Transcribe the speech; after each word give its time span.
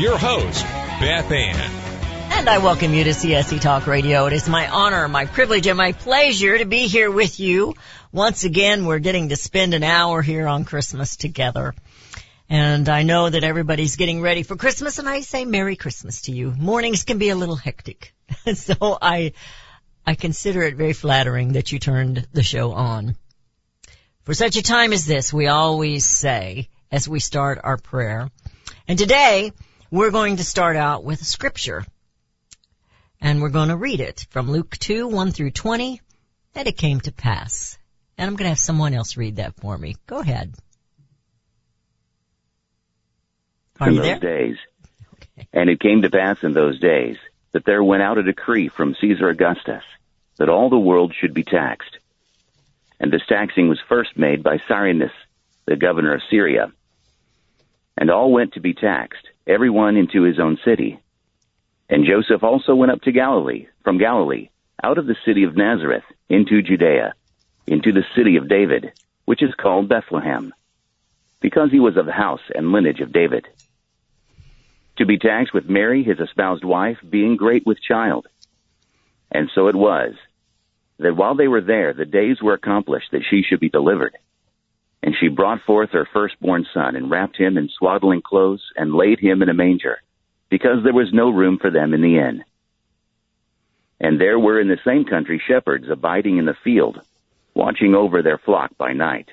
your 0.00 0.16
host, 0.16 0.64
Beth 0.64 1.30
Ann. 1.30 1.70
And 2.32 2.48
I 2.48 2.56
welcome 2.56 2.94
you 2.94 3.04
to 3.04 3.10
CSC 3.10 3.60
Talk 3.60 3.86
Radio. 3.86 4.24
It 4.24 4.32
is 4.32 4.48
my 4.48 4.66
honor, 4.66 5.06
my 5.08 5.26
privilege, 5.26 5.66
and 5.66 5.76
my 5.76 5.92
pleasure 5.92 6.56
to 6.56 6.64
be 6.64 6.86
here 6.86 7.10
with 7.10 7.38
you. 7.38 7.74
Once 8.10 8.44
again, 8.44 8.86
we're 8.86 8.98
getting 8.98 9.28
to 9.28 9.36
spend 9.36 9.74
an 9.74 9.82
hour 9.82 10.22
here 10.22 10.46
on 10.46 10.64
Christmas 10.64 11.16
together. 11.16 11.74
And 12.48 12.88
I 12.88 13.02
know 13.02 13.28
that 13.28 13.44
everybody's 13.44 13.96
getting 13.96 14.22
ready 14.22 14.42
for 14.42 14.56
Christmas 14.56 14.98
and 14.98 15.06
I 15.06 15.20
say 15.20 15.44
Merry 15.44 15.76
Christmas 15.76 16.22
to 16.22 16.32
you. 16.32 16.54
Mornings 16.58 17.02
can 17.02 17.18
be 17.18 17.28
a 17.28 17.36
little 17.36 17.56
hectic. 17.56 18.14
so 18.54 18.96
I, 19.02 19.34
I 20.06 20.14
consider 20.14 20.62
it 20.62 20.76
very 20.76 20.94
flattering 20.94 21.52
that 21.52 21.72
you 21.72 21.78
turned 21.78 22.26
the 22.32 22.42
show 22.42 22.72
on. 22.72 23.16
For 24.24 24.32
such 24.32 24.56
a 24.56 24.62
time 24.62 24.94
as 24.94 25.04
this, 25.04 25.30
we 25.30 25.48
always 25.48 26.06
say 26.06 26.70
as 26.90 27.06
we 27.06 27.20
start 27.20 27.60
our 27.62 27.76
prayer. 27.76 28.30
And 28.88 28.98
today, 28.98 29.52
we're 29.90 30.10
going 30.10 30.36
to 30.36 30.44
start 30.44 30.76
out 30.76 31.04
with 31.04 31.20
a 31.20 31.24
scripture. 31.24 31.84
And 33.20 33.42
we're 33.42 33.50
going 33.50 33.68
to 33.68 33.76
read 33.76 34.00
it 34.00 34.26
from 34.30 34.50
Luke 34.50 34.76
2, 34.78 35.08
1 35.08 35.32
through 35.32 35.50
20. 35.50 36.00
And 36.54 36.68
it 36.68 36.76
came 36.76 37.00
to 37.00 37.12
pass. 37.12 37.78
And 38.16 38.28
I'm 38.28 38.36
going 38.36 38.46
to 38.46 38.50
have 38.50 38.58
someone 38.58 38.94
else 38.94 39.16
read 39.16 39.36
that 39.36 39.56
for 39.60 39.76
me. 39.76 39.96
Go 40.06 40.18
ahead. 40.18 40.54
Are 43.78 43.88
in 43.88 43.94
you 43.94 44.00
those 44.00 44.08
there? 44.08 44.18
days. 44.18 44.56
And 45.52 45.70
it 45.70 45.80
came 45.80 46.02
to 46.02 46.10
pass 46.10 46.42
in 46.42 46.52
those 46.52 46.78
days 46.78 47.16
that 47.52 47.64
there 47.64 47.82
went 47.82 48.02
out 48.02 48.18
a 48.18 48.22
decree 48.22 48.68
from 48.68 48.94
Caesar 49.00 49.28
Augustus 49.28 49.82
that 50.36 50.48
all 50.48 50.70
the 50.70 50.78
world 50.78 51.14
should 51.18 51.34
be 51.34 51.42
taxed. 51.42 51.98
And 53.00 53.12
this 53.12 53.26
taxing 53.26 53.68
was 53.68 53.80
first 53.88 54.16
made 54.16 54.42
by 54.42 54.58
Cyrenius, 54.68 55.12
the 55.66 55.76
governor 55.76 56.14
of 56.14 56.22
Syria. 56.30 56.70
And 57.96 58.10
all 58.10 58.30
went 58.30 58.54
to 58.54 58.60
be 58.60 58.74
taxed, 58.74 59.29
every 59.50 59.70
one 59.70 59.96
into 59.96 60.22
his 60.22 60.38
own 60.38 60.58
city. 60.64 61.00
And 61.88 62.06
Joseph 62.06 62.42
also 62.44 62.74
went 62.74 62.92
up 62.92 63.02
to 63.02 63.12
Galilee, 63.12 63.66
from 63.82 63.98
Galilee, 63.98 64.50
out 64.82 64.98
of 64.98 65.06
the 65.06 65.16
city 65.26 65.44
of 65.44 65.56
Nazareth, 65.56 66.04
into 66.28 66.62
Judea, 66.62 67.14
into 67.66 67.92
the 67.92 68.04
city 68.16 68.36
of 68.36 68.48
David, 68.48 68.92
which 69.24 69.42
is 69.42 69.54
called 69.60 69.88
Bethlehem, 69.88 70.54
because 71.40 71.70
he 71.70 71.80
was 71.80 71.96
of 71.96 72.06
the 72.06 72.12
house 72.12 72.40
and 72.54 72.72
lineage 72.72 73.00
of 73.00 73.12
David 73.12 73.46
to 75.00 75.06
be 75.06 75.18
taxed 75.18 75.54
with 75.54 75.68
Mary, 75.68 76.04
his 76.04 76.20
espoused 76.20 76.62
wife, 76.62 76.98
being 77.08 77.36
great 77.36 77.64
with 77.64 77.80
child. 77.80 78.26
And 79.32 79.50
so 79.54 79.68
it 79.68 79.74
was 79.74 80.12
that 80.98 81.16
while 81.16 81.34
they 81.34 81.48
were 81.48 81.62
there, 81.62 81.94
the 81.94 82.04
days 82.04 82.42
were 82.42 82.52
accomplished 82.52 83.06
that 83.12 83.24
she 83.28 83.42
should 83.42 83.60
be 83.60 83.70
delivered. 83.70 84.18
And 85.02 85.14
she 85.18 85.28
brought 85.28 85.62
forth 85.62 85.90
her 85.90 86.06
firstborn 86.12 86.66
son 86.74 86.96
and 86.96 87.10
wrapped 87.10 87.36
him 87.36 87.56
in 87.56 87.68
swaddling 87.68 88.22
clothes 88.22 88.62
and 88.76 88.94
laid 88.94 89.18
him 89.18 89.42
in 89.42 89.48
a 89.48 89.54
manger 89.54 89.98
because 90.50 90.82
there 90.82 90.92
was 90.92 91.12
no 91.12 91.30
room 91.30 91.58
for 91.58 91.70
them 91.70 91.94
in 91.94 92.02
the 92.02 92.18
inn. 92.18 92.44
And 94.00 94.20
there 94.20 94.38
were 94.38 94.60
in 94.60 94.68
the 94.68 94.80
same 94.84 95.04
country 95.04 95.40
shepherds 95.46 95.88
abiding 95.88 96.38
in 96.38 96.44
the 96.44 96.56
field, 96.64 97.00
watching 97.54 97.94
over 97.94 98.22
their 98.22 98.38
flock 98.38 98.76
by 98.76 98.92
night. 98.92 99.28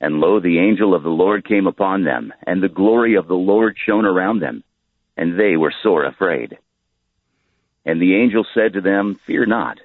And 0.00 0.20
lo, 0.20 0.40
the 0.40 0.58
angel 0.58 0.94
of 0.94 1.02
the 1.02 1.10
Lord 1.10 1.46
came 1.46 1.66
upon 1.66 2.04
them, 2.04 2.32
and 2.46 2.62
the 2.62 2.68
glory 2.68 3.14
of 3.14 3.28
the 3.28 3.36
Lord 3.36 3.76
shone 3.78 4.04
around 4.04 4.40
them, 4.40 4.64
and 5.16 5.38
they 5.38 5.56
were 5.56 5.72
sore 5.82 6.04
afraid. 6.04 6.58
And 7.86 8.00
the 8.00 8.16
angel 8.16 8.46
said 8.54 8.72
to 8.72 8.80
them, 8.80 9.20
Fear 9.26 9.46
not, 9.46 9.78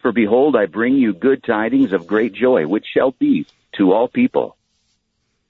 for 0.00 0.12
behold, 0.12 0.54
I 0.56 0.66
bring 0.66 0.94
you 0.94 1.14
good 1.14 1.42
tidings 1.42 1.92
of 1.92 2.06
great 2.06 2.34
joy, 2.34 2.66
which 2.66 2.86
shall 2.92 3.12
be 3.12 3.46
to 3.76 3.92
all 3.92 4.08
people. 4.08 4.56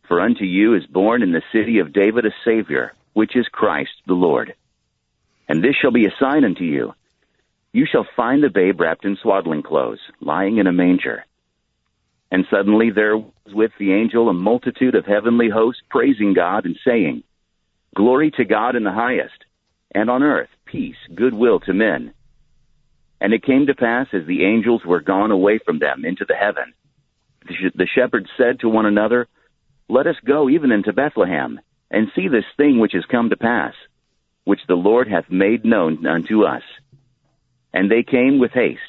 For 0.09 0.21
unto 0.21 0.45
you 0.45 0.75
is 0.75 0.87
born 0.87 1.23
in 1.23 1.33
the 1.33 1.43
city 1.53 1.79
of 1.79 1.93
David 1.93 2.27
a 2.27 2.31
Savior, 2.45 2.93
which 3.13 3.37
is 3.37 3.47
Christ 3.49 3.93
the 4.07 4.15
Lord. 4.15 4.55
And 5.49 5.63
this 5.63 5.75
shall 5.81 5.91
be 5.91 6.07
a 6.07 6.15
sign 6.19 6.45
unto 6.45 6.65
you. 6.65 6.95
You 7.73 7.87
shall 7.91 8.07
find 8.17 8.43
the 8.43 8.51
babe 8.51 8.81
wrapped 8.81 9.05
in 9.05 9.17
swaddling 9.17 9.63
clothes, 9.63 10.01
lying 10.21 10.59
in 10.59 10.67
a 10.67 10.73
manger. 10.73 11.25
And 12.31 12.47
suddenly 12.51 12.91
there 12.91 13.17
was 13.17 13.29
with 13.53 13.73
the 13.79 13.93
angel 13.93 14.29
a 14.29 14.35
multitude 14.35 14.95
of 14.95 15.07
heavenly 15.07 15.51
hosts 15.51 15.83
praising 15.91 16.35
God 16.35 16.65
and 16.65 16.79
saying, 16.87 17.25
Glory 17.95 18.31
to 18.33 18.45
God 18.45 18.75
in 18.75 18.85
the 18.85 18.93
highest, 18.93 19.45
and 19.95 20.09
on 20.09 20.23
earth 20.23 20.49
peace, 20.65 20.97
goodwill 21.15 21.61
to 21.61 21.75
men. 21.75 22.15
And 23.21 23.35
it 23.35 23.45
came 23.45 23.67
to 23.67 23.75
pass 23.75 24.09
as 24.13 24.27
the 24.27 24.45
angels 24.45 24.83
were 24.85 25.01
gone 25.01 25.31
away 25.31 25.59
from 25.59 25.79
them 25.79 26.05
into 26.05 26.25
the 26.27 26.35
heaven, 26.35 26.73
the 27.47 27.87
shepherds 27.95 28.29
said 28.37 28.61
to 28.61 28.69
one 28.69 28.87
another, 28.87 29.29
Let 29.89 30.07
us 30.07 30.17
go 30.25 30.49
even 30.49 30.73
into 30.73 30.93
Bethlehem, 30.93 31.61
and 31.91 32.11
see 32.15 32.29
this 32.29 32.45
thing 32.57 32.79
which 32.79 32.95
is 32.95 33.05
come 33.07 33.31
to 33.31 33.37
pass, 33.37 33.75
which 34.45 34.61
the 34.67 34.75
Lord 34.75 35.09
hath 35.09 35.31
made 35.31 35.65
known 35.65 36.07
unto 36.07 36.45
us. 36.45 36.63
And 37.73 37.91
they 37.91 38.03
came 38.03 38.39
with 38.39 38.53
haste, 38.53 38.81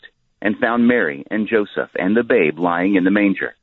and 0.41 0.57
found 0.57 0.87
Mary 0.87 1.25
and 1.31 1.47
Joseph 1.47 1.89
and 1.95 2.15
the 2.15 2.23
babe 2.23 2.59
lying 2.59 2.95
in 2.95 3.03
the 3.03 3.11
manger. 3.11 3.55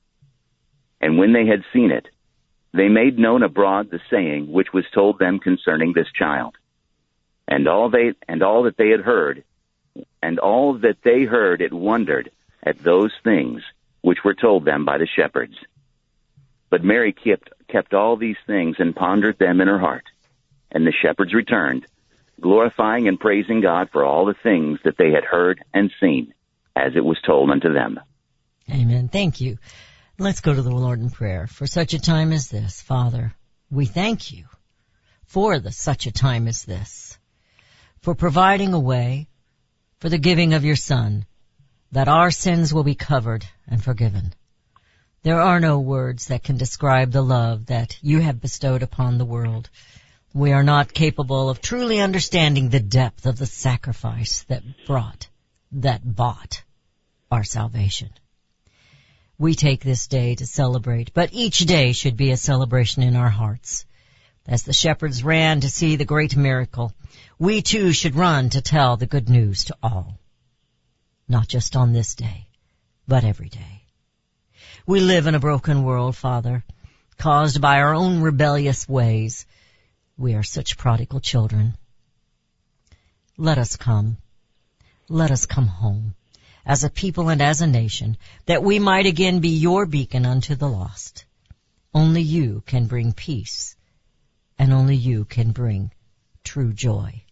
And 1.00 1.18
when 1.18 1.32
they 1.32 1.46
had 1.46 1.64
seen 1.72 1.90
it, 1.90 2.08
they 2.72 2.88
made 2.88 3.18
known 3.18 3.42
abroad 3.42 3.90
the 3.90 4.00
saying 4.10 4.50
which 4.50 4.72
was 4.72 4.84
told 4.94 5.18
them 5.18 5.38
concerning 5.38 5.92
this 5.92 6.10
child. 6.12 6.56
And 7.48 7.66
all 7.66 7.90
they 7.90 8.12
and 8.28 8.42
all 8.42 8.62
that 8.64 8.76
they 8.76 8.90
had 8.90 9.00
heard, 9.00 9.44
and 10.22 10.38
all 10.38 10.74
that 10.78 10.98
they 11.02 11.24
heard 11.24 11.60
it 11.60 11.72
wondered 11.72 12.30
at 12.62 12.78
those 12.78 13.12
things 13.24 13.62
which 14.02 14.18
were 14.24 14.34
told 14.34 14.64
them 14.64 14.84
by 14.84 14.98
the 14.98 15.08
shepherds. 15.16 15.54
But 16.70 16.84
Mary 16.84 17.12
kept 17.12 17.50
kept 17.68 17.94
all 17.94 18.16
these 18.16 18.36
things 18.46 18.76
and 18.78 18.94
pondered 18.94 19.38
them 19.38 19.60
in 19.60 19.68
her 19.68 19.78
heart. 19.78 20.04
And 20.72 20.86
the 20.86 20.92
shepherds 20.92 21.34
returned, 21.34 21.86
glorifying 22.40 23.08
and 23.08 23.18
praising 23.18 23.60
God 23.60 23.88
for 23.92 24.04
all 24.04 24.26
the 24.26 24.34
things 24.42 24.78
that 24.84 24.96
they 24.98 25.10
had 25.10 25.24
heard 25.24 25.62
and 25.74 25.90
seen, 26.00 26.32
as 26.76 26.92
it 26.96 27.04
was 27.04 27.18
told 27.26 27.50
unto 27.50 27.72
them. 27.72 28.00
Amen. 28.70 29.08
Thank 29.08 29.40
you. 29.40 29.58
Let's 30.18 30.40
go 30.40 30.54
to 30.54 30.62
the 30.62 30.70
Lord 30.70 31.00
in 31.00 31.10
prayer. 31.10 31.46
For 31.46 31.66
such 31.66 31.94
a 31.94 32.00
time 32.00 32.32
as 32.32 32.48
this, 32.48 32.80
Father, 32.82 33.34
we 33.70 33.86
thank 33.86 34.32
you 34.32 34.44
for 35.24 35.58
the 35.58 35.72
such 35.72 36.06
a 36.06 36.12
time 36.12 36.46
as 36.46 36.64
this, 36.64 37.18
for 38.00 38.14
providing 38.14 38.74
a 38.74 38.80
way 38.80 39.28
for 39.98 40.08
the 40.08 40.18
giving 40.18 40.54
of 40.54 40.64
your 40.64 40.76
Son, 40.76 41.26
that 41.92 42.08
our 42.08 42.30
sins 42.30 42.72
will 42.72 42.84
be 42.84 42.94
covered 42.94 43.44
and 43.66 43.82
forgiven. 43.82 44.32
There 45.22 45.40
are 45.40 45.60
no 45.60 45.80
words 45.80 46.28
that 46.28 46.42
can 46.42 46.56
describe 46.56 47.12
the 47.12 47.22
love 47.22 47.66
that 47.66 47.98
you 48.00 48.20
have 48.20 48.40
bestowed 48.40 48.82
upon 48.82 49.18
the 49.18 49.24
world. 49.24 49.68
We 50.32 50.52
are 50.52 50.62
not 50.62 50.94
capable 50.94 51.50
of 51.50 51.60
truly 51.60 52.00
understanding 52.00 52.68
the 52.68 52.80
depth 52.80 53.26
of 53.26 53.36
the 53.36 53.46
sacrifice 53.46 54.44
that 54.44 54.62
brought, 54.86 55.28
that 55.72 56.00
bought 56.04 56.62
our 57.30 57.44
salvation. 57.44 58.10
We 59.38 59.54
take 59.54 59.82
this 59.82 60.06
day 60.06 60.34
to 60.36 60.46
celebrate, 60.46 61.12
but 61.12 61.30
each 61.32 61.60
day 61.60 61.92
should 61.92 62.16
be 62.16 62.30
a 62.30 62.36
celebration 62.36 63.02
in 63.02 63.16
our 63.16 63.30
hearts. 63.30 63.84
As 64.46 64.62
the 64.62 64.72
shepherds 64.72 65.24
ran 65.24 65.60
to 65.60 65.70
see 65.70 65.96
the 65.96 66.04
great 66.04 66.36
miracle, 66.36 66.92
we 67.38 67.62
too 67.62 67.92
should 67.92 68.14
run 68.14 68.50
to 68.50 68.60
tell 68.60 68.96
the 68.96 69.06
good 69.06 69.28
news 69.28 69.64
to 69.64 69.76
all. 69.82 70.18
Not 71.30 71.46
just 71.46 71.76
on 71.76 71.92
this 71.92 72.16
day, 72.16 72.48
but 73.06 73.22
every 73.22 73.48
day. 73.48 73.84
We 74.84 74.98
live 74.98 75.28
in 75.28 75.36
a 75.36 75.38
broken 75.38 75.84
world, 75.84 76.16
Father, 76.16 76.64
caused 77.18 77.60
by 77.60 77.78
our 77.78 77.94
own 77.94 78.20
rebellious 78.20 78.88
ways. 78.88 79.46
We 80.18 80.34
are 80.34 80.42
such 80.42 80.76
prodigal 80.76 81.20
children. 81.20 81.76
Let 83.36 83.58
us 83.58 83.76
come. 83.76 84.16
Let 85.08 85.30
us 85.30 85.46
come 85.46 85.68
home 85.68 86.16
as 86.66 86.82
a 86.82 86.90
people 86.90 87.28
and 87.28 87.40
as 87.40 87.60
a 87.60 87.68
nation 87.68 88.16
that 88.46 88.64
we 88.64 88.80
might 88.80 89.06
again 89.06 89.38
be 89.38 89.50
your 89.50 89.86
beacon 89.86 90.26
unto 90.26 90.56
the 90.56 90.68
lost. 90.68 91.26
Only 91.94 92.22
you 92.22 92.64
can 92.66 92.86
bring 92.86 93.12
peace 93.12 93.76
and 94.58 94.72
only 94.72 94.96
you 94.96 95.26
can 95.26 95.52
bring 95.52 95.92
true 96.42 96.72
joy. 96.72 97.22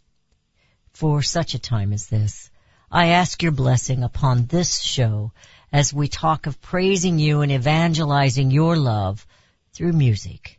For 0.93 1.21
such 1.21 1.55
a 1.55 1.59
time 1.59 1.93
as 1.93 2.07
this, 2.07 2.49
I 2.91 3.09
ask 3.09 3.43
your 3.43 3.53
blessing 3.53 4.03
upon 4.03 4.47
this 4.47 4.81
show 4.81 5.33
as 5.71 5.93
we 5.93 6.09
talk 6.09 6.47
of 6.47 6.61
praising 6.61 7.19
you 7.19 7.43
and 7.43 7.53
evangelizing 7.53 8.51
your 8.51 8.77
love 8.77 9.27
through 9.75 9.93
music. 9.93 10.59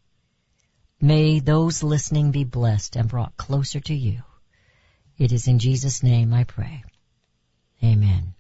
May 1.02 1.40
those 1.40 1.82
listening 1.82 2.32
be 2.32 2.44
blessed 2.44 2.96
and 2.96 3.10
brought 3.10 3.36
closer 3.36 3.80
to 3.80 3.96
you. 3.96 4.22
It 5.18 5.32
is 5.32 5.48
in 5.48 5.58
Jesus' 5.58 6.04
name 6.04 6.34
I 6.34 6.44
pray. 6.44 6.84
Amen. 7.84 8.36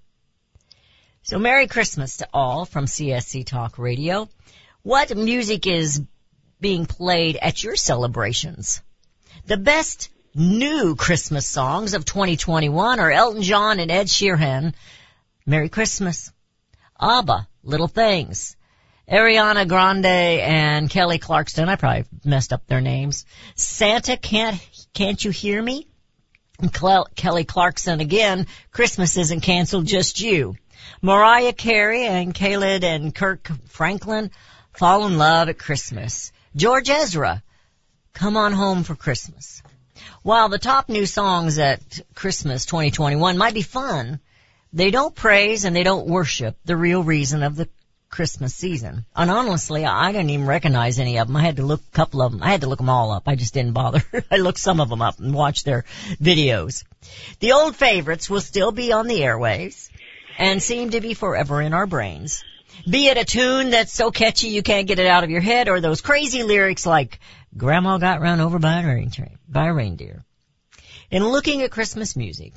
So 1.23 1.39
Merry 1.39 1.67
Christmas 1.67 2.17
to 2.17 2.27
all 2.33 2.65
from 2.65 2.85
CSC 2.85 3.45
Talk 3.45 3.79
Radio. 3.79 4.29
What 4.83 5.15
music 5.15 5.65
is 5.65 6.01
being 6.61 6.85
played 6.85 7.37
at 7.37 7.63
your 7.63 7.75
celebrations? 7.75 8.81
The 9.45 9.57
best 9.57 10.09
new 10.35 10.95
Christmas 10.95 11.47
songs 11.47 11.93
of 11.93 12.05
2021 12.05 12.99
are 12.99 13.11
Elton 13.11 13.41
John 13.41 13.79
and 13.79 13.91
Ed 13.91 14.07
Sheeran. 14.07 14.73
Merry 15.45 15.69
Christmas. 15.69 16.31
ABBA, 16.99 17.47
Little 17.63 17.87
Things. 17.87 18.55
Ariana 19.09 19.67
Grande 19.67 20.05
and 20.05 20.89
Kelly 20.89 21.17
Clarkson, 21.17 21.67
I 21.67 21.75
probably 21.75 22.05
messed 22.23 22.53
up 22.53 22.67
their 22.67 22.81
names. 22.81 23.25
Santa 23.55 24.17
Can't, 24.17 24.59
Can't 24.93 25.23
You 25.23 25.31
Hear 25.31 25.61
Me? 25.61 25.87
Kelly 27.15 27.45
Clarkson 27.45 28.01
again, 28.01 28.45
Christmas 28.71 29.17
isn't 29.17 29.41
canceled, 29.41 29.85
just 29.85 30.19
you. 30.19 30.55
Mariah 31.01 31.53
Carey 31.53 32.05
and 32.05 32.35
Khalid 32.35 32.83
and 32.83 33.15
Kirk 33.15 33.49
Franklin, 33.69 34.29
Fall 34.73 35.07
in 35.07 35.17
Love 35.17 35.49
at 35.49 35.57
Christmas. 35.57 36.31
George 36.55 36.89
Ezra, 36.89 37.41
Come 38.13 38.35
on 38.35 38.51
Home 38.51 38.83
for 38.83 38.95
Christmas. 38.95 39.63
While 40.23 40.49
the 40.49 40.59
top 40.59 40.89
new 40.89 41.05
songs 41.05 41.57
at 41.59 42.01
Christmas 42.15 42.65
2021 42.65 43.37
might 43.37 43.53
be 43.53 43.61
fun, 43.61 44.19
they 44.73 44.91
don't 44.91 45.15
praise 45.15 45.65
and 45.65 45.75
they 45.75 45.83
don't 45.83 46.07
worship 46.07 46.57
the 46.65 46.77
real 46.77 47.03
reason 47.03 47.43
of 47.43 47.55
the 47.55 47.69
Christmas 48.09 48.55
season. 48.55 49.05
And 49.15 49.29
honestly, 49.29 49.85
I 49.85 50.11
didn't 50.11 50.31
even 50.31 50.47
recognize 50.47 50.99
any 50.99 51.19
of 51.19 51.27
them. 51.27 51.35
I 51.35 51.41
had 51.41 51.57
to 51.57 51.65
look 51.65 51.81
a 51.81 51.95
couple 51.95 52.21
of 52.21 52.31
them. 52.31 52.41
I 52.43 52.49
had 52.49 52.61
to 52.61 52.67
look 52.67 52.79
them 52.79 52.89
all 52.89 53.11
up. 53.11 53.23
I 53.27 53.35
just 53.35 53.53
didn't 53.53 53.73
bother. 53.73 54.03
I 54.31 54.37
looked 54.37 54.59
some 54.59 54.79
of 54.79 54.89
them 54.89 55.01
up 55.01 55.19
and 55.19 55.33
watched 55.33 55.65
their 55.65 55.85
videos. 56.21 56.83
The 57.39 57.53
old 57.53 57.75
favorites 57.75 58.29
will 58.29 58.41
still 58.41 58.71
be 58.71 58.91
on 58.91 59.07
the 59.07 59.19
airwaves 59.19 59.89
and 60.37 60.61
seem 60.61 60.91
to 60.91 61.01
be 61.01 61.13
forever 61.13 61.61
in 61.61 61.73
our 61.73 61.85
brains. 61.85 62.43
Be 62.89 63.07
it 63.07 63.17
a 63.17 63.25
tune 63.25 63.71
that's 63.71 63.93
so 63.93 64.09
catchy 64.09 64.47
you 64.47 64.63
can't 64.63 64.87
get 64.87 64.99
it 64.99 65.07
out 65.07 65.23
of 65.23 65.29
your 65.29 65.41
head 65.41 65.67
or 65.67 65.81
those 65.81 66.01
crazy 66.01 66.43
lyrics 66.43 66.85
like 66.85 67.19
Grandma 67.57 67.97
got 67.97 68.21
run 68.21 68.39
over 68.39 68.59
by 68.59 68.79
a 68.79 69.09
train, 69.09 69.37
by 69.47 69.67
a 69.67 69.73
reindeer. 69.73 70.23
In 71.09 71.27
looking 71.27 71.61
at 71.63 71.71
Christmas 71.71 72.15
music, 72.15 72.53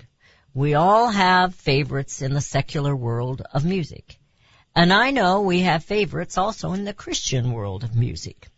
we 0.53 0.75
all 0.75 1.09
have 1.09 1.55
favorites 1.55 2.21
in 2.21 2.35
the 2.35 2.41
secular 2.43 2.95
world 2.95 3.43
of 3.55 3.65
music. 3.65 4.19
And 4.77 4.93
I 4.93 5.11
know 5.11 5.43
we 5.43 5.61
have 5.61 5.85
favorites 5.85 6.37
also 6.37 6.73
in 6.73 6.85
the 6.85 6.93
Christian 6.93 7.53
world 7.53 7.85
of 7.85 7.97
music. 7.97 8.49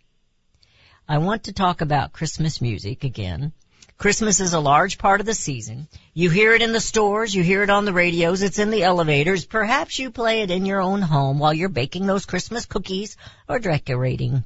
I 1.09 1.19
want 1.19 1.45
to 1.45 1.53
talk 1.53 1.81
about 1.81 2.13
Christmas 2.13 2.61
music 2.61 3.05
again. 3.05 3.53
Christmas 3.97 4.41
is 4.41 4.55
a 4.55 4.61
large 4.61 4.99
part 4.99 5.21
of 5.21 5.27
the 5.27 5.35
season. 5.35 5.87
You 6.15 6.31
hear 6.31 6.53
it 6.55 6.63
in 6.63 6.73
the 6.73 6.81
stores, 6.81 7.33
you 7.33 7.45
hear 7.45 7.63
it 7.63 7.71
on 7.71 7.85
the 7.85 7.93
radios, 7.93 8.43
it's 8.43 8.59
in 8.59 8.71
the 8.71 8.83
elevators. 8.83 9.45
Perhaps 9.45 10.01
you 10.01 10.11
play 10.11 10.43
it 10.43 10.51
in 10.51 10.67
your 10.67 10.81
own 10.81 11.01
home 11.01 11.39
while 11.39 11.55
you're 11.55 11.69
baking 11.69 12.07
those 12.07 12.27
Christmas 12.27 12.67
cookies 12.67 13.17
or 13.49 13.61
decorating. 13.61 14.45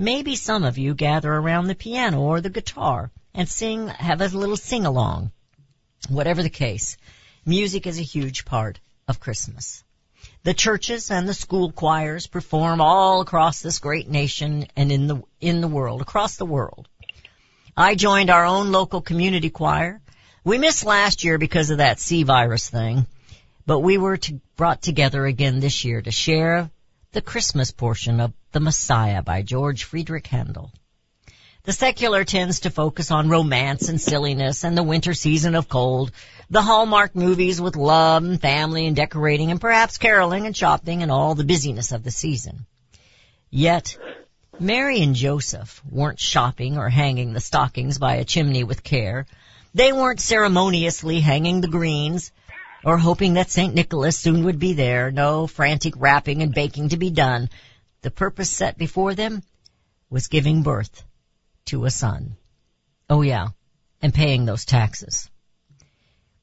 Maybe 0.00 0.36
some 0.36 0.62
of 0.62 0.78
you 0.78 0.94
gather 0.94 1.34
around 1.34 1.66
the 1.66 1.74
piano 1.74 2.20
or 2.20 2.40
the 2.40 2.50
guitar 2.50 3.10
and 3.34 3.48
sing, 3.48 3.88
have 3.88 4.20
a 4.20 4.28
little 4.28 4.56
sing 4.56 4.86
along. 4.86 5.32
Whatever 6.08 6.44
the 6.44 6.50
case, 6.50 6.96
music 7.44 7.84
is 7.84 7.98
a 7.98 8.02
huge 8.02 8.44
part 8.44 8.78
of 9.08 9.18
Christmas. 9.18 9.82
The 10.44 10.54
churches 10.54 11.10
and 11.10 11.28
the 11.28 11.34
school 11.34 11.72
choirs 11.72 12.28
perform 12.28 12.80
all 12.80 13.22
across 13.22 13.60
this 13.60 13.80
great 13.80 14.08
nation 14.08 14.68
and 14.76 14.92
in 14.92 15.08
the, 15.08 15.22
in 15.40 15.60
the 15.60 15.66
world, 15.66 16.00
across 16.00 16.36
the 16.36 16.46
world. 16.46 16.88
I 17.76 17.96
joined 17.96 18.30
our 18.30 18.44
own 18.44 18.70
local 18.70 19.00
community 19.00 19.50
choir. 19.50 20.00
We 20.44 20.58
missed 20.58 20.84
last 20.84 21.24
year 21.24 21.38
because 21.38 21.70
of 21.70 21.78
that 21.78 21.98
C 21.98 22.22
virus 22.22 22.70
thing, 22.70 23.08
but 23.66 23.80
we 23.80 23.98
were 23.98 24.16
to, 24.16 24.40
brought 24.54 24.80
together 24.80 25.26
again 25.26 25.58
this 25.58 25.84
year 25.84 26.00
to 26.00 26.12
share 26.12 26.70
the 27.12 27.22
Christmas 27.22 27.70
portion 27.70 28.20
of 28.20 28.34
The 28.52 28.60
Messiah 28.60 29.22
by 29.22 29.40
George 29.40 29.84
Friedrich 29.84 30.26
Handel. 30.26 30.70
The 31.64 31.72
secular 31.72 32.24
tends 32.24 32.60
to 32.60 32.70
focus 32.70 33.10
on 33.10 33.30
romance 33.30 33.88
and 33.88 33.98
silliness 33.98 34.62
and 34.62 34.76
the 34.76 34.82
winter 34.82 35.14
season 35.14 35.54
of 35.54 35.68
cold, 35.68 36.12
the 36.50 36.60
Hallmark 36.60 37.16
movies 37.16 37.60
with 37.60 37.76
love 37.76 38.24
and 38.24 38.40
family 38.40 38.86
and 38.86 38.94
decorating 38.94 39.50
and 39.50 39.60
perhaps 39.60 39.96
caroling 39.96 40.44
and 40.44 40.56
shopping 40.56 41.02
and 41.02 41.10
all 41.10 41.34
the 41.34 41.44
busyness 41.44 41.92
of 41.92 42.04
the 42.04 42.10
season. 42.10 42.66
Yet, 43.50 43.96
Mary 44.60 45.00
and 45.02 45.14
Joseph 45.14 45.82
weren't 45.90 46.20
shopping 46.20 46.76
or 46.76 46.90
hanging 46.90 47.32
the 47.32 47.40
stockings 47.40 47.98
by 47.98 48.16
a 48.16 48.24
chimney 48.24 48.64
with 48.64 48.84
care. 48.84 49.26
They 49.74 49.92
weren't 49.92 50.20
ceremoniously 50.20 51.20
hanging 51.20 51.62
the 51.62 51.68
greens 51.68 52.32
or 52.84 52.98
hoping 52.98 53.34
that 53.34 53.50
St. 53.50 53.74
Nicholas 53.74 54.18
soon 54.18 54.44
would 54.44 54.58
be 54.58 54.72
there. 54.72 55.10
No 55.10 55.46
frantic 55.46 55.94
wrapping 55.96 56.42
and 56.42 56.54
baking 56.54 56.90
to 56.90 56.96
be 56.96 57.10
done. 57.10 57.48
The 58.02 58.10
purpose 58.10 58.50
set 58.50 58.78
before 58.78 59.14
them 59.14 59.42
was 60.10 60.28
giving 60.28 60.62
birth 60.62 61.04
to 61.66 61.84
a 61.84 61.90
son. 61.90 62.36
Oh 63.10 63.22
yeah, 63.22 63.48
and 64.00 64.14
paying 64.14 64.44
those 64.44 64.64
taxes. 64.64 65.28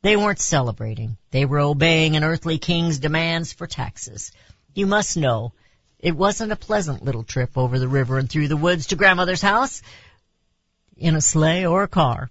They 0.01 0.15
weren't 0.15 0.39
celebrating. 0.39 1.17
They 1.31 1.45
were 1.45 1.59
obeying 1.59 2.15
an 2.15 2.23
earthly 2.23 2.59
king's 2.59 2.99
demands 2.99 3.53
for 3.53 3.65
taxes. 3.65 4.31
You 4.73 4.85
must 4.85 5.17
know, 5.17 5.53
it 5.99 6.15
wasn't 6.15 6.51
a 6.51 6.57
pleasant 6.57 7.03
little 7.03 7.23
trip 7.23 7.57
over 7.57 7.79
the 7.79 7.87
river 7.87 8.19
and 8.19 8.29
through 8.29 8.49
the 8.49 8.57
woods 8.57 8.87
to 8.87 8.95
grandmother's 8.95 9.41
house 9.41 9.81
in 10.97 11.15
a 11.15 11.21
sleigh 11.21 11.65
or 11.65 11.81
a 11.83 11.87
car. 11.87 12.29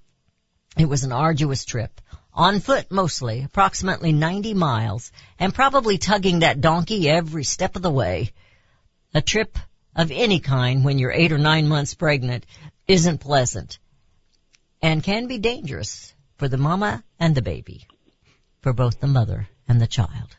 It 0.77 0.89
was 0.89 1.05
an 1.05 1.13
arduous 1.13 1.65
trip. 1.65 2.01
On 2.37 2.59
foot 2.59 2.91
mostly, 2.91 3.43
approximately 3.43 4.13
90 4.13 4.55
miles, 4.55 5.13
and 5.39 5.55
probably 5.55 5.99
tugging 5.99 6.41
that 6.41 6.61
donkey 6.61 7.09
every 7.09 7.45
step 7.45 7.77
of 7.77 7.83
the 7.83 7.93
way. 7.93 8.33
A 9.15 9.23
trip 9.23 9.57
of 9.95 10.11
any 10.11 10.41
kind 10.41 10.85
when 10.85 10.99
you're 10.99 11.13
eight 11.13 11.31
or 11.31 11.39
nine 11.39 11.69
months 11.69 11.95
pregnant 11.95 12.45
isn't 12.89 13.19
pleasant 13.19 13.79
and 14.83 15.03
can 15.03 15.29
be 15.29 15.39
dangerous 15.39 16.13
for 16.37 16.49
the 16.49 16.59
mama 16.59 17.05
and 17.21 17.35
the 17.35 17.41
baby, 17.41 17.87
for 18.61 18.73
both 18.73 19.01
the 19.01 19.07
mother 19.07 19.49
and 19.69 19.81
the 19.81 19.87
child. 19.87 20.37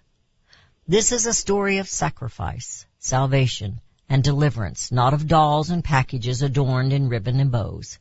This 0.87 1.13
is 1.13 1.25
a 1.25 1.33
story 1.33 1.77
of 1.77 1.87
sacrifice, 1.87 2.85
salvation, 2.99 3.79
and 4.09 4.23
deliverance, 4.23 4.91
not 4.91 5.13
of 5.13 5.27
dolls 5.27 5.69
and 5.69 5.83
packages 5.83 6.41
adorned 6.41 6.91
in 6.91 7.09
ribbon 7.09 7.39
and 7.39 7.51
bows. 7.51 7.97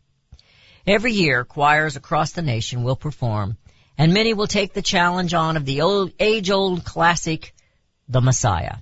Every 0.87 1.13
year, 1.13 1.45
choirs 1.45 1.97
across 1.97 2.33
the 2.33 2.43
nation 2.43 2.83
will 2.83 2.97
perform, 2.97 3.57
and 3.97 4.13
many 4.13 4.35
will 4.35 4.47
take 4.47 4.73
the 4.73 4.83
challenge 4.83 5.35
on 5.35 5.57
of 5.57 5.65
the 5.65 5.83
old, 5.83 6.13
age-old 6.19 6.85
classic, 6.85 7.55
The 8.09 8.21
Messiah. 8.21 8.77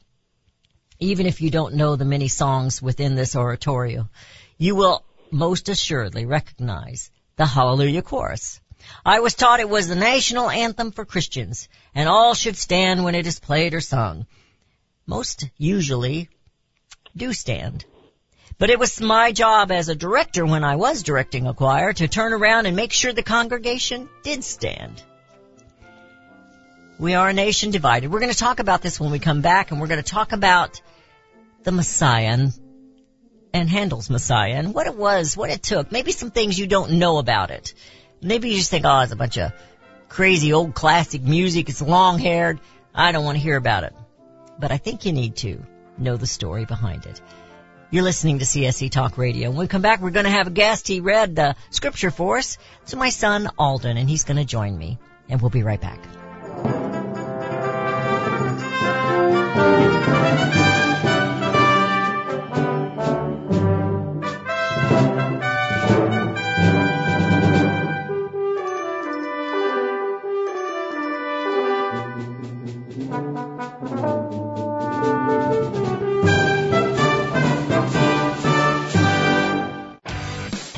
Even 0.99 1.26
if 1.26 1.40
you 1.40 1.50
don't 1.50 1.75
know 1.75 1.97
the 1.97 2.04
many 2.04 2.28
songs 2.28 2.81
within 2.81 3.14
this 3.14 3.37
oratorio, 3.37 4.09
you 4.59 4.75
will 4.75 5.04
most 5.31 5.69
assuredly 5.69 6.26
recognize 6.26 7.11
the 7.37 7.47
Hallelujah 7.47 8.02
Chorus. 8.02 8.61
I 9.04 9.21
was 9.21 9.35
taught 9.35 9.61
it 9.61 9.69
was 9.69 9.88
the 9.88 9.97
national 9.97 10.50
anthem 10.50 10.92
for 10.92 11.04
Christians, 11.04 11.69
and 11.95 12.09
all 12.09 12.35
should 12.35 12.57
stand 12.57 13.04
when 13.04 13.14
it 13.14 13.26
is 13.26 13.38
played 13.38 13.75
or 13.75 13.81
sung. 13.81 14.26
Most 15.07 15.49
usually 15.57 16.28
do 17.16 17.33
stand. 17.33 17.85
But 18.62 18.71
it 18.71 18.78
was 18.78 19.00
my 19.00 19.33
job 19.33 19.73
as 19.73 19.88
a 19.88 19.97
director 19.97 20.47
when 20.47 20.62
I 20.62 20.76
was 20.76 21.02
directing 21.02 21.49
a 21.49 21.52
choir 21.52 21.92
to 21.95 22.07
turn 22.07 22.33
around 22.33 22.66
and 22.66 22.76
make 22.76 22.92
sure 22.92 23.12
the 23.12 23.25
congregation 23.25 24.09
did 24.23 24.45
stand. 24.45 25.02
We 26.97 27.14
are 27.14 27.28
a 27.28 27.33
nation 27.33 27.73
divided. 27.73 28.12
We're 28.12 28.21
going 28.21 28.31
to 28.31 28.38
talk 28.38 28.61
about 28.61 28.81
this 28.81 29.00
when 29.00 29.11
we 29.11 29.19
come 29.19 29.40
back 29.40 29.73
and 29.73 29.81
we're 29.81 29.88
going 29.88 30.00
to 30.00 30.09
talk 30.09 30.31
about 30.31 30.81
the 31.64 31.73
Messiah 31.73 32.26
and, 32.26 32.52
and 33.52 33.69
Handel's 33.69 34.09
Messiah 34.09 34.52
and 34.52 34.73
what 34.73 34.87
it 34.87 34.95
was, 34.95 35.37
what 35.37 35.50
it 35.50 35.64
took, 35.64 35.90
maybe 35.90 36.12
some 36.12 36.31
things 36.31 36.57
you 36.57 36.69
don't 36.69 37.00
know 37.00 37.19
about 37.19 37.50
it. 37.50 37.75
Maybe 38.21 38.50
you 38.50 38.59
just 38.59 38.71
think, 38.71 38.85
oh, 38.87 39.00
it's 39.00 39.11
a 39.11 39.16
bunch 39.16 39.38
of 39.38 39.52
crazy 40.09 40.52
old 40.52 40.73
classic 40.73 41.23
music. 41.23 41.69
It's 41.69 41.83
long 41.83 42.21
haired. 42.21 42.61
I 42.95 43.11
don't 43.11 43.25
want 43.25 43.38
to 43.38 43.42
hear 43.42 43.57
about 43.57 43.83
it. 43.83 43.92
But 44.57 44.71
I 44.71 44.76
think 44.76 45.04
you 45.04 45.12
need 45.12 45.35
to 45.38 45.66
know 45.99 46.16
the 46.16 46.28
story 46.28 46.64
behind 46.64 47.07
it. 47.07 47.21
You're 47.92 48.04
listening 48.04 48.38
to 48.38 48.46
CSC 48.46 48.90
Talk 48.90 49.18
Radio. 49.18 49.50
When 49.50 49.58
we 49.58 49.66
come 49.66 49.82
back, 49.82 50.00
we're 50.00 50.12
going 50.12 50.25
to 50.25 50.30
have 50.30 50.46
a 50.46 50.50
guest. 50.50 50.88
He 50.88 51.00
read 51.00 51.37
the 51.37 51.56
scripture 51.68 52.11
for 52.11 52.38
us. 52.38 52.56
It's 52.84 52.94
my 52.94 53.11
son, 53.11 53.50
Alden, 53.58 53.99
and 53.99 54.08
he's 54.08 54.25
going 54.25 54.38
to 54.38 54.46
join 54.46 54.78
me. 54.78 54.99
And 55.28 55.42
we'll 55.42 55.50
be 55.50 55.62
right 55.62 55.78
back. 55.78 57.01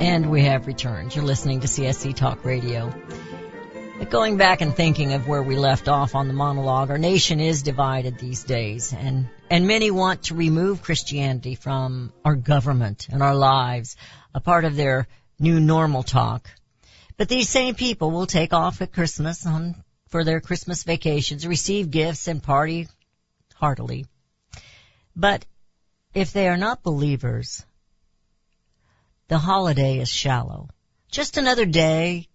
And 0.00 0.30
we 0.30 0.42
have 0.44 0.66
returned. 0.66 1.16
You're 1.16 1.24
listening 1.24 1.60
to 1.60 1.66
CSC 1.66 2.14
Talk 2.14 2.44
Radio. 2.44 2.92
Going 4.10 4.36
back 4.36 4.60
and 4.60 4.76
thinking 4.76 5.14
of 5.14 5.26
where 5.26 5.42
we 5.42 5.56
left 5.56 5.88
off 5.88 6.14
on 6.14 6.28
the 6.28 6.34
monologue, 6.34 6.90
our 6.90 6.98
nation 6.98 7.40
is 7.40 7.62
divided 7.62 8.18
these 8.18 8.44
days, 8.44 8.92
and, 8.92 9.28
and 9.50 9.66
many 9.66 9.90
want 9.90 10.24
to 10.24 10.34
remove 10.34 10.82
Christianity 10.82 11.54
from 11.54 12.12
our 12.24 12.36
government 12.36 13.08
and 13.10 13.22
our 13.22 13.34
lives, 13.34 13.96
a 14.34 14.40
part 14.40 14.64
of 14.64 14.76
their 14.76 15.08
new 15.40 15.58
normal 15.60 16.02
talk. 16.02 16.50
But 17.16 17.28
these 17.28 17.48
same 17.48 17.74
people 17.74 18.10
will 18.10 18.26
take 18.26 18.52
off 18.52 18.82
at 18.82 18.92
Christmas 18.92 19.46
on, 19.46 19.82
for 20.08 20.24
their 20.24 20.40
Christmas 20.40 20.84
vacations, 20.84 21.46
receive 21.46 21.90
gifts 21.90 22.28
and 22.28 22.42
party 22.42 22.86
heartily. 23.54 24.06
But 25.16 25.46
if 26.14 26.32
they 26.32 26.48
are 26.48 26.56
not 26.56 26.82
believers, 26.82 27.64
the 29.28 29.38
holiday 29.38 29.98
is 29.98 30.08
shallow. 30.08 30.68
Just 31.10 31.36
another 31.36 31.66
day, 31.66 32.28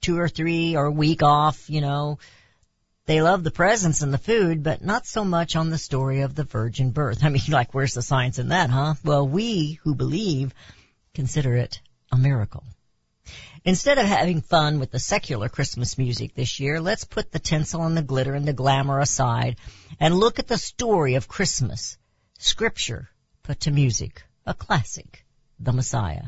two 0.00 0.18
or 0.18 0.28
three, 0.28 0.76
or 0.76 0.86
a 0.86 0.90
week 0.90 1.22
off, 1.22 1.68
you 1.68 1.80
know. 1.80 2.18
They 3.06 3.22
love 3.22 3.44
the 3.44 3.52
presents 3.52 4.02
and 4.02 4.12
the 4.12 4.18
food, 4.18 4.62
but 4.62 4.84
not 4.84 5.06
so 5.06 5.24
much 5.24 5.54
on 5.54 5.70
the 5.70 5.78
story 5.78 6.22
of 6.22 6.34
the 6.34 6.44
virgin 6.44 6.90
birth. 6.90 7.18
I 7.24 7.28
mean, 7.28 7.42
like, 7.48 7.74
where's 7.74 7.94
the 7.94 8.02
science 8.02 8.38
in 8.38 8.48
that, 8.48 8.70
huh? 8.70 8.94
Well, 9.04 9.26
we 9.26 9.78
who 9.84 9.94
believe 9.94 10.52
consider 11.14 11.56
it 11.56 11.80
a 12.12 12.16
miracle. 12.16 12.64
Instead 13.64 13.98
of 13.98 14.06
having 14.06 14.42
fun 14.42 14.78
with 14.78 14.92
the 14.92 15.00
secular 15.00 15.48
Christmas 15.48 15.98
music 15.98 16.34
this 16.34 16.60
year, 16.60 16.80
let's 16.80 17.04
put 17.04 17.32
the 17.32 17.40
tinsel 17.40 17.82
and 17.82 17.96
the 17.96 18.02
glitter 18.02 18.34
and 18.34 18.46
the 18.46 18.52
glamour 18.52 19.00
aside 19.00 19.56
and 19.98 20.14
look 20.14 20.38
at 20.38 20.46
the 20.46 20.58
story 20.58 21.16
of 21.16 21.26
Christmas. 21.26 21.98
Scripture 22.38 23.08
put 23.42 23.60
to 23.60 23.72
music. 23.72 24.22
A 24.46 24.54
classic. 24.54 25.26
The 25.58 25.72
Messiah. 25.72 26.26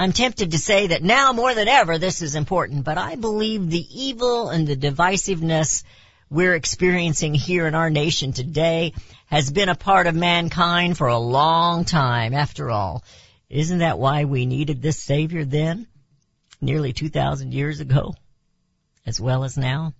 I'm 0.00 0.12
tempted 0.12 0.52
to 0.52 0.58
say 0.58 0.86
that 0.86 1.02
now 1.02 1.34
more 1.34 1.54
than 1.54 1.68
ever 1.68 1.98
this 1.98 2.22
is 2.22 2.34
important, 2.34 2.84
but 2.84 2.96
I 2.96 3.16
believe 3.16 3.68
the 3.68 3.86
evil 3.92 4.48
and 4.48 4.66
the 4.66 4.74
divisiveness 4.74 5.84
we're 6.30 6.54
experiencing 6.54 7.34
here 7.34 7.66
in 7.66 7.74
our 7.74 7.90
nation 7.90 8.32
today 8.32 8.94
has 9.26 9.50
been 9.50 9.68
a 9.68 9.74
part 9.74 10.06
of 10.06 10.14
mankind 10.14 10.96
for 10.96 11.08
a 11.08 11.18
long 11.18 11.84
time 11.84 12.32
after 12.32 12.70
all. 12.70 13.04
Isn't 13.50 13.80
that 13.80 13.98
why 13.98 14.24
we 14.24 14.46
needed 14.46 14.80
this 14.80 15.02
Savior 15.02 15.44
then? 15.44 15.86
Nearly 16.62 16.94
2,000 16.94 17.52
years 17.52 17.80
ago? 17.80 18.14
As 19.04 19.20
well 19.20 19.44
as 19.44 19.58
now? 19.58 19.92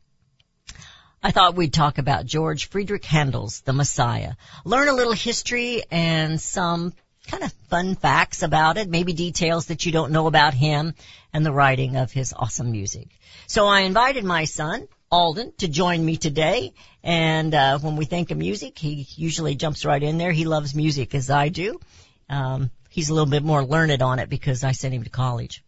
I 1.23 1.31
thought 1.31 1.57
we'd 1.57 1.75
talk 1.75 1.99
about 1.99 2.25
George 2.25 2.71
Friedrich 2.71 3.05
Handel's 3.05 3.61
The 3.61 3.75
Messiah. 3.75 4.33
Learn 4.65 4.89
a 4.89 4.95
little 4.95 5.13
history 5.13 5.83
and 5.91 6.41
some 6.41 6.95
kind 7.31 7.45
of 7.45 7.53
fun 7.69 7.95
facts 7.95 8.43
about 8.43 8.77
it, 8.77 8.89
maybe 8.89 9.13
details 9.13 9.67
that 9.67 9.87
you 9.87 9.93
don't 9.93 10.13
know 10.13 10.27
about 10.27 10.55
him 10.55 10.95
and 11.33 11.45
the 11.47 11.53
writing 11.53 11.97
of 11.97 12.11
his 12.13 12.33
awesome 12.37 12.71
music. 12.73 13.09
So 13.47 13.67
I 13.67 13.81
invited 13.81 14.25
my 14.25 14.45
son, 14.45 14.89
Alden, 15.11 15.53
to 15.59 15.69
join 15.69 16.05
me 16.05 16.17
today. 16.17 16.73
And 17.03 17.55
uh, 17.55 17.79
when 17.79 17.97
we 17.97 18.05
think 18.05 18.31
of 18.31 18.39
music, 18.39 18.79
he 18.79 19.07
usually 19.17 19.55
jumps 19.55 19.85
right 19.85 20.03
in 20.03 20.19
there. 20.19 20.33
He 20.33 20.45
loves 20.45 20.75
music 20.75 21.15
as 21.15 21.31
I 21.31 21.49
do. 21.49 21.81
Um, 22.29 22.71
he's 22.89 23.09
a 23.11 23.15
little 23.15 23.31
bit 23.31 23.43
more 23.43 23.65
learned 23.65 24.03
on 24.03 24.19
it 24.19 24.29
because 24.29 24.65
I 24.65 24.73
sent 24.73 24.95
him 24.95 25.05
to 25.05 25.11
college. 25.11 25.63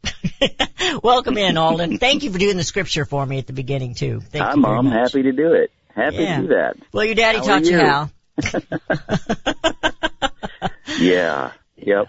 Welcome 1.03 1.39
in, 1.39 1.57
Alden. 1.57 1.99
Thank 2.07 2.23
you 2.25 2.31
for 2.33 2.39
doing 2.39 2.57
the 2.57 2.65
scripture 2.65 3.05
for 3.05 3.25
me 3.25 3.39
at 3.39 3.47
the 3.47 3.53
beginning 3.53 3.95
too. 3.95 4.21
Thank 4.21 4.45
Hi, 4.45 4.55
Mom. 4.57 4.87
Happy 4.87 5.23
to 5.23 5.33
do 5.33 5.53
it. 5.55 5.71
Happy 5.95 6.17
Yeah. 6.17 6.37
to 6.37 6.43
do 6.43 6.49
that. 6.49 6.77
Well, 6.93 7.05
your 7.05 7.15
daddy 7.15 7.39
How 7.39 7.45
taught 7.45 7.65
you 7.65 7.79
you? 7.79 7.79
how. 7.79 8.11
Yeah. 10.99 11.53
Yep. 11.77 12.07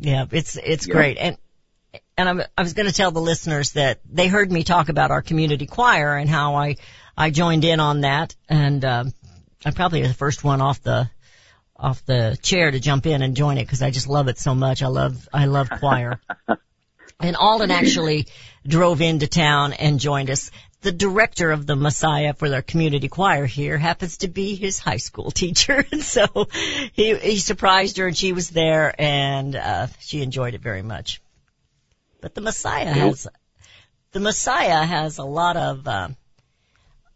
Yeah, 0.00 0.26
it's 0.30 0.56
it's 0.56 0.86
Yeah. 0.86 0.92
great. 0.92 1.18
And 1.18 1.36
and 2.16 2.28
I'm, 2.28 2.42
I 2.56 2.62
was 2.62 2.74
going 2.74 2.86
to 2.88 2.94
tell 2.94 3.10
the 3.10 3.20
listeners 3.20 3.72
that 3.72 4.00
they 4.10 4.28
heard 4.28 4.50
me 4.50 4.62
talk 4.64 4.88
about 4.88 5.10
our 5.10 5.22
community 5.22 5.66
choir 5.66 6.16
and 6.16 6.28
how 6.28 6.56
I 6.56 6.76
I 7.16 7.30
joined 7.30 7.64
in 7.64 7.80
on 7.80 8.00
that, 8.02 8.34
and 8.48 8.84
um, 8.84 9.12
I'm 9.64 9.72
probably 9.72 10.02
the 10.02 10.14
first 10.14 10.42
one 10.44 10.60
off 10.60 10.82
the 10.82 11.08
off 11.76 12.04
the 12.06 12.38
chair 12.42 12.70
to 12.70 12.80
jump 12.80 13.06
in 13.06 13.22
and 13.22 13.36
join 13.36 13.58
it 13.58 13.64
because 13.64 13.82
I 13.82 13.90
just 13.90 14.08
love 14.08 14.28
it 14.28 14.38
so 14.38 14.54
much. 14.54 14.82
I 14.82 14.86
love 14.88 15.28
I 15.32 15.46
love 15.46 15.70
choir. 15.70 16.20
and 17.20 17.36
Alden 17.36 17.70
actually 17.70 18.26
drove 18.66 19.00
into 19.00 19.26
town 19.26 19.72
and 19.72 20.00
joined 20.00 20.30
us. 20.30 20.50
The 20.84 20.92
director 20.92 21.50
of 21.50 21.66
the 21.66 21.76
Messiah 21.76 22.34
for 22.34 22.50
their 22.50 22.60
community 22.60 23.08
choir 23.08 23.46
here 23.46 23.78
happens 23.78 24.18
to 24.18 24.28
be 24.28 24.54
his 24.54 24.78
high 24.78 24.98
school 24.98 25.30
teacher, 25.42 25.82
and 25.90 26.02
so 26.02 26.26
he 26.92 27.16
he 27.16 27.38
surprised 27.38 27.96
her 27.96 28.06
and 28.06 28.14
she 28.14 28.34
was 28.34 28.50
there 28.50 28.94
and 28.98 29.56
uh, 29.56 29.86
she 30.00 30.20
enjoyed 30.20 30.52
it 30.52 30.60
very 30.60 30.82
much. 30.82 31.22
But 32.20 32.34
the 32.34 32.42
Messiah 32.42 32.92
has 32.92 33.26
the 34.12 34.20
Messiah 34.20 34.84
has 34.84 35.16
a 35.16 35.24
lot 35.24 35.56
of 35.56 35.88
uh, 35.88 36.08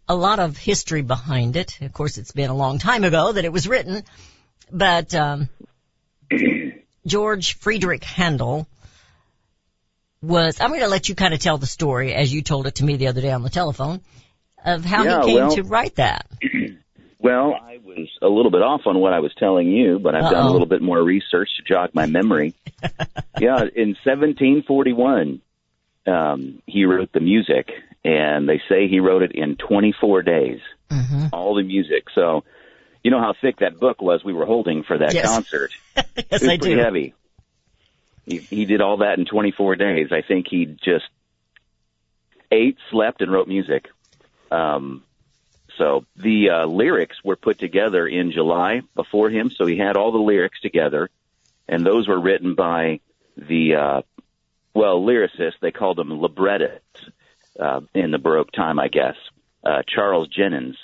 a 0.09 0.17
lot 0.17 0.39
of 0.39 0.57
history 0.57 1.03
behind 1.03 1.55
it. 1.57 1.79
Of 1.83 1.93
course, 1.93 2.17
it's 2.17 2.33
been 2.33 2.49
a 2.49 2.57
long 2.57 2.79
time 2.79 3.05
ago 3.05 3.33
that 3.33 3.45
it 3.45 3.53
was 3.53 3.69
written, 3.69 4.03
but 4.73 5.15
um, 5.15 5.51
George 7.07 7.59
Friedrich 7.59 8.03
Handel 8.03 8.67
was. 10.23 10.61
I'm 10.61 10.71
going 10.71 10.81
to 10.81 10.89
let 10.89 11.09
you 11.09 11.15
kind 11.15 11.35
of 11.35 11.41
tell 11.41 11.59
the 11.59 11.67
story 11.67 12.15
as 12.15 12.33
you 12.33 12.43
told 12.43 12.67
it 12.67 12.77
to 12.77 12.85
me 12.85 12.97
the 12.97 13.09
other 13.09 13.21
day 13.21 13.31
on 13.33 13.43
the 13.43 13.51
telephone 13.51 14.01
of 14.65 14.85
how 14.85 15.05
Yeah, 15.05 15.21
he 15.21 15.27
came 15.27 15.35
well- 15.37 15.55
to 15.57 15.63
write 15.63 15.97
that. 15.97 16.27
Well, 17.21 17.53
I 17.61 17.79
was 17.85 18.09
a 18.23 18.29
little 18.29 18.53
bit 18.53 18.63
off 18.63 18.83
on 18.87 19.01
what 19.01 19.13
I 19.13 19.19
was 19.19 19.33
telling 19.37 19.67
you, 19.67 19.99
but 19.99 20.15
I've 20.15 20.31
done 20.31 20.35
Uh-oh. 20.37 20.51
a 20.51 20.53
little 20.53 20.69
bit 20.69 20.81
more 20.81 21.03
research 21.03 21.49
to 21.57 21.65
jog 21.65 21.91
my 21.93 22.07
memory. 22.07 22.55
yeah, 23.41 23.63
in 23.75 23.97
1741, 24.05 25.41
um, 26.07 26.63
he 26.67 26.85
wrote 26.85 27.13
the 27.13 27.19
music, 27.19 27.71
and 28.05 28.49
they 28.49 28.61
say 28.69 28.87
he 28.87 29.01
wrote 29.01 29.23
it 29.23 29.33
in 29.33 29.57
24 29.57 30.23
days. 30.23 30.61
hmm 30.91 31.27
All 31.33 31.57
the 31.57 31.65
music. 31.65 32.05
So, 32.15 32.45
you 33.03 33.11
know 33.11 33.21
how 33.21 33.35
thick 33.41 33.59
that 33.59 33.81
book 33.81 34.01
was 34.01 34.23
we 34.25 34.33
were 34.33 34.47
holding 34.47 34.85
for 34.85 34.99
that 34.99 35.13
Yes. 35.13 35.27
concert. 35.27 35.73
yes, 35.97 36.07
it 36.17 36.31
was 36.31 36.43
I 36.45 36.57
pretty 36.59 36.77
do. 36.77 36.81
heavy. 36.81 37.15
He, 38.29 38.39
he 38.39 38.65
did 38.67 38.83
all 38.83 38.99
that 38.99 39.19
in 39.19 39.25
24 39.25 39.77
days. 39.77 40.09
I 40.13 40.21
think 40.21 40.49
he 40.49 40.67
just 40.67 41.09
ate, 42.51 42.77
slept, 42.91 43.23
and 43.23 43.33
wrote 43.33 43.49
music. 43.49 43.89
Um, 44.51 45.03
so 45.79 46.05
the 46.17 46.51
uh, 46.51 46.67
lyrics 46.67 47.17
were 47.25 47.37
put 47.37 47.59
together 47.59 48.07
in 48.07 48.33
July 48.33 48.83
before 48.95 49.31
him. 49.31 49.51
So 49.51 49.65
he 49.65 49.79
had 49.79 49.97
all 49.97 50.13
the 50.13 50.19
lyrics 50.19 50.61
together, 50.61 51.09
and 51.67 51.87
those 51.87 52.07
were 52.07 52.21
written 52.21 52.55
by 52.55 53.01
the 53.37 53.75
uh, 53.77 54.03
well 54.75 55.01
lyricists. 55.01 55.61
They 55.61 55.71
called 55.71 55.97
them 55.97 56.21
librettists 56.21 56.83
uh, 57.59 57.81
in 57.95 58.11
the 58.11 58.19
Baroque 58.19 58.53
time, 58.53 58.79
I 58.79 58.89
guess. 58.89 59.17
Uh, 59.65 59.83
Charles 59.87 60.29
Jennens, 60.29 60.77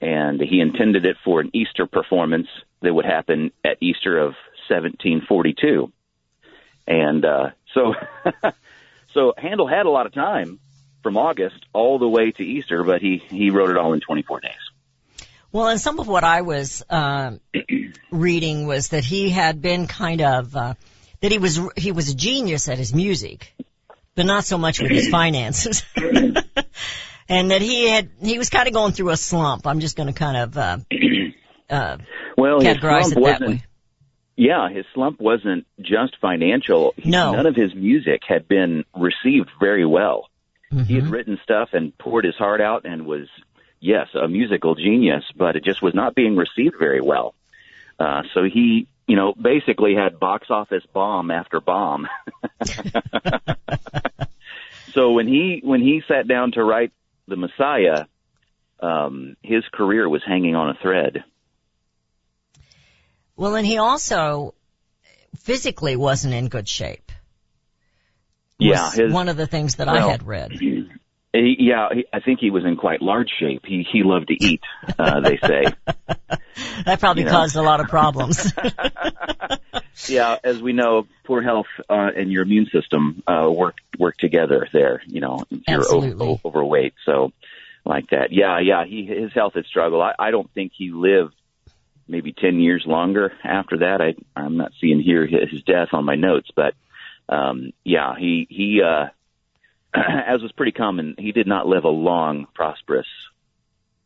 and 0.00 0.40
he 0.40 0.60
intended 0.60 1.04
it 1.04 1.16
for 1.24 1.40
an 1.40 1.50
Easter 1.52 1.86
performance 1.86 2.48
that 2.80 2.94
would 2.94 3.04
happen 3.04 3.52
at 3.64 3.78
Easter 3.80 4.18
of 4.18 4.34
1742. 4.68 5.92
And 6.86 7.24
uh, 7.24 7.50
so, 7.74 7.94
so 9.14 9.34
Handel 9.36 9.68
had 9.68 9.86
a 9.86 9.90
lot 9.90 10.06
of 10.06 10.12
time 10.12 10.58
from 11.02 11.16
August 11.16 11.64
all 11.72 11.98
the 11.98 12.08
way 12.08 12.30
to 12.32 12.42
Easter, 12.42 12.84
but 12.84 13.00
he 13.00 13.18
he 13.28 13.50
wrote 13.50 13.70
it 13.70 13.76
all 13.76 13.92
in 13.92 14.00
24 14.00 14.40
days. 14.40 14.52
Well, 15.52 15.68
and 15.68 15.80
some 15.80 15.98
of 15.98 16.06
what 16.06 16.22
I 16.24 16.42
was 16.42 16.82
um, 16.90 17.40
reading 18.10 18.66
was 18.66 18.88
that 18.90 19.04
he 19.04 19.30
had 19.30 19.60
been 19.60 19.86
kind 19.86 20.20
of 20.20 20.54
uh, 20.54 20.74
that 21.20 21.32
he 21.32 21.38
was 21.38 21.60
he 21.76 21.92
was 21.92 22.10
a 22.10 22.14
genius 22.14 22.68
at 22.68 22.78
his 22.78 22.94
music, 22.94 23.52
but 24.14 24.26
not 24.26 24.44
so 24.44 24.58
much 24.58 24.80
with 24.80 24.90
his 24.90 25.08
finances. 25.10 25.82
and 27.28 27.50
that 27.50 27.62
he 27.62 27.88
had 27.88 28.10
he 28.20 28.38
was 28.38 28.50
kind 28.50 28.68
of 28.68 28.74
going 28.74 28.92
through 28.92 29.10
a 29.10 29.16
slump. 29.16 29.66
I'm 29.66 29.80
just 29.80 29.96
going 29.96 30.08
to 30.08 30.12
kind 30.12 30.36
of 30.36 30.58
uh, 30.58 30.78
uh, 31.70 31.96
Well, 32.36 32.60
his 32.60 32.76
categorize 32.76 33.04
slump 33.04 33.12
it 33.12 33.14
that 33.14 33.20
wasn't. 33.20 33.50
way. 33.50 33.64
Yeah, 34.40 34.70
his 34.70 34.86
slump 34.94 35.20
wasn't 35.20 35.66
just 35.82 36.16
financial. 36.18 36.94
No. 37.04 37.32
none 37.32 37.44
of 37.44 37.54
his 37.54 37.74
music 37.74 38.22
had 38.26 38.48
been 38.48 38.86
received 38.96 39.50
very 39.60 39.84
well. 39.84 40.30
He 40.70 40.94
had 40.94 41.04
Mhm. 41.04 41.10
written 41.12 41.38
stuff 41.42 41.74
and 41.74 41.96
poured 41.98 42.24
his 42.24 42.36
heart 42.36 42.62
out 42.62 42.86
and 42.86 43.04
was, 43.04 43.28
yes, 43.80 44.08
a 44.14 44.28
musical 44.28 44.76
genius, 44.76 45.24
but 45.36 45.56
it 45.56 45.62
just 45.64 45.82
was 45.82 45.92
not 45.92 46.14
being 46.14 46.36
received 46.36 46.76
very 46.78 47.02
well. 47.02 47.34
Uh, 47.98 48.22
so 48.32 48.44
he, 48.44 48.86
you 49.06 49.14
know, 49.16 49.34
basically 49.34 49.94
had 49.94 50.18
box 50.18 50.46
office 50.48 50.86
bomb 50.94 51.30
after 51.30 51.60
bomb. 51.60 52.08
so 54.94 55.12
when 55.12 55.28
he 55.28 55.60
when 55.62 55.82
he 55.82 56.02
sat 56.08 56.26
down 56.26 56.52
to 56.52 56.64
write 56.64 56.92
the 57.28 57.36
Messiah, 57.36 58.06
um, 58.80 59.36
his 59.42 59.64
career 59.70 60.08
was 60.08 60.22
hanging 60.24 60.54
on 60.56 60.70
a 60.70 60.74
thread. 60.80 61.24
Well, 63.40 63.56
and 63.56 63.66
he 63.66 63.78
also 63.78 64.52
physically 65.38 65.96
wasn't 65.96 66.34
in 66.34 66.48
good 66.48 66.68
shape. 66.68 67.10
Yeah, 68.58 68.90
his, 68.90 69.10
one 69.10 69.30
of 69.30 69.38
the 69.38 69.46
things 69.46 69.76
that 69.76 69.88
I 69.88 70.06
had 70.06 70.26
read. 70.26 70.52
He, 70.52 70.86
yeah, 71.32 71.88
he, 71.90 72.04
I 72.12 72.20
think 72.20 72.40
he 72.40 72.50
was 72.50 72.66
in 72.66 72.76
quite 72.76 73.00
large 73.00 73.30
shape. 73.40 73.62
He 73.64 73.86
he 73.90 74.02
loved 74.02 74.28
to 74.28 74.34
eat. 74.34 74.60
Uh, 74.98 75.20
they 75.20 75.38
say. 75.38 75.64
That 76.84 77.00
probably 77.00 77.22
you 77.22 77.26
know. 77.26 77.32
caused 77.32 77.56
a 77.56 77.62
lot 77.62 77.80
of 77.80 77.88
problems. 77.88 78.52
yeah, 80.08 80.36
as 80.44 80.60
we 80.60 80.72
know, 80.74 81.06
poor 81.24 81.40
health 81.42 81.66
uh, 81.88 82.10
and 82.14 82.30
your 82.30 82.42
immune 82.42 82.66
system 82.70 83.22
uh, 83.26 83.50
work 83.50 83.76
work 83.98 84.16
together 84.18 84.68
there. 84.72 85.02
You 85.06 85.20
know, 85.20 85.44
if 85.50 85.62
you're 85.66 85.80
Absolutely. 85.80 86.26
over, 86.26 86.40
overweight, 86.44 86.94
so 87.06 87.32
like 87.86 88.10
that. 88.10 88.32
Yeah, 88.32 88.58
yeah. 88.60 88.84
He 88.84 89.06
his 89.06 89.32
health 89.32 89.54
had 89.54 89.64
struggled. 89.64 90.02
I, 90.02 90.14
I 90.18 90.30
don't 90.30 90.50
think 90.52 90.72
he 90.76 90.90
lived 90.90 91.34
maybe 92.10 92.32
ten 92.32 92.60
years 92.60 92.84
longer 92.86 93.32
after 93.44 93.78
that. 93.78 94.00
I 94.00 94.14
I'm 94.38 94.56
not 94.56 94.72
seeing 94.80 95.00
here 95.00 95.26
his 95.26 95.62
death 95.62 95.88
on 95.92 96.04
my 96.04 96.16
notes, 96.16 96.50
but 96.54 96.74
um, 97.28 97.72
yeah, 97.84 98.14
he 98.18 98.46
he 98.50 98.82
uh, 98.82 99.06
as 99.94 100.42
was 100.42 100.52
pretty 100.52 100.72
common, 100.72 101.14
he 101.18 101.32
did 101.32 101.46
not 101.46 101.66
live 101.66 101.84
a 101.84 101.88
long, 101.88 102.46
prosperous, 102.54 103.06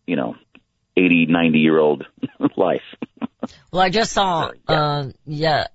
you 0.06 0.16
know, 0.16 0.36
80, 0.96 1.26
90 1.26 1.58
year 1.58 1.78
old 1.78 2.04
life. 2.56 2.82
Well, 3.70 3.82
I 3.82 3.90
just 3.90 4.12
saw, 4.12 4.50
uh, 4.68 5.08
yeah, 5.26 5.66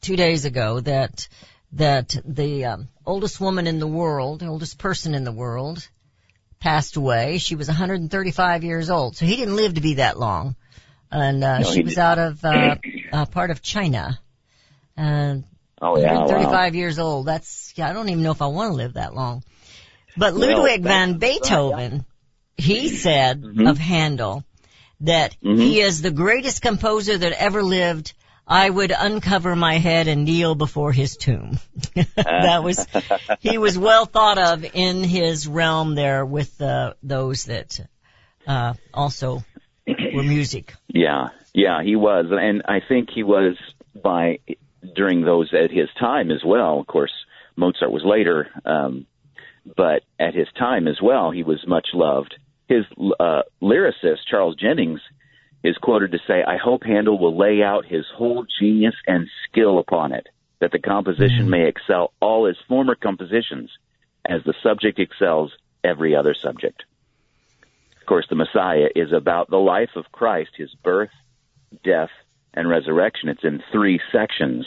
two 0.00 0.16
days 0.16 0.44
ago 0.44 0.80
that 0.80 1.28
that 1.72 2.16
the 2.24 2.66
um, 2.66 2.88
oldest 3.04 3.40
woman 3.40 3.66
in 3.66 3.78
the 3.78 3.86
world, 3.86 4.40
the 4.40 4.46
oldest 4.46 4.78
person 4.78 5.14
in 5.14 5.24
the 5.24 5.32
world, 5.32 5.88
passed 6.60 6.96
away. 6.96 7.38
She 7.38 7.56
was 7.56 7.66
135 7.66 8.64
years 8.64 8.90
old, 8.90 9.16
so 9.16 9.26
he 9.26 9.36
didn't 9.36 9.56
live 9.56 9.74
to 9.74 9.80
be 9.80 9.94
that 9.94 10.18
long, 10.18 10.54
and 11.14 11.42
uh, 11.44 11.58
No, 11.60 11.64
she 11.72 11.82
was 11.82 11.94
didn't. 11.94 12.04
out 12.04 12.18
of 12.18 12.44
uh, 12.44 12.76
uh, 13.12 13.26
part 13.26 13.50
of 13.50 13.62
China. 13.62 14.18
And 14.96 15.44
Oh 15.80 15.98
yeah, 15.98 16.24
wow. 16.24 16.64
years 16.66 16.98
old. 16.98 17.26
That's 17.26 17.72
yeah. 17.76 17.88
I 17.88 17.92
don't 17.92 18.08
even 18.08 18.22
know 18.22 18.30
if 18.30 18.42
I 18.42 18.46
want 18.46 18.70
to 18.72 18.76
live 18.76 18.94
that 18.94 19.14
long. 19.14 19.42
But 20.16 20.34
Ludwig 20.34 20.82
van 20.82 21.18
Beethoven, 21.18 22.04
he 22.56 22.88
said 22.88 23.42
Mhm. 23.42 23.68
of 23.68 23.78
Handel 23.78 24.44
that 25.00 25.36
Mhm. 25.42 25.58
he 25.58 25.80
is 25.80 26.00
the 26.02 26.10
greatest 26.12 26.62
composer 26.62 27.18
that 27.18 27.32
ever 27.32 27.62
lived. 27.62 28.12
I 28.46 28.68
would 28.70 28.92
uncover 28.96 29.56
my 29.56 29.78
head 29.78 30.06
and 30.06 30.24
kneel 30.26 30.54
before 30.54 30.92
his 30.92 31.16
tomb. 31.16 31.58
that 32.14 32.62
was 32.62 32.86
he 33.40 33.58
was 33.58 33.76
well 33.78 34.04
thought 34.06 34.38
of 34.38 34.64
in 34.74 35.02
his 35.02 35.48
realm 35.48 35.94
there 35.94 36.24
with 36.24 36.60
uh, 36.60 36.92
those 37.02 37.44
that 37.44 37.80
uh, 38.46 38.74
also 38.92 39.42
were 39.86 40.22
music. 40.22 40.74
Yeah, 40.88 41.28
yeah, 41.52 41.82
he 41.82 41.96
was, 41.96 42.26
and 42.30 42.62
I 42.66 42.80
think 42.86 43.10
he 43.10 43.22
was 43.22 43.56
by 43.94 44.38
during 44.94 45.22
those 45.22 45.52
at 45.54 45.70
his 45.70 45.88
time 45.98 46.30
as 46.30 46.42
well. 46.44 46.80
Of 46.80 46.86
course, 46.86 47.12
Mozart 47.56 47.92
was 47.92 48.04
later, 48.04 48.48
um, 48.64 49.06
but 49.76 50.02
at 50.18 50.34
his 50.34 50.48
time 50.58 50.88
as 50.88 51.00
well, 51.02 51.30
he 51.30 51.42
was 51.42 51.66
much 51.66 51.88
loved. 51.94 52.34
His 52.68 52.84
uh, 53.20 53.42
lyricist 53.62 54.26
Charles 54.30 54.56
Jennings 54.56 55.00
is 55.62 55.76
quoted 55.78 56.12
to 56.12 56.18
say, 56.26 56.42
"I 56.42 56.56
hope 56.56 56.84
Handel 56.84 57.18
will 57.18 57.36
lay 57.36 57.62
out 57.62 57.86
his 57.86 58.06
whole 58.14 58.46
genius 58.60 58.94
and 59.06 59.28
skill 59.48 59.78
upon 59.78 60.12
it, 60.12 60.28
that 60.60 60.72
the 60.72 60.78
composition 60.78 61.50
may 61.50 61.68
excel 61.68 62.12
all 62.20 62.46
his 62.46 62.56
former 62.68 62.94
compositions, 62.94 63.70
as 64.24 64.42
the 64.44 64.54
subject 64.62 64.98
excels 64.98 65.52
every 65.82 66.14
other 66.14 66.34
subject." 66.34 66.84
Of 68.04 68.08
course, 68.08 68.26
the 68.28 68.36
Messiah 68.36 68.88
is 68.94 69.14
about 69.14 69.48
the 69.48 69.56
life 69.56 69.96
of 69.96 70.12
Christ, 70.12 70.50
his 70.58 70.68
birth, 70.84 71.08
death, 71.82 72.10
and 72.52 72.68
resurrection. 72.68 73.30
It's 73.30 73.44
in 73.44 73.62
three 73.72 73.98
sections. 74.12 74.66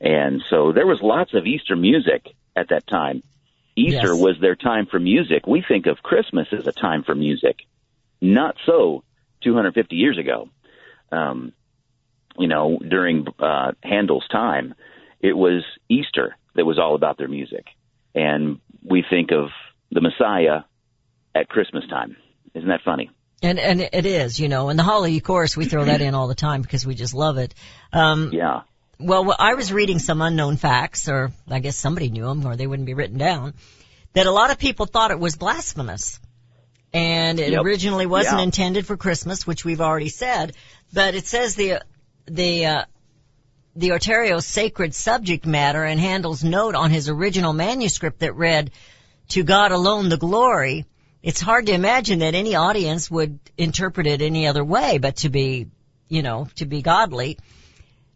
And 0.00 0.42
so 0.50 0.72
there 0.72 0.84
was 0.84 0.98
lots 1.00 1.34
of 1.34 1.46
Easter 1.46 1.76
music 1.76 2.26
at 2.56 2.70
that 2.70 2.88
time. 2.88 3.22
Easter 3.76 4.12
Yes. 4.12 4.20
was 4.20 4.36
their 4.40 4.56
time 4.56 4.86
for 4.86 4.98
music. 4.98 5.46
We 5.46 5.62
think 5.62 5.86
of 5.86 6.02
Christmas 6.02 6.48
as 6.50 6.66
a 6.66 6.72
time 6.72 7.04
for 7.04 7.14
music. 7.14 7.58
Not 8.20 8.56
so 8.66 9.04
250 9.42 9.94
years 9.94 10.18
ago. 10.18 10.48
Um, 11.12 11.52
you 12.36 12.48
know, 12.48 12.80
during 12.80 13.28
uh, 13.38 13.70
Handel's 13.84 14.26
time, 14.26 14.74
it 15.20 15.36
was 15.36 15.62
Easter 15.88 16.36
that 16.56 16.66
was 16.66 16.80
all 16.80 16.96
about 16.96 17.18
their 17.18 17.28
music. 17.28 17.66
And 18.16 18.58
we 18.82 19.04
think 19.08 19.30
of 19.30 19.50
the 19.92 20.00
Messiah 20.00 20.62
at 21.36 21.48
Christmas 21.48 21.86
time. 21.86 22.16
Isn't 22.54 22.68
that 22.68 22.80
funny? 22.84 23.10
And 23.42 23.58
and 23.58 23.80
it 23.80 24.06
is, 24.06 24.40
you 24.40 24.48
know, 24.48 24.68
and 24.68 24.78
the 24.78 24.82
Holly 24.82 25.16
of 25.16 25.22
course, 25.22 25.56
we 25.56 25.66
throw 25.66 25.84
that 25.84 26.00
in 26.00 26.14
all 26.14 26.28
the 26.28 26.34
time 26.34 26.62
because 26.62 26.86
we 26.86 26.94
just 26.94 27.12
love 27.14 27.36
it. 27.36 27.54
Um, 27.92 28.30
Yeah. 28.32 28.62
well, 28.98 29.34
I 29.38 29.54
was 29.54 29.72
reading 29.72 29.98
some 29.98 30.22
unknown 30.22 30.56
facts, 30.56 31.08
or 31.08 31.32
I 31.50 31.58
guess 31.58 31.76
somebody 31.76 32.08
knew 32.10 32.24
them, 32.24 32.46
or 32.46 32.56
they 32.56 32.66
wouldn't 32.66 32.86
be 32.86 32.94
written 32.94 33.18
down. 33.18 33.54
That 34.14 34.26
a 34.26 34.30
lot 34.30 34.50
of 34.50 34.58
people 34.58 34.86
thought 34.86 35.10
it 35.10 35.18
was 35.18 35.36
blasphemous, 35.36 36.20
and 36.92 37.38
it 37.40 37.52
Yep. 37.52 37.64
originally 37.64 38.06
wasn't 38.06 38.38
Yeah. 38.38 38.44
intended 38.44 38.86
for 38.86 38.96
Christmas, 38.96 39.46
which 39.46 39.64
we've 39.64 39.80
already 39.80 40.08
said. 40.08 40.54
But 40.92 41.14
it 41.14 41.26
says 41.26 41.54
the 41.54 41.82
the 42.26 42.66
uh, 42.66 42.84
the 43.76 43.90
oratorio's 43.90 44.46
sacred 44.46 44.94
subject 44.94 45.44
matter 45.44 45.84
and 45.84 46.00
Handel's 46.00 46.44
note 46.44 46.76
on 46.76 46.90
his 46.92 47.08
original 47.08 47.52
manuscript 47.52 48.20
that 48.20 48.34
read, 48.36 48.70
"To 49.30 49.42
God 49.42 49.72
alone 49.72 50.08
the 50.08 50.16
glory." 50.16 50.86
It's 51.24 51.40
hard 51.40 51.64
to 51.66 51.72
imagine 51.72 52.18
that 52.18 52.34
any 52.34 52.54
audience 52.54 53.10
would 53.10 53.38
interpret 53.56 54.06
it 54.06 54.20
any 54.20 54.46
other 54.46 54.62
way, 54.62 54.98
but 54.98 55.16
to 55.16 55.30
be, 55.30 55.68
you 56.06 56.20
know, 56.20 56.48
to 56.56 56.66
be 56.66 56.82
godly. 56.82 57.38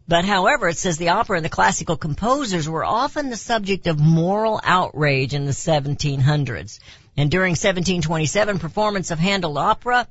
But 0.07 0.25
however, 0.25 0.67
it 0.67 0.77
says 0.77 0.99
the 0.99 1.09
opera 1.09 1.37
and 1.37 1.43
the 1.43 1.49
classical 1.49 1.97
composers 1.97 2.69
were 2.69 2.85
often 2.85 3.31
the 3.31 3.35
subject 3.35 3.87
of 3.87 3.99
moral 3.99 4.61
outrage 4.63 5.33
in 5.33 5.45
the 5.45 5.53
1700s. 5.53 6.79
And 7.17 7.31
during 7.31 7.53
1727 7.53 8.59
performance 8.59 9.09
of 9.09 9.17
Handel 9.17 9.57
opera, 9.57 10.07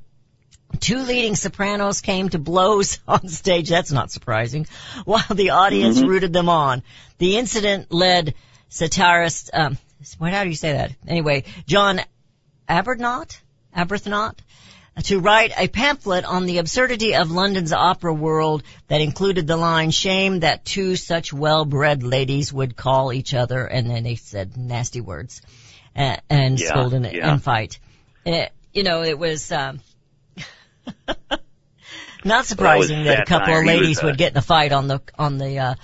two 0.81 0.99
leading 0.99 1.37
sopranos 1.37 2.01
came 2.01 2.27
to 2.27 2.37
blows 2.37 2.99
on 3.07 3.29
stage. 3.29 3.69
That's 3.69 3.93
not 3.93 4.11
surprising. 4.11 4.67
While 5.05 5.23
the 5.33 5.51
audience 5.51 6.01
rooted 6.01 6.33
them 6.33 6.49
on. 6.49 6.83
The 7.17 7.37
incident 7.37 7.93
led 7.93 8.33
satirist, 8.67 9.51
um, 9.53 9.77
what, 10.17 10.33
how 10.33 10.43
do 10.43 10.49
you 10.49 10.55
say 10.57 10.73
that? 10.73 10.91
Anyway, 11.07 11.45
John 11.65 12.01
Arbuthnot, 12.69 13.39
Arbuthnot, 13.75 14.35
to 15.03 15.19
write 15.19 15.51
a 15.57 15.67
pamphlet 15.67 16.25
on 16.25 16.45
the 16.45 16.57
absurdity 16.59 17.15
of 17.15 17.31
London's 17.31 17.73
opera 17.73 18.13
world 18.13 18.63
that 18.87 19.01
included 19.01 19.47
the 19.47 19.57
line, 19.57 19.91
shame 19.91 20.41
that 20.41 20.65
two 20.65 20.95
such 20.95 21.33
well-bred 21.33 22.03
ladies 22.03 22.51
would 22.53 22.75
call 22.75 23.11
each 23.13 23.33
other, 23.33 23.65
and 23.65 23.89
then 23.89 24.03
they 24.03 24.15
said 24.15 24.55
nasty 24.57 25.01
words, 25.01 25.41
uh, 25.95 26.17
and 26.29 26.59
Yeah, 26.59 26.67
scold 26.67 26.93
and, 26.93 27.05
yeah. 27.11 27.31
and 27.31 27.41
fight. 27.41 27.79
Uh, 28.25 28.45
you 28.73 28.83
know, 28.83 29.03
it 29.03 29.17
was, 29.17 29.51
um, 29.51 29.79
not 32.23 32.45
surprising 32.45 33.05
that 33.05 33.21
a 33.21 33.25
couple 33.25 33.47
satire. 33.47 33.61
of 33.61 33.65
was, 33.65 33.73
ladies 33.79 34.03
uh, 34.03 34.07
would 34.07 34.17
get 34.17 34.33
in 34.33 34.37
a 34.37 34.41
fight 34.41 34.73
on 34.73 34.87
the, 34.87 35.01
on 35.17 35.37
the, 35.37 35.57
uh, 35.59 35.75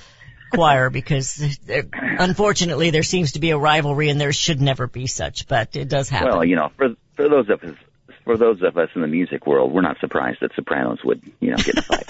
choir 0.54 0.90
because 0.90 1.36
there- 1.66 1.86
unfortunately 1.94 2.90
there 2.92 3.04
seems 3.04 3.34
to 3.34 3.40
be 3.40 3.52
a 3.52 3.58
rivalry 3.58 4.10
and 4.10 4.20
there 4.20 4.34
should 4.34 4.62
never 4.62 4.88
be 4.88 5.08
such, 5.08 5.48
but 5.48 5.76
it 5.76 5.88
does 5.90 6.10
happen. 6.10 6.30
Well, 6.30 6.46
you 6.46 6.56
know, 6.56 6.70
for 6.78 6.90
for 7.16 7.30
those 7.30 7.50
of 7.50 7.64
us 7.64 7.76
for 8.24 8.38
those 8.38 8.62
of 8.64 8.78
us 8.78 8.90
in 8.96 9.02
the 9.02 9.08
music 9.08 9.46
world, 9.46 9.72
we're 9.72 9.82
not 9.82 10.00
surprised 10.00 10.40
that 10.42 10.52
sopranos 10.56 11.00
would, 11.04 11.22
you 11.40 11.52
know, 11.52 11.58
get 11.58 11.76
in 11.76 11.78
a 11.78 11.82
fight. 11.84 12.06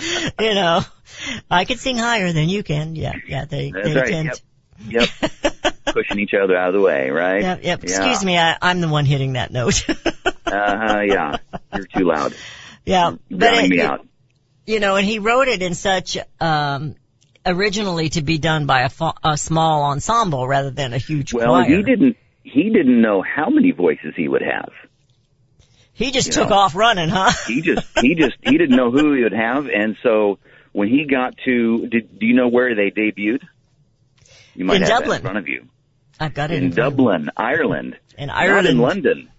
you 0.40 0.54
know, 0.54 0.80
I 1.50 1.64
can 1.64 1.76
sing 1.78 1.98
higher 1.98 2.32
than 2.32 2.48
you 2.48 2.62
can. 2.62 2.94
Yeah, 2.96 3.14
yeah, 3.26 3.44
they, 3.44 3.70
That's 3.70 3.88
they 3.88 3.94
right. 3.94 4.08
tend. 4.08 4.30
Yep. 4.88 5.08
Yep. 5.22 5.74
Pushing 5.86 6.20
each 6.20 6.34
other 6.34 6.56
out 6.56 6.68
of 6.68 6.74
the 6.74 6.80
way, 6.80 7.10
right? 7.10 7.42
Yep, 7.42 7.64
yep. 7.64 7.82
Excuse 7.82 8.24
me, 8.24 8.38
I, 8.38 8.56
I'm 8.62 8.80
the 8.80 8.88
one 8.88 9.04
hitting 9.04 9.32
that 9.34 9.50
note. 9.50 9.84
Uh, 9.88 9.92
huh, 10.46 11.00
yeah. 11.00 11.36
You're 11.74 11.86
too 11.86 12.04
loud. 12.04 12.34
yeah, 12.86 13.12
but 13.30 13.54
it, 13.64 13.68
me 13.68 13.76
you- 13.78 13.82
out. 13.82 14.06
You 14.68 14.80
know, 14.80 14.96
and 14.96 15.06
he 15.06 15.18
wrote 15.18 15.48
it 15.48 15.62
in 15.62 15.74
such, 15.74 16.18
um, 16.40 16.94
originally 17.46 18.10
to 18.10 18.22
be 18.22 18.36
done 18.36 18.66
by 18.66 18.82
a, 18.82 18.88
fa- 18.90 19.14
a 19.24 19.36
small 19.38 19.84
ensemble 19.84 20.46
rather 20.46 20.70
than 20.70 20.92
a 20.92 20.98
huge 20.98 21.32
Well, 21.32 21.46
choir. 21.46 21.64
he 21.64 21.82
didn't. 21.82 22.16
He 22.42 22.64
didn't 22.70 23.00
know 23.00 23.22
how 23.22 23.48
many 23.50 23.72
voices 23.72 24.12
he 24.16 24.28
would 24.28 24.42
have. 24.42 24.70
He 25.92 26.10
just 26.12 26.28
you 26.28 26.32
took 26.34 26.50
know. 26.50 26.56
off 26.56 26.74
running, 26.76 27.08
huh? 27.08 27.30
He 27.46 27.60
just, 27.62 27.86
he 28.00 28.14
just, 28.14 28.36
he 28.42 28.56
didn't 28.56 28.76
know 28.76 28.90
who 28.90 29.14
he 29.14 29.22
would 29.22 29.32
have, 29.32 29.66
and 29.66 29.96
so 30.02 30.38
when 30.72 30.88
he 30.88 31.04
got 31.06 31.34
to, 31.44 31.86
did, 31.88 32.18
do 32.18 32.26
you 32.26 32.34
know 32.34 32.48
where 32.48 32.74
they 32.74 32.90
debuted? 32.90 33.42
You 34.54 34.64
might 34.64 34.76
In 34.76 34.82
have 34.82 35.00
Dublin. 35.00 35.16
in 35.16 35.22
front 35.22 35.38
of 35.38 35.48
you. 35.48 35.66
I've 36.20 36.34
got 36.34 36.50
it 36.50 36.62
in 36.62 36.68
me. 36.70 36.74
Dublin, 36.74 37.30
Ireland. 37.36 37.96
In 38.16 38.28
Not 38.28 38.36
Ireland. 38.36 38.68
in 38.68 38.78
London, 38.78 39.30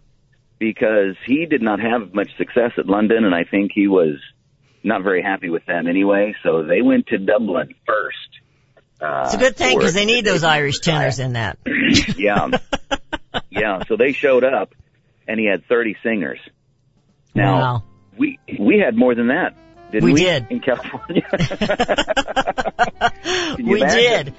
because 0.59 1.15
he 1.25 1.45
did 1.45 1.61
not 1.61 1.79
have 1.79 2.13
much 2.13 2.29
success 2.37 2.71
at 2.77 2.85
London, 2.87 3.25
and 3.25 3.33
I 3.35 3.43
think 3.43 3.71
he 3.73 3.87
was 3.87 4.15
not 4.83 5.03
very 5.03 5.21
happy 5.21 5.49
with 5.49 5.65
them 5.65 5.87
anyway. 5.87 6.35
So 6.43 6.63
they 6.63 6.81
went 6.81 7.07
to 7.07 7.17
Dublin 7.17 7.75
first. 7.85 8.17
Uh, 9.01 9.23
It's 9.25 9.33
a 9.35 9.37
good 9.37 9.55
thing 9.55 9.77
because 9.77 9.93
they 9.93 10.05
need 10.05 10.25
those 10.25 10.43
Irish 10.43 10.79
tenors 10.79 11.19
in 11.19 11.33
that. 11.33 11.57
yeah, 12.17 12.49
yeah. 13.49 13.83
So 13.87 13.95
they 13.95 14.11
showed 14.11 14.43
up, 14.43 14.73
and 15.27 15.39
he 15.39 15.45
had 15.45 15.65
thirty 15.67 15.95
singers. 16.03 16.39
Now 17.33 17.59
Wow. 17.59 17.83
we 18.17 18.39
we 18.59 18.79
had 18.79 18.97
more 18.97 19.15
than 19.15 19.27
that, 19.27 19.55
didn't 19.91 20.03
We 20.03 20.13
we? 20.13 20.21
did. 20.21 20.47
in 20.49 20.59
California. 20.59 21.23
We 23.57 23.81
imagine? 23.81 24.25
did. 24.25 24.33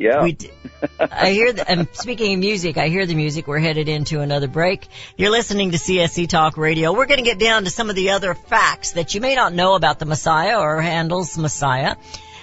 Yeah. 0.00 0.22
We 0.22 0.32
d- 0.32 0.50
I 0.98 1.30
hear 1.30 1.52
the, 1.52 1.70
and 1.70 1.86
speaking 1.92 2.32
of 2.32 2.40
music, 2.40 2.78
I 2.78 2.88
hear 2.88 3.04
the 3.04 3.14
music. 3.14 3.46
We're 3.46 3.58
headed 3.58 3.86
into 3.90 4.22
another 4.22 4.48
break. 4.48 4.88
You're 5.18 5.30
listening 5.30 5.72
to 5.72 5.76
CSC 5.76 6.26
Talk 6.26 6.56
Radio. 6.56 6.94
We're 6.94 7.04
going 7.04 7.18
to 7.18 7.24
get 7.24 7.38
down 7.38 7.64
to 7.64 7.70
some 7.70 7.90
of 7.90 7.96
the 7.96 8.10
other 8.10 8.32
facts 8.32 8.92
that 8.92 9.14
you 9.14 9.20
may 9.20 9.34
not 9.34 9.52
know 9.52 9.74
about 9.74 9.98
the 9.98 10.06
Messiah 10.06 10.58
or 10.58 10.80
Handel's 10.80 11.36
Messiah. 11.36 11.96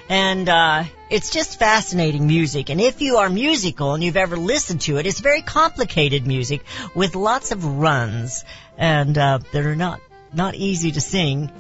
And, 0.08 0.48
uh, 0.48 0.84
it's 1.10 1.32
just 1.32 1.58
fascinating 1.58 2.28
music. 2.28 2.70
And 2.70 2.80
if 2.80 3.02
you 3.02 3.18
are 3.18 3.30
musical 3.30 3.96
and 3.96 4.04
you've 4.04 4.18
ever 4.18 4.38
listened 4.38 4.82
to 4.82 4.98
it, 4.98 5.08
it's 5.08 5.20
very 5.20 5.42
complicated 5.42 6.28
music 6.28 6.64
with 6.94 7.16
lots 7.16 7.52
of 7.52 7.66
runs 7.66 8.46
and, 8.78 9.18
uh, 9.18 9.40
that 9.52 9.66
are 9.66 9.76
not, 9.76 10.00
not 10.32 10.54
easy 10.54 10.92
to 10.92 11.02
sing 11.02 11.52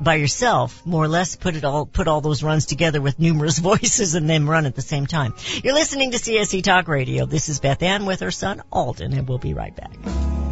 by 0.00 0.16
yourself, 0.16 0.84
more 0.86 1.04
or 1.04 1.08
less 1.08 1.36
put 1.36 1.56
it 1.56 1.64
all, 1.64 1.86
put 1.86 2.08
all 2.08 2.20
those 2.20 2.42
runs 2.42 2.66
together 2.66 3.00
with 3.00 3.18
numerous 3.18 3.58
voices 3.70 4.14
and 4.14 4.28
then 4.28 4.46
run 4.46 4.66
at 4.66 4.74
the 4.74 4.82
same 4.82 5.06
time. 5.06 5.34
You're 5.62 5.74
listening 5.74 6.12
to 6.12 6.18
CSC 6.18 6.62
Talk 6.62 6.88
Radio. 6.88 7.26
This 7.26 7.48
is 7.48 7.60
Beth 7.60 7.82
Ann 7.82 8.06
with 8.06 8.20
her 8.20 8.30
son 8.30 8.62
Alden 8.72 9.12
and 9.12 9.28
we'll 9.28 9.38
be 9.38 9.54
right 9.54 9.74
back. 9.74 10.49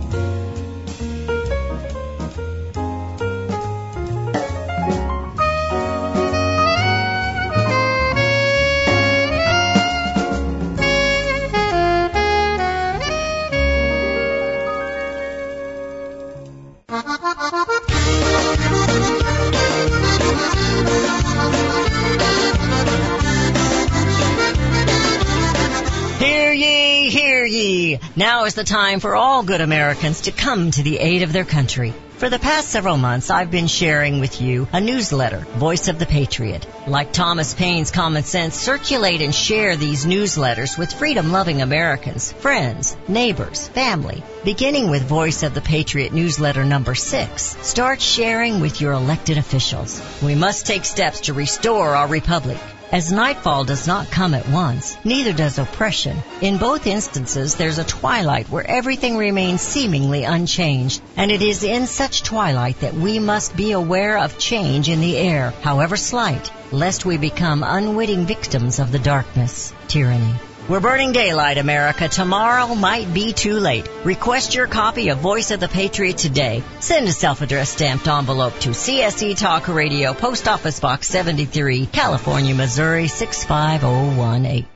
Is 28.48 28.54
the 28.54 28.64
time 28.64 28.98
for 28.98 29.14
all 29.14 29.42
good 29.42 29.60
Americans 29.60 30.22
to 30.22 30.32
come 30.32 30.70
to 30.70 30.82
the 30.82 30.98
aid 30.98 31.22
of 31.22 31.34
their 31.34 31.44
country. 31.44 31.92
For 32.16 32.30
the 32.30 32.38
past 32.38 32.70
several 32.70 32.96
months, 32.96 33.28
I've 33.28 33.50
been 33.50 33.66
sharing 33.66 34.20
with 34.20 34.40
you 34.40 34.66
a 34.72 34.80
newsletter, 34.80 35.40
Voice 35.58 35.88
of 35.88 35.98
the 35.98 36.06
Patriot. 36.06 36.66
Like 36.86 37.12
Thomas 37.12 37.52
Paine's 37.52 37.90
Common 37.90 38.22
Sense, 38.22 38.54
circulate 38.54 39.20
and 39.20 39.34
share 39.34 39.76
these 39.76 40.06
newsletters 40.06 40.78
with 40.78 40.94
freedom-loving 40.94 41.60
Americans, 41.60 42.32
friends, 42.32 42.96
neighbors, 43.06 43.68
family. 43.68 44.24
Beginning 44.44 44.88
with 44.88 45.02
Voice 45.02 45.42
of 45.42 45.52
the 45.52 45.60
Patriot 45.60 46.14
newsletter 46.14 46.64
number 46.64 46.94
six, 46.94 47.54
start 47.60 48.00
sharing 48.00 48.60
with 48.60 48.80
your 48.80 48.92
elected 48.92 49.36
officials. 49.36 50.00
We 50.22 50.34
must 50.34 50.66
take 50.66 50.86
steps 50.86 51.20
to 51.20 51.34
restore 51.34 51.94
our 51.94 52.08
republic. 52.08 52.56
As 52.90 53.12
nightfall 53.12 53.64
does 53.64 53.86
not 53.86 54.10
come 54.10 54.32
at 54.32 54.48
once, 54.48 54.96
neither 55.04 55.34
does 55.34 55.58
oppression. 55.58 56.22
In 56.40 56.56
both 56.56 56.86
instances, 56.86 57.54
there's 57.54 57.76
a 57.76 57.84
twilight 57.84 58.48
where 58.48 58.66
everything 58.66 59.18
remains 59.18 59.60
seemingly 59.60 60.24
unchanged, 60.24 61.02
and 61.14 61.30
it 61.30 61.42
is 61.42 61.64
in 61.64 61.86
such 61.86 62.22
twilight 62.22 62.80
that 62.80 62.94
we 62.94 63.18
must 63.18 63.54
be 63.54 63.72
aware 63.72 64.16
of 64.16 64.38
change 64.38 64.88
in 64.88 65.02
the 65.02 65.18
air, 65.18 65.52
however 65.60 65.98
slight, 65.98 66.50
lest 66.72 67.04
we 67.04 67.18
become 67.18 67.62
unwitting 67.62 68.24
victims 68.24 68.78
of 68.78 68.90
the 68.90 68.98
darkness, 68.98 69.70
tyranny. 69.88 70.34
We're 70.68 70.80
burning 70.80 71.12
daylight, 71.12 71.56
America. 71.56 72.08
Tomorrow 72.08 72.74
might 72.74 73.14
be 73.14 73.32
too 73.32 73.54
late. 73.54 73.88
Request 74.04 74.54
your 74.54 74.66
copy 74.66 75.08
of 75.08 75.16
Voice 75.16 75.50
of 75.50 75.60
the 75.60 75.68
Patriot 75.68 76.18
today. 76.18 76.62
Send 76.78 77.08
a 77.08 77.12
self-addressed 77.12 77.72
stamped 77.72 78.06
envelope 78.06 78.52
to 78.58 78.74
CSC 78.74 79.38
Talk 79.38 79.68
Radio, 79.68 80.12
Post 80.12 80.46
Office 80.46 80.78
Box 80.78 81.08
73, 81.08 81.86
California, 81.86 82.54
Missouri 82.54 83.08
65018. 83.08 84.66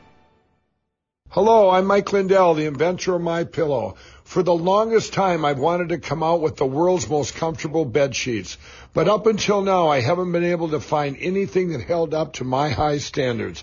Hello, 1.28 1.68
I'm 1.68 1.84
Mike 1.84 2.10
Lindell, 2.10 2.54
the 2.54 2.64
inventor 2.64 3.16
of 3.16 3.20
My 3.20 3.44
Pillow. 3.44 3.96
For 4.24 4.42
the 4.42 4.54
longest 4.54 5.12
time, 5.12 5.44
I've 5.44 5.58
wanted 5.58 5.90
to 5.90 5.98
come 5.98 6.22
out 6.22 6.40
with 6.40 6.56
the 6.56 6.64
world's 6.64 7.08
most 7.08 7.34
comfortable 7.34 7.84
bed 7.84 8.16
sheets. 8.16 8.56
But 8.94 9.08
up 9.08 9.26
until 9.26 9.60
now, 9.60 9.88
I 9.88 10.00
haven't 10.00 10.32
been 10.32 10.44
able 10.44 10.70
to 10.70 10.80
find 10.80 11.18
anything 11.20 11.72
that 11.72 11.82
held 11.82 12.14
up 12.14 12.34
to 12.34 12.44
my 12.44 12.70
high 12.70 12.96
standards. 12.96 13.62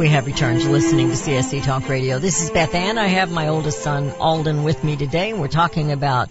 we 0.00 0.08
have 0.08 0.24
returned 0.24 0.62
to 0.62 0.70
listening 0.70 1.08
to 1.08 1.14
CSC 1.14 1.62
Talk 1.62 1.86
Radio. 1.86 2.18
This 2.18 2.42
is 2.42 2.48
Beth 2.48 2.74
Ann. 2.74 2.96
I 2.96 3.08
have 3.08 3.30
my 3.30 3.48
oldest 3.48 3.82
son, 3.82 4.10
Alden, 4.12 4.64
with 4.64 4.82
me 4.82 4.96
today. 4.96 5.34
We're 5.34 5.46
talking 5.46 5.92
about 5.92 6.30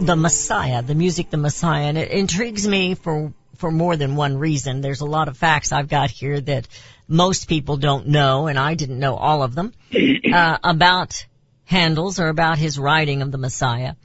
the 0.00 0.16
Messiah, 0.16 0.80
the 0.80 0.94
music, 0.94 1.28
the 1.28 1.36
Messiah, 1.36 1.82
and 1.82 1.98
it 1.98 2.10
intrigues 2.12 2.66
me 2.66 2.94
for, 2.94 3.34
for 3.56 3.70
more 3.70 3.94
than 3.94 4.16
one 4.16 4.38
reason. 4.38 4.80
There's 4.80 5.02
a 5.02 5.06
lot 5.06 5.28
of 5.28 5.36
facts 5.36 5.70
I've 5.70 5.90
got 5.90 6.10
here 6.10 6.40
that 6.40 6.66
most 7.06 7.46
people 7.46 7.76
don't 7.76 8.06
know, 8.06 8.46
and 8.46 8.58
I 8.58 8.72
didn't 8.72 8.98
know 8.98 9.16
all 9.16 9.42
of 9.42 9.54
them, 9.54 9.74
uh, 10.32 10.56
about 10.64 11.26
Handel's 11.66 12.20
or 12.20 12.28
about 12.28 12.56
his 12.56 12.78
writing 12.78 13.20
of 13.20 13.30
the 13.30 13.36
Messiah. 13.36 13.96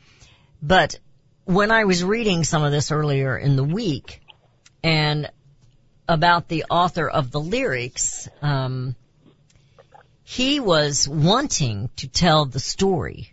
But 0.62 1.00
when 1.46 1.72
I 1.72 1.86
was 1.86 2.04
reading 2.04 2.44
some 2.44 2.64
of 2.64 2.74
this 2.74 2.92
earlier 2.92 3.38
in 3.38 3.56
the 3.56 3.64
week, 3.64 4.20
and 4.84 5.32
about 6.08 6.50
the 6.50 6.66
author 6.70 7.08
of 7.08 7.32
the 7.32 7.40
lyrics, 7.40 8.28
um, 8.42 8.96
he 10.28 10.60
was 10.60 11.08
wanting 11.08 11.88
to 11.98 12.08
tell 12.08 12.46
the 12.46 12.60
story 12.60 13.32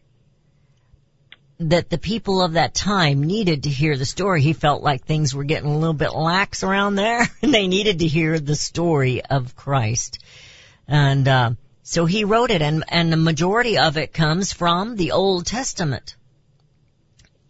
that 1.59 1.89
the 1.89 1.97
people 1.97 2.43
of 2.43 2.53
that 2.53 2.75
time 2.75 3.25
needed 3.25 3.63
to 3.63 3.71
hear 3.71 3.97
the 3.97 4.05
story. 4.05 4.43
He 4.43 4.53
felt 4.53 4.83
like 4.83 5.07
things 5.07 5.35
were 5.35 5.43
getting 5.43 5.71
a 5.71 5.79
little 5.79 5.95
bit 5.95 6.13
lax 6.13 6.63
around 6.63 6.97
there 6.97 7.27
and 7.41 7.55
they 7.55 7.67
needed 7.67 8.01
to 8.01 8.07
hear 8.07 8.39
the 8.39 8.55
story 8.55 9.25
of 9.25 9.57
Christ. 9.57 10.19
And, 10.87 11.27
uh, 11.27 11.51
so 11.83 12.05
he 12.05 12.25
wrote 12.25 12.51
it 12.51 12.61
and, 12.61 12.85
and 12.89 13.11
the 13.11 13.17
majority 13.17 13.79
of 13.79 13.97
it 13.97 14.13
comes 14.13 14.53
from 14.53 14.97
the 14.97 15.13
Old 15.13 15.47
Testament. 15.47 16.15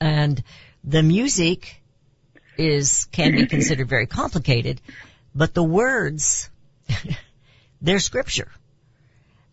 And 0.01 0.43
the 0.85 1.03
music 1.03 1.83
is, 2.57 3.07
can 3.07 3.33
be 3.33 3.47
considered 3.47 3.89
very 3.89 4.07
complicated, 4.07 4.81
but 5.35 5.53
the 5.53 5.65
words, 5.65 6.49
they're 7.83 7.99
scripture. 7.99 8.49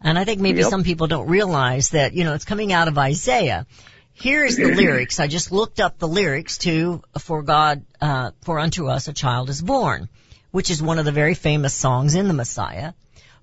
And 0.01 0.17
I 0.17 0.23
think 0.25 0.39
maybe 0.39 0.61
Yep. 0.61 0.69
some 0.69 0.83
people 0.83 1.07
don't 1.07 1.27
realize 1.27 1.89
that, 1.89 2.13
you 2.13 2.23
know, 2.23 2.33
it's 2.33 2.45
coming 2.45 2.71
out 2.71 2.87
of 2.87 2.97
Isaiah. 2.97 3.65
Here's 4.13 4.55
the 4.55 4.67
lyrics. 4.81 5.19
I 5.19 5.27
just 5.27 5.51
looked 5.51 5.79
up 5.79 5.99
the 5.99 6.07
lyrics 6.07 6.57
to 6.59 7.01
For 7.19 7.41
God, 7.43 7.83
uh, 8.01 8.31
For 8.43 8.59
unto 8.59 8.87
us 8.87 9.07
a 9.07 9.13
child 9.13 9.49
is 9.49 9.61
born, 9.61 10.09
which 10.51 10.69
is 10.69 10.81
one 10.81 10.99
of 10.99 11.05
the 11.05 11.11
very 11.11 11.33
famous 11.35 11.73
songs 11.73 12.15
in 12.15 12.27
the 12.27 12.33
Messiah. 12.33 12.93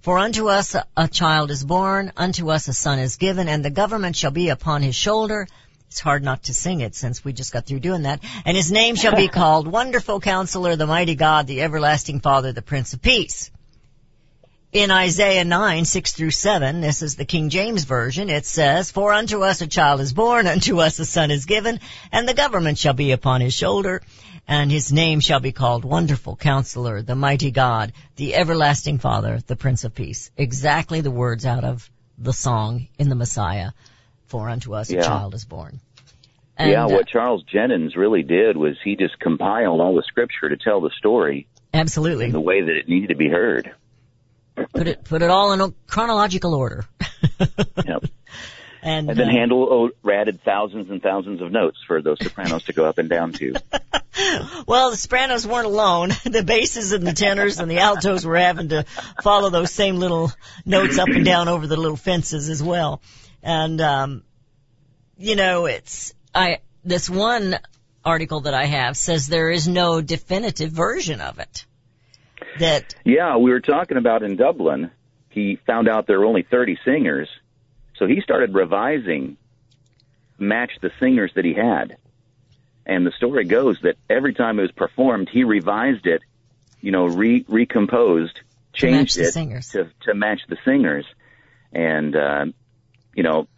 For 0.00 0.18
unto 0.18 0.48
us 0.48 0.76
a 0.96 1.08
child 1.08 1.50
is 1.50 1.64
born, 1.64 2.12
unto 2.16 2.50
us 2.50 2.68
a 2.68 2.72
son 2.72 3.00
is 3.00 3.16
given, 3.16 3.48
and 3.48 3.64
the 3.64 3.70
government 3.70 4.14
shall 4.16 4.30
be 4.30 4.50
upon 4.50 4.82
his 4.82 4.94
shoulder. 4.94 5.48
It's 5.88 6.00
hard 6.00 6.22
not 6.22 6.44
to 6.44 6.54
sing 6.54 6.80
it 6.80 6.94
since 6.94 7.24
we 7.24 7.32
just 7.32 7.52
got 7.52 7.66
through 7.66 7.80
doing 7.80 8.02
that. 8.02 8.20
And 8.44 8.56
his 8.56 8.70
name 8.70 8.96
shall 8.96 9.16
be 9.16 9.28
called 9.40 9.66
Wonderful 9.66 10.20
Counselor, 10.20 10.76
the 10.76 10.86
Mighty 10.86 11.14
God, 11.16 11.46
the 11.46 11.62
Everlasting 11.62 12.20
Father, 12.20 12.52
the 12.52 12.62
Prince 12.62 12.92
of 12.92 13.02
Peace. 13.02 13.50
In 14.76 14.90
Isaiah 14.90 15.44
9, 15.44 15.86
6 15.86 16.12
through 16.12 16.30
7, 16.32 16.82
this 16.82 17.00
is 17.00 17.16
the 17.16 17.24
King 17.24 17.48
James 17.48 17.84
Version, 17.84 18.28
it 18.28 18.44
says, 18.44 18.90
For 18.90 19.12
unto 19.12 19.42
us 19.42 19.62
a 19.62 19.66
child 19.66 20.00
is 20.00 20.12
born, 20.12 20.46
unto 20.46 20.80
us 20.80 20.98
a 20.98 21.06
son 21.06 21.30
is 21.30 21.46
given, 21.46 21.80
and 22.12 22.28
the 22.28 22.34
government 22.34 22.76
shall 22.76 22.92
be 22.92 23.12
upon 23.12 23.40
his 23.40 23.54
shoulder, 23.54 24.02
and 24.46 24.70
his 24.70 24.92
name 24.92 25.20
shall 25.20 25.40
be 25.40 25.52
called 25.52 25.84
Wonderful 25.84 26.36
Counselor, 26.36 27.00
the 27.00 27.14
Mighty 27.14 27.50
God, 27.50 27.94
the 28.16 28.34
Everlasting 28.34 28.98
Father, 28.98 29.40
the 29.46 29.56
Prince 29.56 29.84
of 29.84 29.94
Peace. 29.94 30.30
Exactly 30.36 31.00
the 31.00 31.10
words 31.10 31.46
out 31.46 31.64
of 31.64 31.88
the 32.18 32.34
song 32.34 32.88
in 32.98 33.08
the 33.08 33.14
Messiah, 33.14 33.70
For 34.26 34.50
unto 34.50 34.74
us 34.74 34.90
Yeah. 34.90 35.00
a 35.00 35.02
child 35.04 35.34
is 35.34 35.46
born. 35.46 35.80
And, 36.58 36.70
yeah, 36.70 36.84
uh, 36.84 36.88
what 36.88 37.08
Charles 37.08 37.44
Jennings 37.44 37.96
really 37.96 38.22
did 38.22 38.56
was 38.56 38.76
he 38.84 38.96
just 38.96 39.18
compiled 39.20 39.80
all 39.80 39.94
the 39.94 40.02
scripture 40.02 40.50
to 40.50 40.56
tell 40.56 40.80
the 40.80 40.90
story 40.98 41.46
absolutely. 41.72 42.26
in 42.26 42.32
the 42.32 42.40
way 42.40 42.60
that 42.60 42.76
it 42.76 42.88
needed 42.88 43.08
to 43.08 43.16
be 43.16 43.28
heard. 43.28 43.72
Put 44.56 44.88
it, 44.88 45.04
put 45.04 45.22
it 45.22 45.30
all 45.30 45.52
in 45.52 45.60
a 45.60 45.72
chronological 45.86 46.54
order. 46.54 46.84
Yep. 47.86 48.04
and, 48.82 49.10
And 49.10 49.18
then 49.18 49.28
uh, 49.28 49.32
Handel 49.32 49.92
oh, 50.02 50.10
added 50.10 50.40
thousands 50.42 50.90
and 50.90 51.02
thousands 51.02 51.42
of 51.42 51.52
notes 51.52 51.78
for 51.86 52.00
those 52.00 52.18
sopranos 52.20 52.64
to 52.64 52.72
go 52.72 52.86
up 52.86 52.98
and 52.98 53.08
down 53.08 53.32
to. 53.34 53.54
Well, 54.66 54.90
the 54.90 54.96
sopranos 54.96 55.46
weren't 55.46 55.66
alone. 55.66 56.10
The 56.24 56.42
basses 56.42 56.92
and 56.92 57.06
the 57.06 57.12
tenors 57.12 57.58
and 57.58 57.70
the 57.70 57.80
altos 57.80 58.24
were 58.24 58.38
having 58.38 58.70
to 58.70 58.84
follow 59.22 59.50
those 59.50 59.70
same 59.70 59.96
little 59.96 60.32
notes 60.64 60.98
up 60.98 61.08
and 61.08 61.24
down 61.24 61.48
over 61.48 61.66
the 61.66 61.76
little 61.76 61.96
fences 61.96 62.48
as 62.48 62.62
well. 62.62 63.00
And, 63.42 63.80
um, 63.80 64.22
you 65.18 65.36
know, 65.36 65.66
it's, 65.66 66.14
I, 66.34 66.58
this 66.84 67.08
one 67.08 67.58
article 68.04 68.40
that 68.42 68.54
I 68.54 68.64
have 68.64 68.96
says 68.96 69.26
there 69.26 69.50
is 69.50 69.68
no 69.68 70.00
definitive 70.00 70.70
version 70.70 71.20
of 71.20 71.38
it. 71.38 71.66
That, 72.58 72.94
Yeah, 73.04 73.36
we 73.36 73.50
were 73.50 73.60
talking 73.60 73.96
about 73.96 74.22
in 74.22 74.36
Dublin. 74.36 74.90
He 75.30 75.56
found 75.66 75.88
out 75.88 76.06
there 76.06 76.18
were 76.18 76.26
only 76.26 76.42
30 76.42 76.78
singers, 76.84 77.28
so 77.98 78.06
he 78.06 78.20
started 78.20 78.54
revising, 78.54 79.36
match 80.38 80.72
the 80.80 80.90
singers 81.00 81.32
that 81.34 81.44
he 81.44 81.54
had. 81.54 81.96
And 82.86 83.04
the 83.04 83.10
story 83.12 83.44
goes 83.44 83.80
that 83.82 83.96
every 84.08 84.32
time 84.32 84.58
it 84.58 84.62
was 84.62 84.72
performed, 84.72 85.28
he 85.28 85.44
revised 85.44 86.06
it, 86.06 86.22
you 86.80 86.92
know, 86.92 87.06
re- 87.06 87.44
recomposed, 87.48 88.40
changed 88.72 89.16
the 89.16 89.24
it 89.24 89.32
singers. 89.32 89.70
to 89.70 89.90
to 90.02 90.14
match 90.14 90.40
the 90.48 90.56
singers. 90.64 91.04
And 91.72 92.14
uh, 92.14 92.46
you 93.14 93.24
know, 93.24 93.48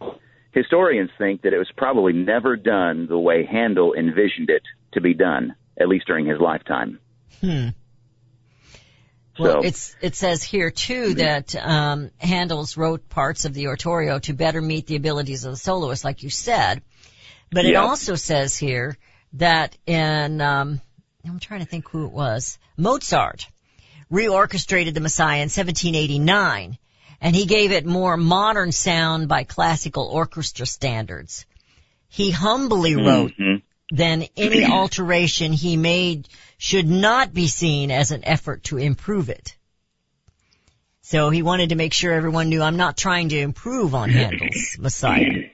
historians 0.51 1.11
think 1.17 1.43
that 1.43 1.53
it 1.53 1.59
was 1.59 1.71
probably 1.77 2.13
never 2.13 2.55
done 2.55 3.07
the 3.07 3.19
way 3.19 3.45
Handel 3.45 3.93
envisioned 3.93 4.49
it 4.49 4.63
to 4.93 5.01
be 5.01 5.13
done, 5.13 5.55
at 5.77 5.87
least 5.87 6.07
during 6.07 6.25
his 6.25 6.39
lifetime. 6.39 6.99
hmm. 7.39 7.69
Well, 9.39 9.61
So- 9.61 9.67
it's, 9.67 9.95
it 10.01 10.15
says 10.15 10.43
here 10.43 10.69
too 10.69 11.13
that, 11.15 11.55
um, 11.55 12.11
Handel's 12.17 12.77
wrote 12.77 13.09
parts 13.09 13.45
of 13.45 13.53
the 13.53 13.67
oratorio 13.67 14.19
to 14.19 14.33
better 14.33 14.61
meet 14.61 14.85
the 14.87 14.95
abilities 14.97 15.45
of 15.45 15.51
the 15.53 15.57
soloist, 15.57 16.03
like 16.03 16.23
you 16.23 16.29
said. 16.29 16.81
But 17.51 17.65
it 17.65 17.75
also 17.75 18.15
says 18.15 18.55
here 18.57 18.97
that 19.33 19.75
in, 19.85 20.41
um, 20.41 20.81
I'm 21.25 21.39
trying 21.39 21.61
to 21.61 21.65
think 21.65 21.87
who 21.89 22.05
it 22.05 22.11
was, 22.11 22.57
Mozart 22.77 23.47
reorchestrated 24.11 24.93
the 24.93 25.01
Messiah 25.01 25.41
in 25.41 25.49
1789 25.49 26.77
and 27.21 27.35
he 27.35 27.45
gave 27.45 27.71
it 27.71 27.85
more 27.85 28.17
modern 28.17 28.71
sound 28.71 29.27
by 29.27 29.43
classical 29.43 30.05
orchestra 30.05 30.65
standards. 30.65 31.45
He 32.07 32.31
humbly 32.31 32.95
wrote 32.95 33.33
Mhm. 33.37 33.61
Then 33.89 34.25
any 34.37 34.65
alteration 34.71 35.51
he 35.51 35.77
made 35.77 36.27
should 36.57 36.87
not 36.87 37.33
be 37.33 37.47
seen 37.47 37.91
as 37.91 38.11
an 38.11 38.25
effort 38.25 38.63
to 38.65 38.77
improve 38.77 39.29
it. 39.29 39.55
So 41.01 41.29
he 41.31 41.41
wanted 41.41 41.69
to 41.69 41.75
make 41.75 41.93
sure 41.93 42.13
everyone 42.13 42.49
knew 42.49 42.61
I'm 42.61 42.77
not 42.77 42.95
trying 42.95 43.29
to 43.29 43.39
improve 43.39 43.95
on 43.95 44.09
Handel's 44.11 44.77
Messiah. 44.77 45.49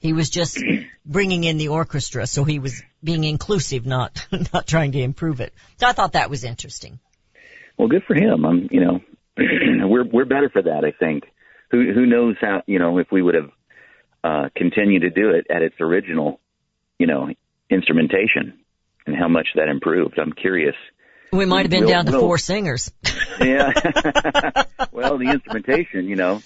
He 0.00 0.12
was 0.14 0.30
just 0.30 0.58
bringing 1.04 1.44
in 1.44 1.58
the 1.58 1.68
orchestra, 1.68 2.26
so 2.26 2.42
he 2.42 2.58
was 2.58 2.82
being 3.04 3.22
inclusive, 3.22 3.84
not 3.86 4.26
not 4.52 4.66
trying 4.66 4.92
to 4.92 5.00
improve 5.00 5.40
it. 5.40 5.52
So 5.76 5.86
I 5.86 5.92
thought 5.92 6.12
that 6.12 6.30
was 6.30 6.42
interesting. 6.42 6.98
Well, 7.78 7.88
good 7.88 8.04
for 8.04 8.14
him. 8.14 8.44
I'm, 8.44 8.68
you 8.70 8.80
know, 8.80 9.00
we're 9.36 10.04
we're 10.04 10.24
better 10.24 10.48
for 10.50 10.62
that. 10.62 10.84
I 10.84 10.92
think. 10.92 11.24
Who 11.70 11.92
who 11.92 12.06
knows 12.06 12.36
how? 12.40 12.62
You 12.66 12.78
know, 12.78 12.98
if 12.98 13.12
we 13.12 13.22
would 13.22 13.34
have 13.34 13.50
uh, 14.24 14.48
continued 14.56 15.02
to 15.02 15.10
do 15.10 15.30
it 15.30 15.46
at 15.48 15.62
its 15.62 15.76
original, 15.80 16.40
you 16.98 17.06
know, 17.06 17.28
instrumentation, 17.70 18.58
and 19.06 19.16
how 19.16 19.28
much 19.28 19.48
that 19.54 19.68
improved. 19.68 20.18
I'm 20.18 20.32
curious. 20.32 20.74
We 21.32 21.44
might 21.46 21.62
have 21.62 21.70
been 21.70 21.80
We'll- 21.84 21.90
down 21.90 22.06
to 22.06 22.12
we'll- 22.12 22.20
four 22.20 22.38
singers. 22.38 22.90
Yeah. 23.40 23.72
well, 24.92 25.16
the 25.16 25.30
instrumentation, 25.30 26.06
you 26.08 26.16
know, 26.16 26.42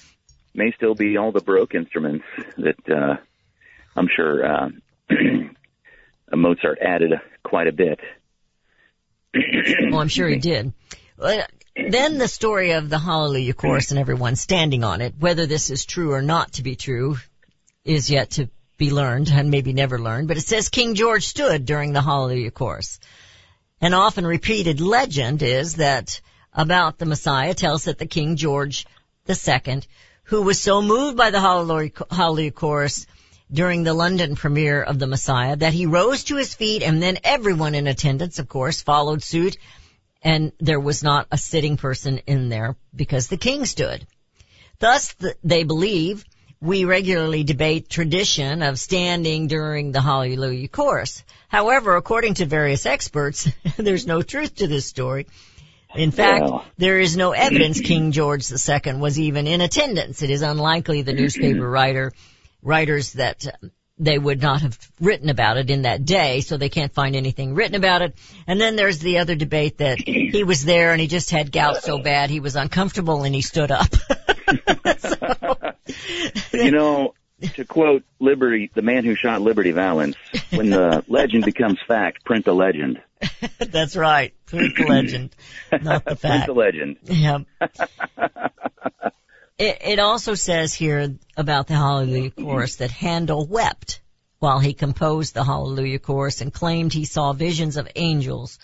may 0.55 0.71
still 0.77 0.95
be 0.95 1.17
all 1.17 1.33
the 1.33 1.41
Baroque 1.41 1.75
instruments 1.75 2.25
that 2.57 2.77
uh, 2.89 3.17
I'm 3.97 4.07
sure 4.15 4.47
uh, 4.47 4.69
Mozart 6.33 6.79
added 6.81 7.15
quite 7.43 7.67
a 7.67 7.73
bit. 7.73 7.99
Well, 9.91 9.99
I'm 10.01 10.07
sure 10.09 10.29
he 10.29 10.37
did. 10.39 10.73
Then 11.19 12.19
the 12.19 12.29
story 12.29 12.73
of 12.73 12.89
the 12.89 12.99
Hallelujah 13.01 13.55
chorus 13.55 13.91
and 13.91 13.99
everyone 13.99 14.37
standing 14.37 14.85
on 14.85 15.01
it, 15.01 15.15
whether 15.19 15.47
this 15.47 15.71
is 15.71 15.85
true 15.85 16.13
or 16.13 16.23
not 16.23 16.53
to 16.53 16.63
be 16.63 16.77
true, 16.77 17.17
is 17.85 18.09
yet 18.11 18.31
to 18.33 18.49
be 18.77 18.91
learned 18.91 19.31
and 19.31 19.51
maybe 19.51 19.73
never 19.73 19.99
learned. 19.99 20.29
But 20.29 20.37
it 20.37 20.43
says 20.43 20.69
King 20.69 20.95
George 20.95 21.27
stood 21.27 21.65
during 21.65 21.93
the 21.93 22.03
Hallelujah 22.03 22.51
chorus. 22.51 22.99
An 23.81 23.95
often 23.95 24.27
repeated 24.27 24.81
legend 24.81 25.43
is 25.43 25.77
that 25.77 26.21
about 26.53 26.99
the 26.99 27.07
Messiah 27.07 27.55
tells 27.55 27.85
that 27.85 27.99
the 27.99 28.07
King 28.07 28.37
George 28.37 28.87
II, 29.29 29.83
who 30.25 30.43
was 30.43 30.61
so 30.61 30.81
moved 30.81 31.17
by 31.17 31.31
the 31.31 31.41
Hallelujah 31.41 32.51
chorus 32.51 33.07
during 33.53 33.85
the 33.85 33.95
London 33.95 34.37
premiere 34.37 34.83
of 34.83 34.99
the 34.99 35.07
Messiah 35.07 35.57
that 35.57 35.73
he 35.73 35.87
rose 35.87 36.25
to 36.25 36.37
his 36.37 36.55
feet 36.55 36.83
and 36.83 37.03
then 37.03 37.19
everyone 37.25 37.75
in 37.75 37.87
attendance, 37.87 38.39
of 38.39 38.49
course, 38.49 38.83
followed 38.83 39.23
suit 39.23 39.59
and 40.25 40.53
there 40.59 40.81
was 40.81 41.03
not 41.03 41.27
a 41.31 41.37
sitting 41.37 41.77
person 41.77 42.19
in 42.27 42.49
there 42.49 42.77
because 42.97 43.29
the 43.29 43.37
king 43.37 43.67
stood. 43.67 44.07
Thus, 44.79 45.15
they 45.45 45.65
believe 45.65 46.25
we 46.61 46.85
regularly 46.85 47.45
debate 47.45 47.89
tradition 47.89 48.63
of 48.63 48.79
standing 48.79 49.49
during 49.49 49.93
the 49.93 50.01
Hallelujah 50.01 50.69
chorus. 50.69 51.23
However, 51.49 51.97
according 51.97 52.35
to 52.35 52.47
various 52.47 52.87
experts, 52.87 53.49
there's 53.77 54.07
no 54.07 54.23
truth 54.23 54.57
to 54.57 54.67
this 54.67 54.87
story. 54.87 55.27
In 55.95 56.11
fact, 56.11 56.45
Wow. 56.45 56.65
there 56.77 56.99
is 56.99 57.17
no 57.17 57.33
evidence 57.33 57.81
King 57.81 58.11
George 58.13 58.51
II 58.51 58.95
was 58.95 59.19
even 59.21 59.47
in 59.47 59.61
attendance. 59.61 60.23
It 60.23 60.31
is 60.31 60.43
unlikely 60.43 61.03
the 61.03 61.13
newspaper 61.13 61.69
writer, 61.69 62.13
writers 62.63 63.13
that 63.13 63.47
they 63.99 64.19
would 64.19 64.43
not 64.43 64.63
have 64.63 64.79
written 65.01 65.31
about 65.31 65.57
it 65.57 65.71
in 65.71 65.83
that 65.83 66.05
day, 66.05 66.41
so 66.41 66.57
they 66.57 66.69
can't 66.69 66.93
find 66.93 67.15
anything 67.15 67.55
written 67.55 67.77
about 67.77 68.03
it. 68.03 68.17
And 68.47 68.61
then 68.61 68.77
there's 68.77 68.99
the 68.99 69.19
other 69.19 69.35
debate 69.35 69.79
that 69.79 69.99
he 69.99 70.43
was 70.45 70.65
there 70.65 70.93
and 70.93 71.01
he 71.01 71.07
just 71.07 71.31
had 71.31 71.53
gout 71.53 71.83
so 71.83 71.99
bad 71.99 72.31
he 72.31 72.41
was 72.41 72.57
uncomfortable 72.57 73.23
and 73.23 73.35
he 73.35 73.43
stood 73.43 73.71
up. 73.71 73.89
You 76.53 76.71
know, 76.71 77.15
to 77.55 77.65
quote 77.65 78.05
Liberty, 78.21 78.71
the 78.75 78.83
man 78.83 79.05
who 79.05 79.15
shot 79.15 79.43
Liberty 79.43 79.73
Valance, 79.73 80.17
when 80.51 80.71
the 80.71 81.05
legend 81.09 81.45
becomes 81.45 81.79
fact, 81.87 82.25
print 82.25 82.45
the 82.45 82.55
legend. 82.55 83.01
That's 83.59 83.97
right. 83.97 84.35
Print 84.47 84.77
the 84.77 84.87
legend, 84.87 85.37
not 85.73 86.05
the 86.05 86.17
fact. 86.17 86.21
Print 86.21 86.47
the 86.47 86.53
legend. 86.53 86.97
Yeah. 87.05 87.39
It, 89.65 89.79
it 89.81 89.99
also 89.99 90.35
says 90.35 90.75
here 90.75 91.15
about 91.39 91.69
the 91.69 91.75
Hallelujah 91.75 92.31
chorus 92.31 92.77
that 92.77 92.91
Handel 92.91 93.47
wept 93.47 94.03
while 94.39 94.59
he 94.59 94.75
composed 94.75 95.33
the 95.33 95.43
Hallelujah 95.43 95.99
chorus 95.99 96.43
and 96.43 96.53
claimed 96.53 96.93
he 96.93 97.07
saw 97.07 97.33
visions 97.33 97.79
of 97.79 97.89
angels 97.97 98.59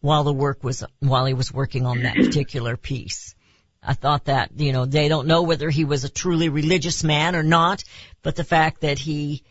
while 0.00 0.24
the 0.24 0.32
work 0.32 0.64
was, 0.64 0.82
while 0.98 1.24
he 1.24 1.34
was 1.34 1.52
working 1.52 1.86
on 1.86 2.02
that 2.02 2.16
particular 2.16 2.76
piece. 2.76 3.36
I 3.80 3.94
thought 3.94 4.24
that, 4.24 4.50
you 4.56 4.72
know, 4.72 4.86
they 4.86 5.08
don't 5.08 5.28
know 5.28 5.42
whether 5.42 5.70
he 5.70 5.84
was 5.84 6.02
a 6.02 6.08
truly 6.08 6.48
religious 6.48 7.04
man 7.04 7.36
or 7.36 7.44
not, 7.44 7.84
but 8.22 8.34
the 8.34 8.44
fact 8.44 8.80
that 8.80 8.98
he 8.98 9.44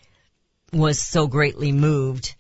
was 0.74 1.00
so 1.00 1.28
greatly 1.28 1.72
moved 1.72 2.36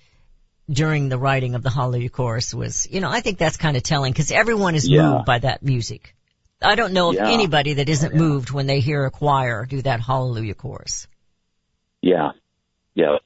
during 0.70 1.08
the 1.08 1.18
writing 1.18 1.56
of 1.56 1.64
the 1.64 1.70
Hallelujah 1.70 2.10
chorus 2.10 2.54
was, 2.54 2.88
you 2.92 3.00
know, 3.00 3.10
I 3.10 3.22
think 3.22 3.38
that's 3.38 3.58
kind 3.58 3.78
of 3.78 3.84
telling 3.84 4.12
because 4.12 4.32
everyone 4.32 4.76
is 4.76 4.88
Yeah. 4.88 5.14
moved 5.14 5.26
by 5.26 5.40
that 5.40 5.64
music. 5.64 6.14
I 6.62 6.76
don't 6.76 6.94
know 6.94 7.12
of 7.12 7.18
anybody 7.18 7.76
that 7.76 7.90
isn't 7.90 8.16
moved 8.16 8.52
when 8.52 8.68
they 8.68 8.80
hear 8.80 9.06
a 9.06 9.12
choir 9.12 9.66
do 9.66 9.82
that 9.82 10.02
Hallelujah 10.02 10.56
chorus. 10.56 11.08
Yeah, 12.02 12.32
yeah. 12.96 13.18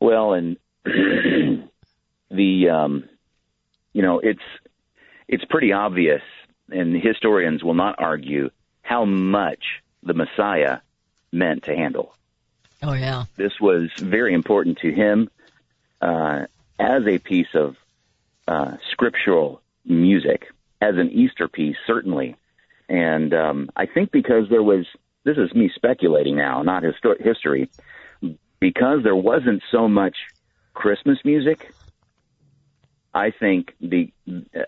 Well, 0.00 0.34
and 0.34 0.56
the 0.84 2.68
um, 2.70 3.08
you 3.92 4.02
know, 4.02 4.18
it's 4.18 4.42
it's 5.28 5.44
pretty 5.46 5.72
obvious, 5.72 6.22
and 6.70 6.94
historians 7.00 7.64
will 7.64 7.74
not 7.74 7.96
argue 7.98 8.50
how 8.82 9.04
much 9.04 9.64
the 10.02 10.14
Messiah 10.14 10.78
meant 11.32 11.64
to 11.64 11.74
Handel. 11.74 12.14
Oh 12.82 12.92
yeah. 12.92 13.24
This 13.36 13.52
was 13.60 13.90
very 13.98 14.34
important 14.34 14.78
to 14.78 14.92
him 14.92 15.30
uh, 16.00 16.46
as 16.78 17.06
a 17.06 17.18
piece 17.18 17.54
of 17.54 17.76
uh, 18.46 18.76
scriptural 18.90 19.62
music, 19.86 20.48
as 20.88 20.94
an 21.02 21.10
Easter 21.22 21.46
piece, 21.48 21.76
certainly. 21.86 22.36
and 22.88 23.30
um, 23.44 23.58
I 23.82 23.86
think 23.94 24.06
because 24.20 24.44
there 24.50 24.62
was 24.72 24.84
this 25.24 25.38
is 25.44 25.50
me 25.54 25.70
speculating 25.74 26.36
now, 26.36 26.62
not 26.62 26.82
histo- 26.82 27.20
history, 27.30 27.70
because 28.60 28.98
there 29.02 29.16
wasn't 29.30 29.62
so 29.72 29.82
much 29.88 30.16
Christmas 30.74 31.18
music. 31.24 31.58
I 33.14 33.30
think 33.42 33.62
the 33.80 34.12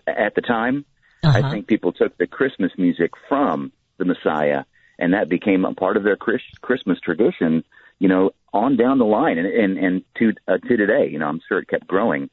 at 0.07 0.33
the 0.35 0.41
time, 0.57 0.75
Uh-huh. 1.23 1.37
I 1.37 1.41
think 1.51 1.67
people 1.67 1.91
took 1.91 2.17
the 2.17 2.27
Christmas 2.37 2.71
music 2.77 3.11
from 3.29 3.71
the 3.99 4.05
Messiah, 4.05 4.61
and 5.01 5.13
that 5.13 5.27
became 5.29 5.65
a 5.65 5.73
part 5.73 5.97
of 5.97 6.03
their 6.03 6.15
Chris, 6.25 6.41
Christmas 6.67 6.99
tradition. 7.07 7.63
You 7.99 8.09
know, 8.13 8.31
on 8.53 8.77
down 8.77 8.97
the 8.99 9.05
line, 9.19 9.37
and 9.41 9.47
and, 9.63 9.77
and 9.85 9.95
to 10.19 10.25
uh, 10.47 10.57
to 10.67 10.77
today. 10.77 11.05
You 11.11 11.19
know, 11.19 11.27
I'm 11.27 11.41
sure 11.47 11.59
it 11.59 11.67
kept 11.67 11.87
growing. 11.87 12.29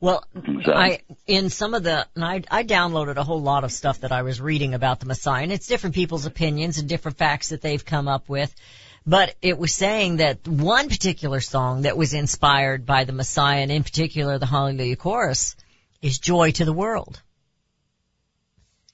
Well, 0.03 0.25
So- 0.65 0.73
I 0.75 1.03
in 1.29 1.49
some 1.49 1.75
of 1.75 1.85
the 1.85 2.09
and 2.17 2.25
I 2.25 2.43
I 2.51 2.65
downloaded 2.65 3.17
a 3.17 3.23
whole 3.23 3.41
lot 3.41 3.63
of 3.63 3.71
stuff 3.71 4.01
that 4.01 4.11
I 4.11 4.23
was 4.23 4.41
reading 4.41 4.75
about 4.75 4.99
the 4.99 5.07
Messiah, 5.07 5.45
and 5.45 5.53
it's 5.53 5.69
different 5.69 5.95
people's 5.95 6.27
opinions 6.27 6.79
and 6.79 6.89
different 6.89 7.19
facts 7.19 7.51
that 7.51 7.63
they've 7.63 7.85
come 7.85 8.09
up 8.09 8.29
with. 8.29 8.53
But 9.07 9.37
it 9.43 9.57
was 9.59 9.73
saying 9.73 10.17
that 10.17 10.47
one 10.49 10.89
particular 10.89 11.41
song 11.41 11.83
that 11.83 11.97
was 11.97 12.15
inspired 12.15 12.85
by 12.85 13.05
the 13.05 13.13
Messiah, 13.13 13.61
and 13.63 13.71
in 13.71 13.85
particular 13.85 14.39
the 14.39 14.47
Hallelujah 14.47 14.97
chorus, 14.97 15.55
is 16.01 16.19
"Joy 16.19 16.51
to 16.51 16.65
the 16.65 16.73
World." 16.73 17.23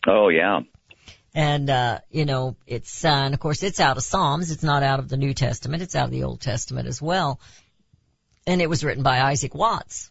Oh 0.06 0.28
yeah, 0.28 0.60
And, 1.34 1.70
uh, 1.70 2.00
you 2.10 2.26
know, 2.26 2.56
it's, 2.66 3.02
uh, 3.02 3.08
and 3.08 3.32
of 3.32 3.40
course 3.40 3.62
it's 3.62 3.80
out 3.80 3.96
of 3.96 4.02
Psalms. 4.02 4.50
It's 4.50 4.62
not 4.62 4.82
out 4.82 4.98
of 4.98 5.08
the 5.08 5.16
New 5.16 5.32
Testament. 5.32 5.82
It's 5.82 5.96
out 5.96 6.06
of 6.06 6.10
the 6.10 6.24
Old 6.24 6.42
Testament 6.42 6.86
as 6.86 7.00
well. 7.00 7.40
And 8.46 8.60
it 8.60 8.68
was 8.68 8.84
written 8.84 9.02
by 9.02 9.20
Isaac 9.22 9.54
Watts. 9.54 10.10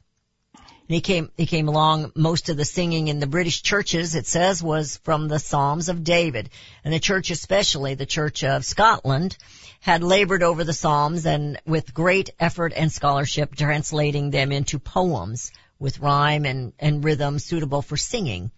And 0.88 0.96
he 0.96 1.02
came, 1.02 1.32
he 1.36 1.46
came 1.46 1.68
along, 1.68 2.14
most 2.16 2.48
of 2.48 2.56
the 2.56 2.64
singing 2.64 3.10
in 3.10 3.20
the 3.20 3.28
British 3.28 3.62
churches, 3.62 4.16
it 4.16 4.26
says, 4.26 4.64
was 4.64 4.98
from 5.04 5.28
the 5.28 5.40
Psalms 5.40 5.90
of 5.90 6.04
David. 6.04 6.50
And 6.86 6.94
the 6.94 7.00
church 7.00 7.30
especially, 7.30 7.96
the 7.96 8.06
Church 8.06 8.44
of 8.46 8.64
Scotland, 8.64 9.38
had 9.82 10.02
labored 10.02 10.44
over 10.44 10.64
the 10.64 10.74
Psalms 10.74 11.26
and 11.26 11.60
with 11.66 11.94
great 11.94 12.30
effort 12.40 12.72
and 12.74 12.90
scholarship 12.90 13.54
translating 13.56 14.32
them 14.32 14.54
into 14.54 14.80
poems 14.80 15.52
with 15.78 16.00
rhyme 16.00 16.46
and, 16.46 16.72
and 16.80 17.04
rhythm 17.04 17.38
suitable 17.38 17.82
for 17.82 17.98
singing. 17.98 18.52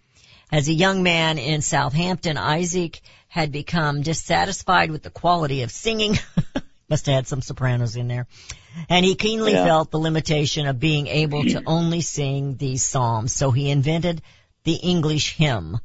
As 0.52 0.68
a 0.68 0.72
young 0.72 1.02
man 1.02 1.38
in 1.38 1.62
Southampton, 1.62 2.36
Isaac 2.36 3.00
had 3.28 3.52
become 3.52 4.02
dissatisfied 4.02 4.90
with 4.90 5.02
the 5.02 5.10
quality 5.10 5.62
of 5.62 5.70
singing. 5.70 6.18
Must 6.90 7.06
have 7.06 7.14
had 7.14 7.26
some 7.28 7.40
sopranos 7.40 7.94
in 7.94 8.08
there. 8.08 8.26
And 8.88 9.04
he 9.06 9.14
keenly 9.14 9.52
Yeah. 9.52 9.64
felt 9.64 9.92
the 9.92 9.98
limitation 9.98 10.66
of 10.66 10.80
being 10.80 11.06
able 11.06 11.44
to 11.44 11.62
only 11.66 12.00
sing 12.00 12.56
these 12.56 12.84
psalms. 12.84 13.32
So 13.32 13.52
he 13.52 13.70
invented 13.70 14.22
the 14.64 14.74
English 14.74 15.36
hymn. 15.36 15.78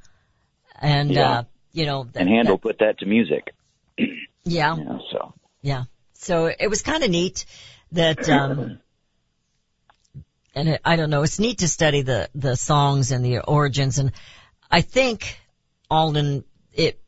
And, 0.82 1.12
Yeah. 1.12 1.32
uh, 1.32 1.44
you 1.72 1.86
know, 1.86 2.06
that- 2.06 2.22
and 2.22 2.30
Handel 2.30 2.58
put 2.58 2.80
that 2.80 2.98
to 3.00 3.06
music. 3.06 3.54
yeah, 4.44 4.74
know, 4.74 5.00
so 5.12 5.34
yeah. 5.62 5.84
So 6.14 6.48
it 6.48 6.68
was 6.70 6.82
kind 6.82 7.04
of 7.04 7.10
neat 7.12 7.46
that, 7.92 8.28
um, 8.30 8.80
and 10.56 10.70
it, 10.70 10.82
I 10.84 10.96
don't 10.96 11.12
know, 11.12 11.22
it's 11.22 11.40
neat 11.40 11.60
to 11.60 11.68
study 11.68 12.02
the, 12.02 12.30
the 12.34 12.56
songs 12.58 13.12
and 13.12 13.24
the 13.24 13.40
origins. 13.40 14.00
And 14.00 14.12
I 14.72 14.82
think, 14.82 15.40
Alden, 15.90 16.46
it, 16.74 17.00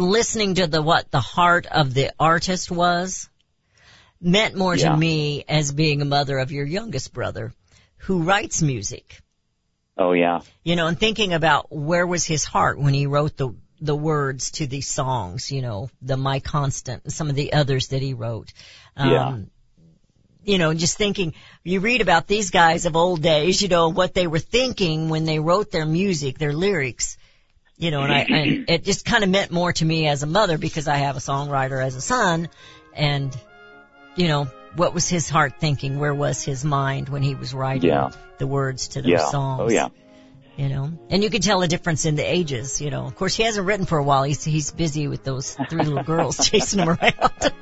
listening 0.00 0.54
to 0.56 0.66
the, 0.66 0.82
what 0.82 1.10
the 1.10 1.20
heart 1.20 1.66
of 1.66 1.94
the 1.94 2.12
artist 2.18 2.70
was 2.70 3.28
meant 4.20 4.56
more 4.56 4.74
Yeah. 4.74 4.90
to 4.90 4.96
me 4.96 5.44
as 5.48 5.72
being 5.72 6.02
a 6.02 6.04
mother 6.04 6.38
of 6.38 6.52
your 6.52 6.66
youngest 6.66 7.12
brother 7.12 7.52
who 7.98 8.22
writes 8.22 8.62
music 8.62 9.20
oh 9.98 10.12
yeah, 10.12 10.40
you 10.64 10.76
know, 10.76 10.86
and 10.86 10.98
thinking 10.98 11.34
about 11.34 11.66
where 11.70 12.06
was 12.06 12.24
his 12.24 12.44
heart 12.44 12.78
when 12.78 12.94
he 12.94 13.06
wrote 13.06 13.36
the 13.36 13.54
the 13.82 13.96
words 13.96 14.50
to 14.52 14.66
these 14.66 14.88
songs, 14.88 15.50
you 15.50 15.62
know, 15.62 15.88
the 16.02 16.16
My 16.16 16.40
Constant 16.40 17.04
and 17.04 17.12
some 17.12 17.30
of 17.30 17.34
the 17.34 17.54
others 17.54 17.88
that 17.88 18.02
he 18.02 18.12
wrote. 18.14 18.52
Um, 18.96 19.10
Yeah. 19.10 19.38
You 20.42 20.58
know, 20.58 20.72
just 20.72 20.96
thinking, 20.96 21.34
you 21.64 21.80
read 21.80 22.00
about 22.00 22.26
these 22.26 22.50
guys 22.50 22.86
of 22.86 22.96
old 22.96 23.22
days, 23.22 23.60
you 23.60 23.68
know, 23.68 23.90
what 23.90 24.14
they 24.14 24.26
were 24.26 24.38
thinking 24.38 25.10
when 25.10 25.26
they 25.26 25.38
wrote 25.38 25.70
their 25.70 25.84
music, 25.86 26.38
their 26.38 26.54
lyrics, 26.54 27.18
you 27.80 27.90
know, 27.90 28.02
and 28.02 28.12
I, 28.12 28.18
and 28.20 28.68
it 28.70 28.84
just 28.84 29.04
kind 29.06 29.24
of 29.24 29.30
meant 29.30 29.50
more 29.50 29.72
to 29.72 29.84
me 29.84 30.06
as 30.06 30.22
a 30.22 30.26
mother 30.26 30.58
because 30.58 30.86
I 30.86 30.98
have 30.98 31.16
a 31.16 31.20
songwriter 31.20 31.82
as 31.82 31.96
a 31.96 32.00
son 32.02 32.48
and, 32.94 33.34
you 34.16 34.28
know, 34.28 34.44
what 34.76 34.92
was 34.94 35.08
his 35.08 35.28
heart 35.30 35.54
thinking? 35.58 35.98
Where 35.98 36.14
was 36.14 36.42
his 36.42 36.62
mind 36.64 37.08
when 37.08 37.22
he 37.22 37.34
was 37.34 37.54
writing 37.54 37.88
Yeah. 37.88 38.10
the 38.38 38.46
words 38.46 38.88
to 38.88 39.02
those 39.02 39.10
yeah, 39.10 39.24
songs? 39.30 39.62
oh 39.64 39.70
yeah, 39.74 39.88
you 40.56 40.68
know, 40.68 40.92
and 41.08 41.22
you 41.24 41.30
can 41.30 41.40
tell 41.40 41.62
a 41.62 41.68
difference 41.68 42.04
in 42.04 42.16
the 42.16 42.22
ages, 42.22 42.80
you 42.82 42.90
know. 42.90 43.06
Of 43.06 43.16
course, 43.16 43.34
he 43.34 43.44
hasn't 43.44 43.66
written 43.66 43.86
for 43.86 43.96
a 43.98 44.04
while. 44.04 44.24
He's 44.24 44.44
he's 44.44 44.70
busy 44.70 45.08
with 45.08 45.24
those 45.24 45.56
three 45.70 45.84
little 45.84 46.04
girls 46.04 46.36
chasing 46.50 46.80
him 46.80 46.90
around. 46.90 47.52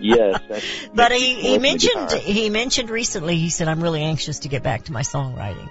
yes. 0.00 0.40
That's, 0.48 0.66
but 0.94 1.12
he 1.12 1.34
he 1.34 1.58
mentioned 1.58 2.10
he 2.12 2.48
mentioned 2.50 2.88
recently. 2.90 3.36
He 3.36 3.50
said, 3.50 3.68
"I'm 3.68 3.82
really 3.82 4.02
anxious 4.02 4.40
to 4.40 4.48
get 4.48 4.62
back 4.62 4.84
to 4.84 4.92
my 4.92 5.02
songwriting." 5.02 5.68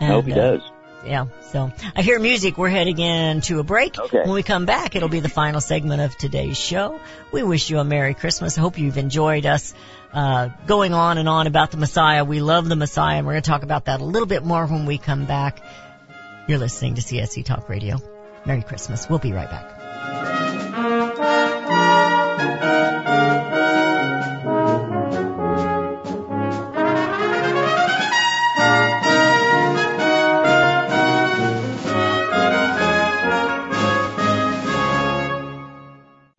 I 0.00 0.06
hope 0.06 0.26
he 0.26 0.32
uh, 0.32 0.36
does. 0.36 0.60
Yeah. 1.04 1.26
So 1.42 1.72
I 1.94 2.02
hear 2.02 2.18
music. 2.18 2.58
We're 2.58 2.68
heading 2.68 2.98
into 2.98 3.60
a 3.60 3.62
break. 3.62 3.98
Okay. 3.98 4.18
When 4.18 4.32
we 4.32 4.42
come 4.42 4.66
back, 4.66 4.96
it'll 4.96 5.08
be 5.08 5.20
the 5.20 5.28
final 5.28 5.60
segment 5.60 6.02
of 6.02 6.16
today's 6.16 6.58
show. 6.58 7.00
We 7.32 7.42
wish 7.42 7.70
you 7.70 7.78
a 7.78 7.84
Merry 7.84 8.14
Christmas. 8.14 8.58
I 8.58 8.60
hope 8.60 8.78
you've 8.78 8.98
enjoyed 8.98 9.46
us 9.46 9.74
uh, 10.12 10.48
going 10.66 10.94
on 10.94 11.18
and 11.18 11.28
on 11.28 11.46
about 11.46 11.70
the 11.70 11.76
Messiah. 11.76 12.24
We 12.24 12.40
love 12.40 12.68
the 12.68 12.76
Messiah, 12.76 13.18
and 13.18 13.26
we're 13.26 13.34
going 13.34 13.42
to 13.42 13.50
talk 13.50 13.62
about 13.62 13.86
that 13.86 14.00
a 14.00 14.04
little 14.04 14.26
bit 14.26 14.44
more 14.44 14.66
when 14.66 14.86
we 14.86 14.98
come 14.98 15.24
back. 15.26 15.62
You're 16.46 16.58
listening 16.58 16.94
to 16.94 17.02
CSC 17.02 17.44
Talk 17.44 17.68
Radio. 17.68 17.98
Merry 18.46 18.62
Christmas. 18.62 19.08
We'll 19.08 19.18
be 19.18 19.32
right 19.32 19.50
back. 19.50 20.57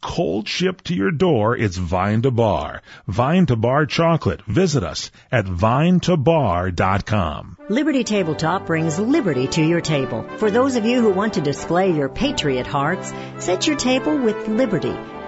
Cold 0.00 0.48
shipped 0.48 0.86
to 0.86 0.94
your 0.94 1.10
door, 1.10 1.56
it's 1.56 1.76
Vine 1.76 2.22
to 2.22 2.30
Bar. 2.30 2.82
Vine 3.08 3.46
to 3.46 3.56
Bar 3.56 3.86
chocolate. 3.86 4.42
Visit 4.42 4.84
us 4.84 5.10
at 5.32 5.44
vinetobar.com. 5.44 7.56
Liberty 7.68 8.04
Tabletop 8.04 8.66
brings 8.66 8.98
liberty 8.98 9.48
to 9.48 9.62
your 9.62 9.80
table. 9.80 10.22
For 10.38 10.50
those 10.50 10.76
of 10.76 10.84
you 10.84 11.00
who 11.00 11.10
want 11.10 11.34
to 11.34 11.40
display 11.40 11.90
your 11.90 12.08
patriot 12.08 12.66
hearts, 12.66 13.12
set 13.38 13.66
your 13.66 13.76
table 13.76 14.16
with 14.16 14.46
Liberty, 14.46 14.96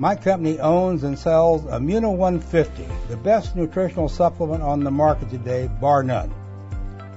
My 0.00 0.16
company 0.16 0.58
owns 0.58 1.04
and 1.04 1.18
sells 1.18 1.60
Immuno 1.64 2.16
150, 2.16 2.88
the 3.10 3.18
best 3.18 3.54
nutritional 3.54 4.08
supplement 4.08 4.62
on 4.62 4.82
the 4.82 4.90
market 4.90 5.28
today, 5.28 5.68
bar 5.78 6.02
none. 6.02 6.32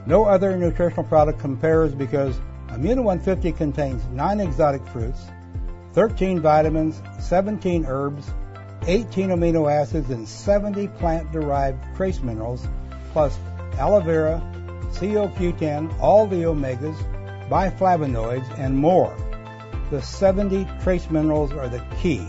No 0.06 0.26
other 0.26 0.58
nutritional 0.58 1.06
product 1.06 1.40
compares 1.40 1.96
because 1.96 2.38
Immuno 2.68 3.02
150 3.04 3.54
contains 3.54 4.04
9 4.08 4.42
exotic 4.42 4.86
fruits, 4.88 5.22
13 5.94 6.42
vitamins, 6.42 7.02
17 7.22 7.86
herbs, 7.86 8.30
18 8.86 9.30
amino 9.30 9.72
acids, 9.72 10.10
and 10.10 10.28
70 10.28 10.90
plant-derived 10.90 11.96
trace 11.96 12.20
minerals, 12.20 12.68
plus 13.14 13.40
aloe 13.78 14.02
vera, 14.02 14.42
CoQ10, 14.92 16.02
all 16.02 16.28
the 16.28 16.44
omegas, 16.44 16.98
biflavonoids, 17.48 18.60
and 18.60 18.76
more. 18.76 19.16
The 19.90 20.02
70 20.02 20.68
trace 20.82 21.10
minerals 21.10 21.54
are 21.54 21.70
the 21.70 21.82
key. 22.02 22.28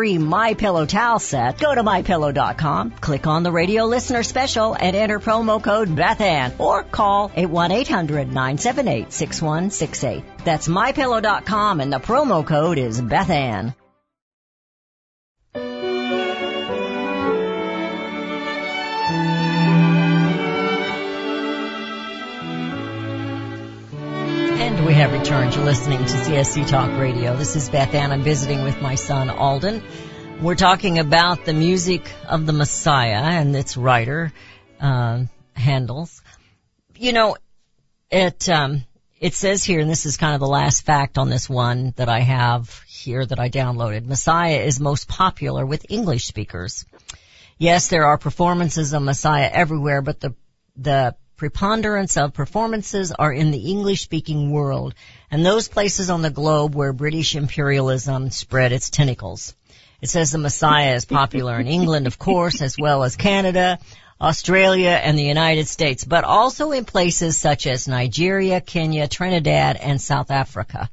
My 0.00 0.54
Pillow 0.54 0.86
towel 0.86 1.18
set, 1.18 1.58
go 1.58 1.74
to 1.74 1.82
mypillow.com, 1.82 2.92
click 2.92 3.26
on 3.26 3.42
the 3.42 3.52
radio 3.52 3.84
listener 3.84 4.22
special 4.22 4.72
and 4.74 4.96
enter 4.96 5.20
promo 5.20 5.62
code 5.62 5.88
BethAnn 5.88 6.58
or 6.58 6.84
call 6.84 7.28
81800-978-6168. 7.30 10.24
That's 10.44 10.68
mypillow.com 10.68 11.80
and 11.80 11.92
the 11.92 12.00
promo 12.00 12.46
code 12.46 12.78
is 12.78 12.98
BethAnn. 13.00 13.74
Have 25.00 25.12
returned. 25.12 25.54
You're 25.54 25.64
listening 25.64 26.00
to 26.00 26.04
CSC 26.04 26.68
Talk 26.68 26.90
Radio. 27.00 27.34
This 27.34 27.56
is 27.56 27.70
Beth 27.70 27.94
Ann. 27.94 28.12
I'm 28.12 28.22
visiting 28.22 28.64
with 28.64 28.82
my 28.82 28.96
son 28.96 29.30
Alden. 29.30 29.82
We're 30.42 30.56
talking 30.56 30.98
about 30.98 31.46
the 31.46 31.54
music 31.54 32.02
of 32.28 32.44
the 32.44 32.52
Messiah 32.52 33.22
and 33.22 33.56
its 33.56 33.78
writer, 33.78 34.30
uh, 34.78 35.24
Handel's. 35.54 36.20
You 36.96 37.14
know, 37.14 37.38
it, 38.10 38.46
um, 38.50 38.84
it 39.18 39.32
says 39.32 39.64
here, 39.64 39.80
and 39.80 39.88
this 39.88 40.04
is 40.04 40.18
kind 40.18 40.34
of 40.34 40.40
the 40.40 40.46
last 40.46 40.84
fact 40.84 41.16
on 41.16 41.30
this 41.30 41.48
one 41.48 41.94
that 41.96 42.10
I 42.10 42.20
have 42.20 42.82
here 42.86 43.24
that 43.24 43.40
I 43.40 43.48
downloaded. 43.48 44.04
Messiah 44.04 44.60
is 44.60 44.80
most 44.80 45.08
popular 45.08 45.64
with 45.64 45.86
English 45.88 46.26
speakers. 46.26 46.84
Yes, 47.56 47.88
there 47.88 48.04
are 48.04 48.18
performances 48.18 48.92
of 48.92 49.00
Messiah 49.00 49.48
everywhere, 49.50 50.02
but 50.02 50.20
the, 50.20 50.34
the 50.76 51.16
preponderance 51.40 52.18
of 52.18 52.34
performances 52.34 53.12
are 53.12 53.32
in 53.32 53.50
the 53.50 53.70
English 53.70 54.02
speaking 54.02 54.50
world 54.50 54.92
and 55.30 55.42
those 55.42 55.68
places 55.68 56.10
on 56.10 56.20
the 56.20 56.28
globe 56.28 56.74
where 56.74 56.92
British 56.92 57.34
imperialism 57.34 58.30
spread 58.30 58.72
its 58.72 58.90
tentacles. 58.90 59.54
It 60.02 60.10
says 60.10 60.30
the 60.30 60.36
Messiah 60.36 60.96
is 60.96 61.06
popular 61.06 61.58
in 61.58 61.66
England, 61.66 62.06
of 62.06 62.18
course, 62.18 62.60
as 62.60 62.76
well 62.78 63.04
as 63.04 63.16
Canada, 63.16 63.78
Australia, 64.20 64.90
and 64.90 65.16
the 65.16 65.24
United 65.24 65.66
States, 65.66 66.04
but 66.04 66.24
also 66.24 66.72
in 66.72 66.84
places 66.84 67.38
such 67.38 67.66
as 67.66 67.88
Nigeria, 67.88 68.60
Kenya, 68.60 69.08
Trinidad, 69.08 69.76
and 69.76 69.98
South 69.98 70.30
Africa. 70.30 70.90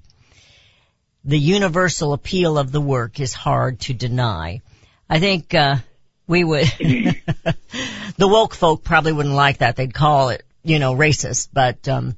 The 1.26 1.38
universal 1.38 2.14
appeal 2.14 2.58
of 2.58 2.72
the 2.72 2.80
work 2.80 3.20
is 3.20 3.34
hard 3.34 3.82
to 3.82 3.94
deny. 3.94 4.62
I 5.10 5.20
think, 5.20 5.54
uh, 5.54 5.80
we 6.28 6.44
would, 6.44 6.66
the 6.78 8.28
woke 8.28 8.54
folk 8.54 8.84
probably 8.84 9.14
wouldn't 9.14 9.36
like 9.36 9.60
that. 9.60 9.76
They'd 9.76 9.94
call 9.94 10.30
it, 10.30 10.44
you 10.64 10.80
know, 10.80 10.94
racist, 10.96 11.50
but, 11.54 11.88
um, 11.88 12.18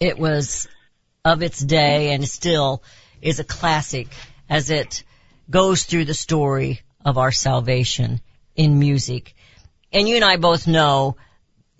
it 0.00 0.18
was 0.18 0.68
of 1.24 1.42
its 1.42 1.58
day 1.58 2.12
and 2.12 2.26
still 2.28 2.82
is 3.20 3.40
a 3.40 3.44
classic 3.44 4.06
as 4.48 4.70
it 4.70 5.02
goes 5.50 5.82
through 5.84 6.04
the 6.04 6.14
story 6.14 6.80
of 7.04 7.18
our 7.18 7.32
salvation 7.32 8.20
in 8.54 8.78
music. 8.78 9.34
And 9.92 10.08
you 10.08 10.16
and 10.16 10.24
I 10.24 10.36
both 10.36 10.66
know 10.68 11.16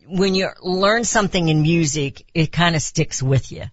when 0.07 0.35
you 0.35 0.49
learn 0.63 1.05
something 1.05 1.49
in 1.49 1.63
music, 1.63 2.25
it 2.35 2.51
kind 2.51 2.75
of 2.75 2.83
sticks 2.83 3.23
with 3.23 3.53
you. 3.53 3.65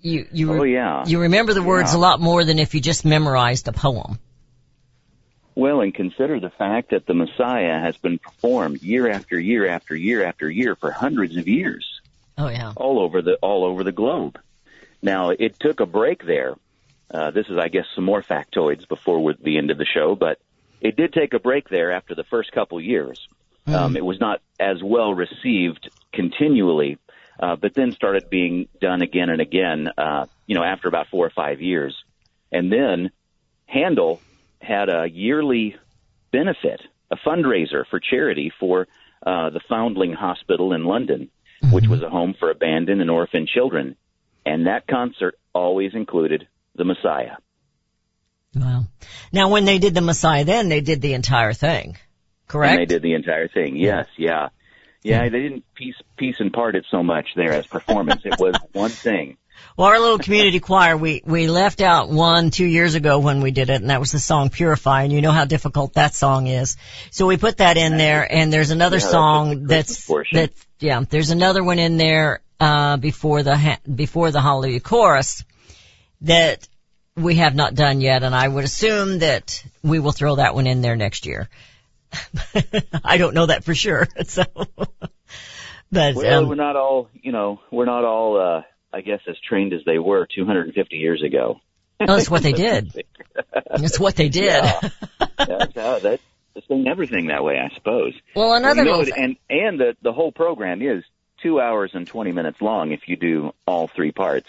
You, 0.00 0.26
you, 0.32 0.52
Oh, 0.52 0.64
yeah. 0.64 1.04
you 1.06 1.20
remember 1.20 1.54
the 1.54 1.62
words 1.62 1.92
Yeah. 1.92 1.98
a 1.98 2.00
lot 2.00 2.20
more 2.20 2.44
than 2.44 2.58
if 2.58 2.74
you 2.74 2.80
just 2.80 3.04
memorized 3.04 3.68
a 3.68 3.72
poem. 3.72 4.18
Well, 5.54 5.80
and 5.80 5.94
consider 5.94 6.40
the 6.40 6.50
fact 6.50 6.90
that 6.90 7.06
the 7.06 7.14
Messiah 7.14 7.78
has 7.80 7.96
been 7.96 8.18
performed 8.18 8.82
year 8.82 9.10
after 9.10 9.38
year 9.38 9.66
after 9.66 9.94
year 9.94 10.24
after 10.24 10.50
year 10.50 10.74
for 10.76 10.90
hundreds 10.90 11.36
of 11.36 11.46
years 11.46 12.00
Oh 12.38 12.48
yeah. 12.48 12.72
all 12.76 12.98
over 12.98 13.20
the 13.20 13.34
all 13.42 13.64
over 13.64 13.84
the 13.84 13.92
globe. 13.92 14.38
Now, 15.02 15.30
it 15.30 15.58
took 15.58 15.80
a 15.80 15.86
break 15.86 16.24
there. 16.24 16.54
Uh, 17.10 17.30
this 17.30 17.46
is, 17.48 17.58
I 17.58 17.68
guess, 17.68 17.84
some 17.94 18.04
more 18.04 18.22
factoids 18.22 18.88
before 18.88 19.22
with 19.22 19.42
the 19.42 19.58
end 19.58 19.70
of 19.70 19.76
the 19.76 19.84
show, 19.84 20.14
but 20.14 20.38
it 20.80 20.96
did 20.96 21.12
take 21.12 21.34
a 21.34 21.38
break 21.38 21.68
there 21.68 21.92
after 21.92 22.14
the 22.14 22.24
first 22.24 22.52
couple 22.52 22.80
years. 22.80 23.28
Um, 23.66 23.96
it 23.96 24.04
was 24.04 24.18
not 24.18 24.40
as 24.58 24.82
well 24.82 25.14
received 25.14 25.88
continually, 26.12 26.98
uh, 27.38 27.54
but 27.56 27.74
then 27.74 27.92
started 27.92 28.28
being 28.30 28.68
done 28.80 29.02
again 29.02 29.28
and 29.28 29.40
again. 29.40 29.88
Uh, 29.96 30.26
you 30.46 30.54
know, 30.54 30.64
after 30.64 30.88
about 30.88 31.08
four 31.08 31.26
or 31.26 31.30
five 31.30 31.60
years, 31.60 32.02
and 32.50 32.72
then 32.72 33.10
Handel 33.66 34.20
had 34.62 34.88
a 34.88 35.06
yearly 35.10 35.76
benefit, 36.30 36.80
a 37.10 37.16
fundraiser 37.16 37.84
for 37.90 38.00
charity 38.00 38.52
for 38.58 38.86
uh, 39.26 39.50
the 39.50 39.60
Foundling 39.68 40.12
Hospital 40.12 40.72
in 40.72 40.84
London, 40.84 41.30
which 41.70 41.86
was 41.86 42.02
a 42.02 42.10
home 42.10 42.34
for 42.38 42.50
abandoned 42.50 43.00
and 43.00 43.10
orphaned 43.10 43.48
children. 43.48 43.96
And 44.44 44.66
that 44.66 44.86
concert 44.86 45.38
always 45.54 45.94
included 45.94 46.48
the 46.74 46.84
Messiah. 46.84 47.36
Wow. 48.54 48.84
Now 49.32 49.48
when 49.48 49.64
they 49.64 49.78
did 49.78 49.94
the 49.94 50.00
Messiah 50.00 50.44
then, 50.44 50.68
they 50.68 50.80
did 50.80 51.00
the 51.00 51.14
entire 51.14 51.52
thing. 51.52 51.96
Correct? 52.48 52.72
And 52.72 52.80
they 52.80 52.86
did 52.86 53.02
the 53.02 53.14
entire 53.14 53.48
thing. 53.48 53.76
Yes, 53.76 54.06
yeah. 54.16 54.48
Yeah, 55.02 55.22
they 55.28 55.40
didn't 55.40 55.64
piece 55.74 55.96
piece 56.16 56.36
and 56.38 56.52
part 56.52 56.76
it 56.76 56.84
so 56.90 57.02
much 57.02 57.26
there 57.34 57.52
as 57.52 57.66
performance. 57.66 58.22
it 58.24 58.38
was 58.38 58.54
one 58.72 58.90
thing. 58.90 59.36
Well, 59.76 59.88
our 59.88 59.98
little 60.00 60.18
community 60.18 60.60
choir, 60.68 60.96
we, 60.96 61.22
we 61.24 61.46
left 61.48 61.80
out 61.80 62.08
one 62.08 62.50
two 62.50 62.66
years 62.66 62.94
ago 62.94 63.18
when 63.18 63.40
we 63.40 63.50
did 63.50 63.70
it, 63.70 63.80
and 63.80 63.90
that 63.90 64.00
was 64.00 64.12
the 64.12 64.18
song 64.18 64.50
Purify, 64.50 65.02
and 65.04 65.12
you 65.12 65.20
know 65.22 65.32
how 65.32 65.44
difficult 65.44 65.94
that 65.94 66.14
song 66.14 66.46
is. 66.46 66.76
So 67.10 67.26
we 67.26 67.36
put 67.36 67.58
that 67.58 67.76
in 67.76 67.96
there, 67.96 68.26
and 68.30 68.52
there's 68.52 68.70
another 68.70 68.98
Yeah, 68.98 69.06
song 69.06 69.66
that's, 69.66 70.06
portion. 70.06 70.36
that, 70.38 70.52
yeah, 70.78 71.02
there's 71.08 71.30
another 71.30 71.64
one 71.64 71.78
in 71.78 71.96
there, 71.96 72.40
uh, 72.60 72.96
before 72.96 73.42
the 73.42 73.56
ha- 73.56 73.80
before 73.92 74.30
the 74.30 74.40
Hallelujah 74.40 74.80
chorus 74.80 75.42
that 76.20 76.68
we 77.16 77.34
have 77.36 77.54
not 77.54 77.74
done 77.74 78.00
yet, 78.00 78.22
and 78.22 78.34
I 78.34 78.46
would 78.46 78.64
assume 78.64 79.18
that 79.18 79.64
we 79.82 79.98
will 79.98 80.12
throw 80.12 80.36
that 80.36 80.54
one 80.54 80.66
in 80.66 80.80
there 80.80 80.94
next 80.96 81.26
year. 81.26 81.48
I 83.04 83.16
don't 83.16 83.34
know 83.34 83.46
that 83.46 83.64
for 83.64 83.74
sure, 83.74 84.06
so. 84.26 84.44
but 85.90 86.14
Well, 86.14 86.42
um, 86.42 86.48
we're 86.48 86.54
not 86.54 86.76
all, 86.76 87.08
you 87.14 87.32
know, 87.32 87.60
we're 87.70 87.84
not 87.86 88.04
all, 88.04 88.40
uh, 88.40 88.62
I 88.92 89.00
guess, 89.00 89.20
as 89.28 89.36
trained 89.40 89.72
as 89.72 89.80
they 89.84 89.98
were 89.98 90.26
250 90.34 90.96
years 90.96 91.22
ago. 91.22 91.60
oh, 92.00 92.06
that's 92.06 92.30
what 92.30 92.42
they 92.42 92.52
did. 92.52 92.92
That's 93.76 93.98
what 93.98 94.16
they 94.16 94.28
did. 94.28 94.62
Yeah. 95.38 95.56
That's 95.58 95.74
how 95.74 95.98
that 96.00 96.20
everything 96.86 97.26
that 97.28 97.42
way, 97.42 97.58
I 97.58 97.74
suppose. 97.74 98.14
Well, 98.36 98.54
another 98.54 98.84
you 98.84 98.90
know, 98.90 99.00
and 99.16 99.36
and 99.50 99.80
the 99.80 99.96
the 100.02 100.12
whole 100.12 100.30
program 100.30 100.82
is 100.82 101.02
two 101.42 101.60
hours 101.60 101.90
and 101.94 102.06
20 102.06 102.32
minutes 102.32 102.60
long 102.60 102.92
if 102.92 103.08
you 103.08 103.16
do 103.16 103.52
all 103.66 103.88
three 103.88 104.12
parts. 104.12 104.48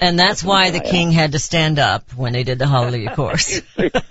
And 0.00 0.18
that's 0.18 0.42
why 0.42 0.70
the 0.70 0.78
Yeah. 0.84 0.90
king 0.90 1.12
had 1.12 1.32
to 1.32 1.38
stand 1.38 1.78
up 1.78 2.12
when 2.14 2.32
they 2.32 2.42
did 2.42 2.58
the 2.58 2.66
Hallelujah 2.66 3.12
chorus. 3.16 3.60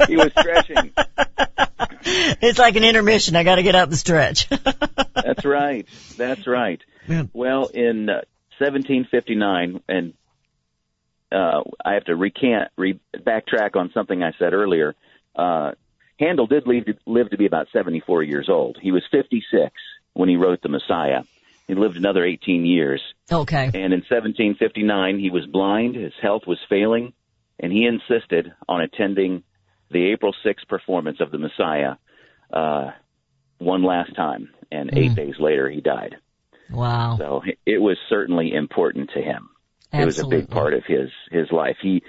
he 0.07 0.15
was 0.15 0.31
stretching. 0.39 0.91
it's 2.05 2.57
like 2.57 2.75
an 2.75 2.83
intermission. 2.83 3.35
I 3.35 3.43
got 3.43 3.55
to 3.55 3.63
get 3.63 3.75
up 3.75 3.89
and 3.89 3.97
stretch. 3.97 4.47
That's 4.49 5.45
right. 5.45 5.85
That's 6.17 6.47
right. 6.47 6.81
Yeah. 7.07 7.23
Well, 7.33 7.65
in 7.67 8.09
uh, 8.09 8.21
1759, 8.60 9.82
and 9.88 10.14
uh, 11.32 11.64
I 11.84 11.93
have 11.93 12.06
to 12.06 12.16
recant, 12.16 12.70
re- 12.78 12.99
backtrack 13.16 13.76
on 13.76 13.91
something 13.93 14.22
I 14.24 14.32
said 14.38 14.54
earlier. 14.54 14.95
Uh, 15.36 15.72
Handel 16.20 16.45
did 16.47 16.68
live 16.68 16.86
to, 16.86 16.93
live 17.08 17.30
to 17.32 17.38
be 17.38 17.45
about 17.47 17.68
74 17.74 18.24
years 18.24 18.47
old. 18.49 18.78
He 18.82 18.91
was 18.91 19.04
56 19.12 19.72
when 20.14 20.30
he 20.30 20.36
wrote 20.36 20.62
the 20.62 20.70
Messiah. 20.70 21.24
He 21.68 21.76
lived 21.76 21.97
another 21.97 22.24
18 22.24 22.66
years. 22.66 23.01
okay. 23.32 23.66
And 23.66 23.93
in 23.93 24.01
1759, 24.10 25.20
he 25.20 25.30
was 25.30 25.45
blind, 25.45 25.95
his 25.95 26.14
health 26.22 26.43
was 26.45 26.60
failing, 26.70 27.14
and 27.60 27.72
he 27.72 27.86
insisted 27.86 28.54
on 28.68 28.82
attending 28.82 29.43
the 29.89 30.12
April 30.12 30.36
6th 30.45 30.68
performance 30.68 31.18
of 31.20 31.32
the 31.32 31.38
Messiah 31.38 31.95
uh, 32.51 32.91
one 33.58 33.84
last 33.84 34.16
time. 34.16 34.49
And 34.72 34.91
eight 34.93 35.12
Mm. 35.12 35.16
days 35.16 35.36
later, 35.39 35.70
he 35.70 35.82
died. 35.82 36.16
Wow. 36.74 37.17
So 37.17 37.43
it 37.65 37.82
was 37.82 37.97
certainly 38.09 38.53
important 38.53 39.11
to 39.11 39.21
him. 39.21 39.49
It 39.91 40.05
was 40.05 40.19
a 40.19 40.28
big 40.28 40.49
part 40.49 40.74
of 40.74 40.84
his 40.86 41.11
his 41.32 41.51
life. 41.51 41.78
He, 41.82 42.01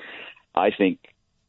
I 0.54 0.70
think, 0.70 1.00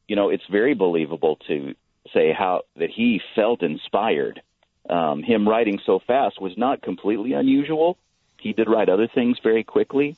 you 0.08 0.18
know, 0.18 0.30
it's 0.30 0.44
very 0.52 0.74
believable 0.74 1.38
to 1.48 1.76
say 2.14 2.34
how 2.34 2.64
that 2.76 2.90
he 2.90 3.22
felt 3.36 3.64
inspired. 3.64 4.42
Um, 4.90 5.24
him 5.24 5.48
writing 5.48 5.80
so 5.86 6.00
fast 6.06 6.42
was 6.42 6.58
not 6.58 6.82
completely 6.82 7.34
unusual. 7.34 7.98
He 8.40 8.54
did 8.54 8.70
write 8.70 8.90
other 8.90 9.08
things 9.08 9.38
very 9.42 9.64
quickly, 9.64 10.18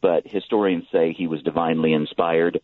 but 0.00 0.26
historians 0.26 0.84
say 0.92 1.12
he 1.12 1.26
was 1.26 1.42
divinely 1.42 1.92
inspired. 1.94 2.60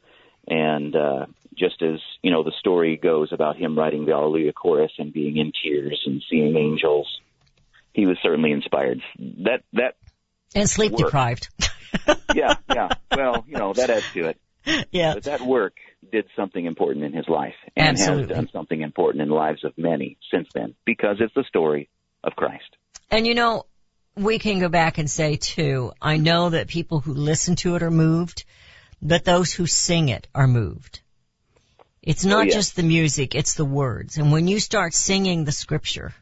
And 0.46 0.94
uh, 0.94 1.26
just 1.56 1.82
as 1.82 1.98
you 2.22 2.30
know, 2.30 2.42
the 2.42 2.52
story 2.58 2.96
goes 2.96 3.32
about 3.32 3.56
him 3.56 3.76
writing 3.76 4.04
the 4.04 4.12
Alleluia 4.12 4.52
chorus 4.52 4.92
and 4.98 5.12
being 5.12 5.38
in 5.38 5.52
tears 5.62 6.02
and 6.06 6.22
seeing 6.28 6.56
angels, 6.56 7.08
he 7.92 8.06
was 8.06 8.16
certainly 8.22 8.52
inspired. 8.52 9.00
That 9.44 9.62
that 9.74 9.94
And 10.54 10.68
sleep 10.68 10.92
work. 10.92 11.00
deprived. 11.06 11.48
yeah, 12.34 12.54
yeah. 12.72 12.88
Well, 13.14 13.44
you 13.46 13.56
know, 13.58 13.72
that 13.74 13.90
adds 13.90 14.06
to 14.14 14.26
it. 14.28 14.38
yeah. 14.90 15.14
But 15.14 15.24
that 15.24 15.40
work 15.42 15.74
did 16.10 16.26
something 16.36 16.64
important 16.64 17.04
in 17.04 17.12
his 17.12 17.28
life 17.28 17.54
and 17.76 17.88
Absolutely. 17.90 18.28
has 18.28 18.36
done 18.36 18.48
something 18.52 18.80
important 18.80 19.22
in 19.22 19.28
the 19.28 19.34
lives 19.34 19.64
of 19.64 19.72
many 19.76 20.18
since 20.30 20.48
then 20.54 20.74
because 20.84 21.16
it's 21.20 21.34
the 21.34 21.44
story 21.44 21.88
of 22.24 22.34
Christ. 22.34 22.76
And 23.10 23.26
you 23.26 23.34
know, 23.34 23.66
we 24.16 24.38
can 24.38 24.58
go 24.60 24.68
back 24.68 24.98
and 24.98 25.08
say 25.10 25.36
too, 25.36 25.92
I 26.00 26.16
know 26.16 26.50
that 26.50 26.68
people 26.68 27.00
who 27.00 27.14
listen 27.14 27.56
to 27.56 27.76
it 27.76 27.82
are 27.82 27.90
moved, 27.90 28.44
but 29.00 29.24
those 29.24 29.52
who 29.52 29.66
sing 29.66 30.08
it 30.08 30.28
are 30.34 30.46
moved. 30.46 31.00
It's 32.02 32.26
oh, 32.26 32.28
not 32.30 32.46
Oh, 32.48 32.50
just 32.50 32.74
the 32.76 32.82
music, 32.82 33.34
it's 33.34 33.54
the 33.54 33.64
words. 33.64 34.18
And 34.18 34.32
when 34.32 34.48
you 34.48 34.58
start 34.60 34.92
singing 34.92 35.44
the 35.44 35.52
scripture, 35.52 36.12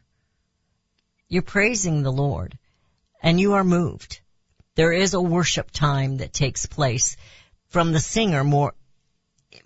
you're 1.31 1.41
praising 1.41 2.03
the 2.03 2.11
Lord 2.11 2.57
and 3.23 3.39
you 3.39 3.53
are 3.53 3.63
moved. 3.63 4.19
There 4.75 4.91
is 4.91 5.13
a 5.13 5.21
worship 5.21 5.71
time 5.71 6.17
that 6.17 6.33
takes 6.33 6.65
place 6.65 7.15
from 7.69 7.93
the 7.93 8.01
singer 8.01 8.43
more 8.43 8.73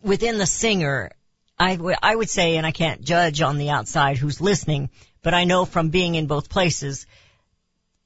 within 0.03 0.38
the 0.38 0.45
singer. 0.45 1.09
I, 1.57 1.76
w- 1.78 1.95
I 2.03 2.16
would 2.16 2.30
say, 2.30 2.57
and 2.57 2.68
I 2.68 2.72
can't 2.72 3.01
judge 3.01 3.41
on 3.41 3.57
the 3.57 3.72
outside 3.72 4.20
who's 4.20 4.39
listening, 4.39 4.91
but 5.24 5.34
I 5.34 5.45
know 5.45 5.66
from 5.66 5.89
being 5.89 6.13
in 6.13 6.28
both 6.28 6.49
places, 6.49 7.07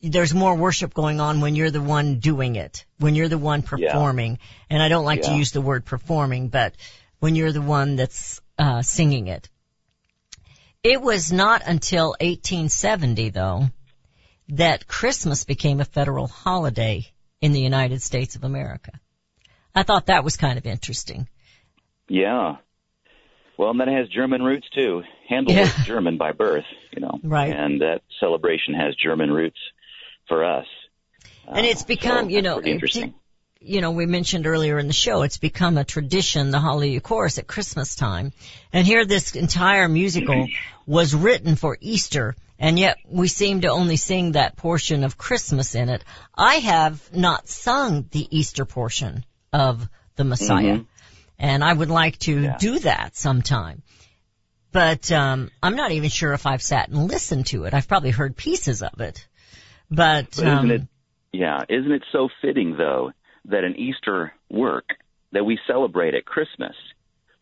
there's 0.02 0.34
more 0.34 0.56
worship 0.56 0.94
going 0.94 1.20
on 1.20 1.42
when 1.42 1.56
you're 1.56 1.70
the 1.70 1.82
one 1.82 2.20
doing 2.20 2.56
it, 2.56 2.86
when 2.98 3.14
you're 3.14 3.28
the 3.28 3.38
one 3.38 3.62
performing. 3.62 4.40
And 4.70 4.82
I 4.82 4.88
don't 4.88 5.04
like 5.04 5.24
to 5.24 5.36
use 5.36 5.52
the 5.52 5.60
word 5.60 5.84
performing, 5.84 6.48
but 6.48 6.76
when 7.20 7.36
you're 7.36 7.52
the 7.52 7.62
one 7.62 7.98
that's 7.98 8.40
uh, 8.58 8.84
singing 8.84 9.28
it. 9.28 9.50
It 10.90 11.04
was 11.04 11.32
not 11.32 11.62
until 11.68 12.16
1870 12.20 13.30
though 13.30 13.70
that 14.48 14.88
Christmas 14.88 15.46
became 15.46 15.82
a 15.82 15.86
federal 15.86 16.28
holiday 16.28 17.06
in 17.42 17.52
the 17.52 17.62
United 17.62 18.02
States 18.02 18.36
of 18.36 18.44
America. 18.44 18.94
I 19.76 19.84
thought 19.84 20.08
that 20.08 20.24
was 20.24 20.36
kind 20.36 20.58
of 20.58 20.66
interesting. 20.66 21.28
Yeah. 22.08 22.56
Well, 23.56 23.70
and 23.70 23.80
that 23.82 23.88
has 23.88 24.10
German 24.10 24.42
roots 24.42 24.68
too. 24.74 25.04
Handel 25.28 25.54
Yeah. 25.54 25.62
was 25.62 25.86
German 25.86 26.18
by 26.18 26.32
birth, 26.32 26.66
you 26.92 27.02
know. 27.02 27.20
Right. 27.22 27.54
And 27.56 27.82
that 27.82 28.02
celebration 28.20 28.74
has 28.74 28.96
German 28.96 29.32
roots 29.32 29.60
for 30.28 30.44
us. 30.44 30.66
And 31.48 31.68
it's 31.68 31.84
Uh, 31.84 31.88
become, 31.88 32.26
so 32.26 32.30
you 32.30 32.42
know, 32.42 32.64
interesting. 32.64 33.14
You 33.62 33.82
know, 33.82 33.92
we 33.92 34.06
mentioned 34.06 34.48
earlier 34.48 34.80
in 34.80 34.88
the 34.88 34.94
show, 34.94 35.24
it's 35.24 35.38
become 35.38 35.78
a 35.78 35.84
tradition, 35.84 36.52
the 36.52 36.60
Hallelujah 36.60 37.02
Chorus 37.02 37.38
at 37.38 37.48
Christmas 37.48 37.96
time. 37.96 38.32
And 38.72 38.88
here 38.88 39.06
this 39.06 39.36
entire 39.36 39.90
musical 39.90 40.48
was 40.86 41.14
written 41.14 41.56
for 41.56 41.78
Easter, 41.82 42.36
and 42.58 42.80
yet 42.80 42.98
we 43.08 43.28
seem 43.28 43.62
to 43.62 43.68
only 43.70 43.98
sing 43.98 44.34
that 44.34 44.56
portion 44.56 45.04
of 45.04 45.18
Christmas 45.18 45.76
in 45.76 45.90
it. 45.90 46.04
I 46.34 46.56
have 46.56 47.14
not 47.16 47.50
sung 47.50 48.06
the 48.12 48.28
Easter 48.38 48.64
portion 48.66 49.26
of 49.52 49.88
the 50.16 50.24
Messiah, 50.24 50.78
Mhm. 50.80 50.86
and 51.38 51.64
I 51.64 51.74
would 51.74 51.90
like 51.90 52.18
to 52.20 52.42
Yeah. 52.42 52.58
do 52.58 52.80
that 52.80 53.16
sometime. 53.16 53.82
But 54.72 55.12
um 55.12 55.50
I'm 55.64 55.76
not 55.76 55.92
even 55.92 56.10
sure 56.10 56.34
if 56.34 56.46
I've 56.46 56.62
sat 56.62 56.90
and 56.90 57.08
listened 57.10 57.48
to 57.48 57.64
it. 57.66 57.74
I've 57.74 57.88
probably 57.88 58.12
heard 58.12 58.38
pieces 58.38 58.84
of 58.84 59.02
it. 59.02 59.28
But, 59.90 60.36
But 60.38 60.48
um, 60.48 60.88
yeah, 61.34 61.64
isn't 61.68 61.92
it 61.92 62.04
so 62.12 62.30
fitting 62.42 62.78
though 62.78 63.12
that 63.50 63.64
an 63.64 63.76
Easter 63.76 64.34
work 64.50 64.86
that 65.32 65.46
we 65.46 65.60
celebrate 65.68 66.16
at 66.16 66.26
Christmas, 66.26 66.76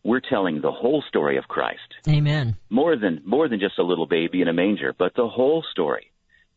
we're 0.02 0.20
telling 0.20 0.60
the 0.60 0.72
whole 0.72 1.02
story 1.08 1.36
of 1.38 1.48
Christ, 1.48 1.94
amen. 2.08 2.56
more 2.70 2.96
than 2.96 3.22
more 3.24 3.48
than 3.48 3.60
just 3.60 3.78
a 3.78 3.82
little 3.82 4.06
baby 4.06 4.40
in 4.42 4.48
a 4.48 4.52
manger, 4.52 4.94
but 4.96 5.14
the 5.14 5.28
whole 5.28 5.64
story. 5.70 6.10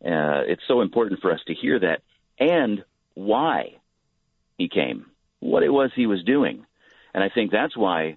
Uh, 0.04 0.42
it's 0.46 0.62
so 0.66 0.80
important 0.80 1.20
for 1.20 1.32
us 1.32 1.40
to 1.46 1.54
hear 1.54 1.78
that 1.78 2.02
and 2.38 2.84
why 3.14 3.76
he 4.58 4.68
came, 4.68 5.06
what 5.38 5.62
it 5.62 5.68
was 5.68 5.90
he 5.94 6.06
was 6.06 6.24
doing, 6.24 6.66
and 7.14 7.22
I 7.22 7.28
think 7.28 7.50
that's 7.50 7.76
why 7.76 8.16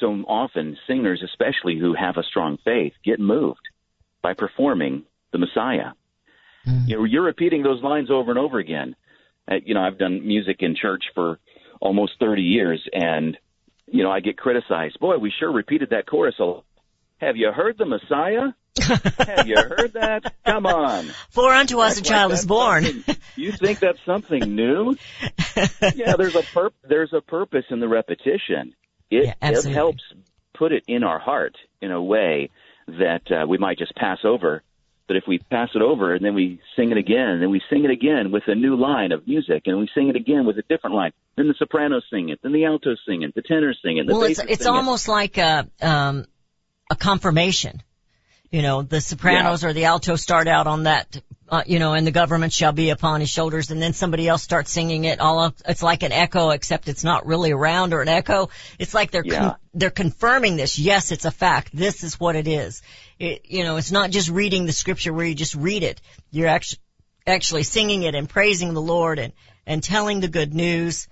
so 0.00 0.12
often 0.26 0.76
singers, 0.86 1.22
especially 1.22 1.78
who 1.78 1.94
have 1.94 2.16
a 2.16 2.24
strong 2.24 2.58
faith, 2.64 2.92
get 3.04 3.20
moved 3.20 3.68
by 4.20 4.34
performing 4.34 5.04
the 5.32 5.38
Messiah. 5.38 5.92
You 6.86 6.96
know, 6.96 7.04
you're 7.04 7.22
repeating 7.22 7.62
those 7.62 7.82
lines 7.82 8.10
over 8.10 8.30
and 8.30 8.38
over 8.38 8.58
again. 8.58 8.94
Uh, 9.50 9.56
you 9.64 9.74
know, 9.74 9.80
I've 9.82 9.98
done 9.98 10.26
music 10.26 10.58
in 10.60 10.76
church 10.80 11.04
for 11.14 11.38
almost 11.80 12.12
30 12.20 12.42
years, 12.42 12.80
and 12.92 13.36
you 13.86 14.02
know, 14.02 14.10
I 14.10 14.20
get 14.20 14.36
criticized. 14.38 14.98
Boy, 15.00 15.18
we 15.18 15.32
sure 15.38 15.52
repeated 15.52 15.90
that 15.90 16.06
chorus 16.06 16.36
a 16.38 16.44
lot. 16.44 16.64
Have 17.18 17.36
you 17.36 17.52
heard 17.52 17.78
the 17.78 17.84
Messiah? 17.86 18.52
Have 19.18 19.46
you 19.46 19.56
heard 19.56 19.92
that? 19.94 20.34
Come 20.44 20.66
on. 20.66 21.04
For 21.30 21.52
unto 21.52 21.78
us 21.78 21.96
a 21.96 22.00
Act 22.00 22.06
like 22.08 22.18
child 22.18 22.32
is 22.32 22.46
born. 22.46 23.04
You 23.36 23.52
think 23.52 23.80
that's 23.80 23.98
something 24.06 24.40
new? 24.56 24.96
yeah, 25.94 26.16
there's 26.16 26.34
a 26.34 26.42
purp- 26.42 26.74
there's 26.82 27.12
a 27.12 27.20
purpose 27.20 27.64
in 27.70 27.80
the 27.80 27.88
repetition. 27.88 28.74
It, 29.10 29.26
Yeah, 29.26 29.34
it 29.50 29.64
helps 29.64 30.02
put 30.54 30.72
it 30.72 30.84
in 30.88 31.04
our 31.04 31.18
heart 31.18 31.56
in 31.80 31.92
a 31.92 32.02
way 32.02 32.50
that 32.86 33.30
uh, 33.30 33.46
we 33.46 33.58
might 33.58 33.78
just 33.78 33.94
pass 33.94 34.18
over. 34.24 34.62
But 35.12 35.18
if 35.18 35.24
we 35.28 35.40
pass 35.40 35.68
it 35.74 35.82
over 35.82 36.14
and 36.14 36.24
then 36.24 36.34
we 36.34 36.58
sing 36.74 36.90
it 36.90 36.96
again, 36.96 37.28
and 37.28 37.42
then 37.42 37.50
we 37.50 37.60
sing 37.68 37.84
it 37.84 37.90
again 37.90 38.32
with 38.32 38.44
a 38.46 38.54
new 38.54 38.76
line 38.76 39.12
of 39.12 39.26
music, 39.26 39.64
and 39.66 39.76
we 39.76 39.86
sing 39.94 40.08
it 40.08 40.16
again 40.16 40.46
with 40.46 40.56
a 40.56 40.62
different 40.70 40.96
line, 40.96 41.12
then 41.36 41.48
the 41.48 41.54
sopranos 41.58 42.02
sing 42.10 42.30
it, 42.30 42.38
then 42.42 42.52
the 42.52 42.64
altos 42.64 42.98
sing 43.06 43.20
it, 43.20 43.34
the 43.34 43.42
tenors 43.42 43.78
sing 43.84 43.98
it, 43.98 44.06
the 44.06 44.14
well, 44.14 44.22
it's 44.22 44.38
it's 44.38 44.62
it. 44.62 44.66
almost 44.66 45.08
like 45.08 45.36
a 45.36 45.68
um, 45.82 46.24
a 46.90 46.96
confirmation. 46.96 47.82
You 48.50 48.62
know, 48.62 48.80
the 48.82 49.00
sopranos 49.02 49.64
or 49.64 49.72
the 49.74 49.86
altos 49.86 50.20
start 50.22 50.46
out 50.46 50.66
on 50.66 50.82
that, 50.82 51.20
uh, 51.48 51.62
you 51.66 51.78
know, 51.78 51.94
and 51.94 52.06
the 52.06 52.10
government 52.10 52.52
shall 52.52 52.72
be 52.72 52.90
upon 52.90 53.20
his 53.20 53.30
shoulders, 53.30 53.70
and 53.70 53.80
then 53.80 53.92
somebody 53.94 54.28
else 54.28 54.42
starts 54.42 54.70
singing 54.70 55.04
it. 55.04 55.20
All 55.20 55.40
of, 55.40 55.54
it's 55.66 55.82
like 55.82 56.02
an 56.02 56.12
echo, 56.12 56.50
except 56.50 56.86
it's 56.88 57.02
not 57.02 57.24
really 57.26 57.50
a 57.50 57.56
round 57.56 57.94
or 57.94 58.02
an 58.02 58.08
echo. 58.08 58.50
It's 58.78 58.92
like 58.92 59.10
they're 59.10 59.24
Yeah. 59.24 59.38
con- 59.38 59.56
they're 59.72 59.90
confirming 59.90 60.56
this. 60.56 60.78
Yes, 60.78 61.12
it's 61.12 61.24
a 61.24 61.30
fact. 61.30 61.70
This 61.74 62.04
is 62.04 62.20
what 62.20 62.36
it 62.36 62.46
is. 62.46 62.82
It, 63.22 63.42
you 63.48 63.62
know, 63.62 63.76
it's 63.76 63.92
not 63.92 64.10
just 64.10 64.28
reading 64.28 64.66
the 64.66 64.72
scripture 64.72 65.12
where 65.12 65.24
you 65.24 65.36
just 65.36 65.54
read 65.54 65.84
it. 65.84 66.00
You're 66.32 66.48
actually 66.48 66.80
actually 67.24 67.62
singing 67.62 68.02
it 68.02 68.16
and 68.16 68.28
praising 68.28 68.74
the 68.74 68.82
Lord 68.82 69.20
and, 69.20 69.32
and 69.64 69.80
telling 69.80 70.18
the 70.18 70.26
good 70.26 70.52
news. 70.52 71.06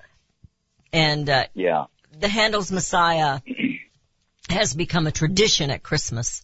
And, 0.93 1.31
uh, 1.31 1.45
Yeah. 1.55 1.85
the 2.19 2.27
Handel's 2.27 2.73
Messiah 2.73 3.39
has 4.49 4.75
become 4.75 5.07
a 5.07 5.13
tradition 5.13 5.71
at 5.71 5.85
Christmas. 5.85 6.43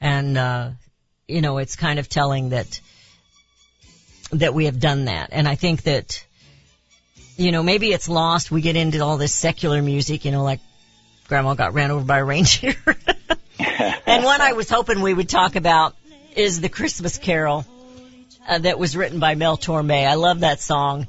And, 0.00 0.38
uh, 0.38 0.70
you 1.28 1.42
know, 1.42 1.58
it's 1.58 1.76
kind 1.76 1.98
of 1.98 2.08
telling 2.08 2.48
that, 2.48 2.80
that 4.32 4.54
we 4.54 4.64
have 4.64 4.80
done 4.80 5.04
that. 5.04 5.28
And 5.32 5.46
I 5.46 5.54
think 5.54 5.82
that, 5.82 6.24
you 7.36 7.52
know, 7.52 7.62
maybe 7.62 7.92
it's 7.92 8.08
lost. 8.08 8.50
We 8.50 8.62
get 8.62 8.76
into 8.76 9.04
all 9.04 9.18
this 9.18 9.34
secular 9.34 9.82
music, 9.82 10.24
you 10.24 10.30
know, 10.30 10.44
like 10.44 10.60
grandma 11.28 11.52
got 11.52 11.74
ran 11.74 11.90
over 11.90 12.06
by 12.06 12.20
a 12.20 12.24
reindeer. 12.24 12.74
and 14.06 14.24
one 14.24 14.40
I 14.40 14.52
was 14.52 14.68
hoping 14.68 15.00
we 15.00 15.14
would 15.14 15.28
talk 15.28 15.56
about 15.56 15.94
is 16.36 16.60
the 16.60 16.68
Christmas 16.68 17.18
Carol 17.18 17.64
uh, 18.48 18.58
that 18.58 18.78
was 18.78 18.96
written 18.96 19.20
by 19.20 19.34
Mel 19.34 19.56
Torme. 19.56 20.06
I 20.06 20.14
love 20.14 20.40
that 20.40 20.60
song. 20.60 21.06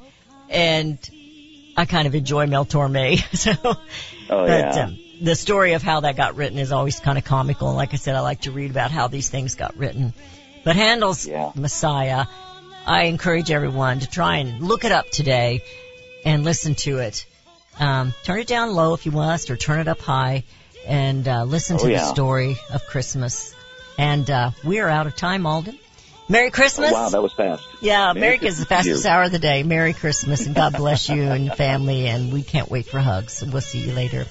And 0.49 0.99
I 1.75 1.85
kind 1.85 2.07
of 2.07 2.15
enjoy 2.15 2.45
Mel 2.47 2.65
Torme. 2.65 3.17
So, 3.35 3.51
Oh, 3.63 3.75
but 4.47 4.75
yeah. 4.75 4.83
um, 4.85 4.97
the 5.21 5.35
story 5.35 5.73
of 5.73 5.83
how 5.83 5.99
that 6.01 6.15
got 6.15 6.35
written 6.35 6.57
is 6.57 6.71
always 6.71 6.99
kind 6.99 7.17
of 7.17 7.23
comical. 7.23 7.73
Like 7.73 7.93
I 7.93 7.97
said, 7.97 8.15
I 8.15 8.21
like 8.21 8.41
to 8.41 8.51
read 8.51 8.71
about 8.71 8.89
how 8.91 9.07
these 9.07 9.29
things 9.29 9.55
got 9.55 9.77
written. 9.77 10.13
But 10.63 10.75
Handel's 10.75 11.27
Yeah. 11.27 11.51
Messiah, 11.55 12.25
I 12.87 13.03
encourage 13.03 13.51
everyone 13.51 13.99
to 13.99 14.07
try 14.07 14.37
and 14.37 14.61
look 14.61 14.83
it 14.83 14.91
up 14.91 15.09
today 15.11 15.63
and 16.25 16.43
listen 16.43 16.73
to 16.75 16.99
it. 16.99 17.25
Um, 17.79 18.13
turn 18.23 18.39
it 18.39 18.47
down 18.47 18.73
low 18.73 18.93
if 18.95 19.05
you 19.05 19.11
must, 19.11 19.51
or 19.51 19.57
turn 19.57 19.79
it 19.79 19.87
up 19.87 19.99
high, 19.99 20.43
and 20.85 21.27
uh, 21.27 21.43
listen 21.43 21.77
Oh, 21.77 21.83
to 21.83 21.87
the 21.87 21.99
story 22.05 22.57
of 22.73 22.85
Christmas. 22.85 23.53
And 23.97 24.29
uh, 24.29 24.51
we 24.63 24.79
are 24.79 24.89
out 24.89 25.07
of 25.07 25.15
time, 25.15 25.45
Alden. 25.45 25.77
Merry 26.27 26.49
Christmas. 26.49 26.91
Oh, 26.91 26.93
wow, 26.93 27.09
that 27.09 27.21
was 27.21 27.33
fast. 27.33 27.63
Yeah, 27.81 28.11
Merry 28.13 28.17
America 28.37 28.45
is 28.47 28.57
the 28.59 28.65
Christmas 28.65 28.83
to 28.85 28.89
fastest 28.91 29.05
you. 29.05 29.11
hour 29.11 29.23
of 29.23 29.31
the 29.31 29.39
day. 29.39 29.63
Merry 29.63 29.93
Christmas 29.93 30.45
and 30.45 30.55
God 30.55 30.73
bless 30.73 31.07
you 31.07 31.21
and 31.23 31.45
your 31.45 31.55
family 31.55 32.07
and 32.07 32.33
we 32.33 32.41
can't 32.41 32.69
wait 32.69 32.87
for 32.87 32.99
hugs. 32.99 33.43
We'll 33.45 33.61
see 33.61 33.79
you 33.79 33.93
later. 33.93 34.25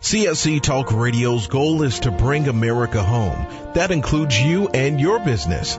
CSC 0.00 0.62
Talk 0.62 0.92
Radio's 0.92 1.48
goal 1.48 1.82
is 1.82 2.00
to 2.00 2.10
bring 2.10 2.48
America 2.48 3.02
home. 3.02 3.46
That 3.74 3.90
includes 3.90 4.40
you 4.40 4.68
and 4.68 4.98
your 5.00 5.18
business. 5.20 5.78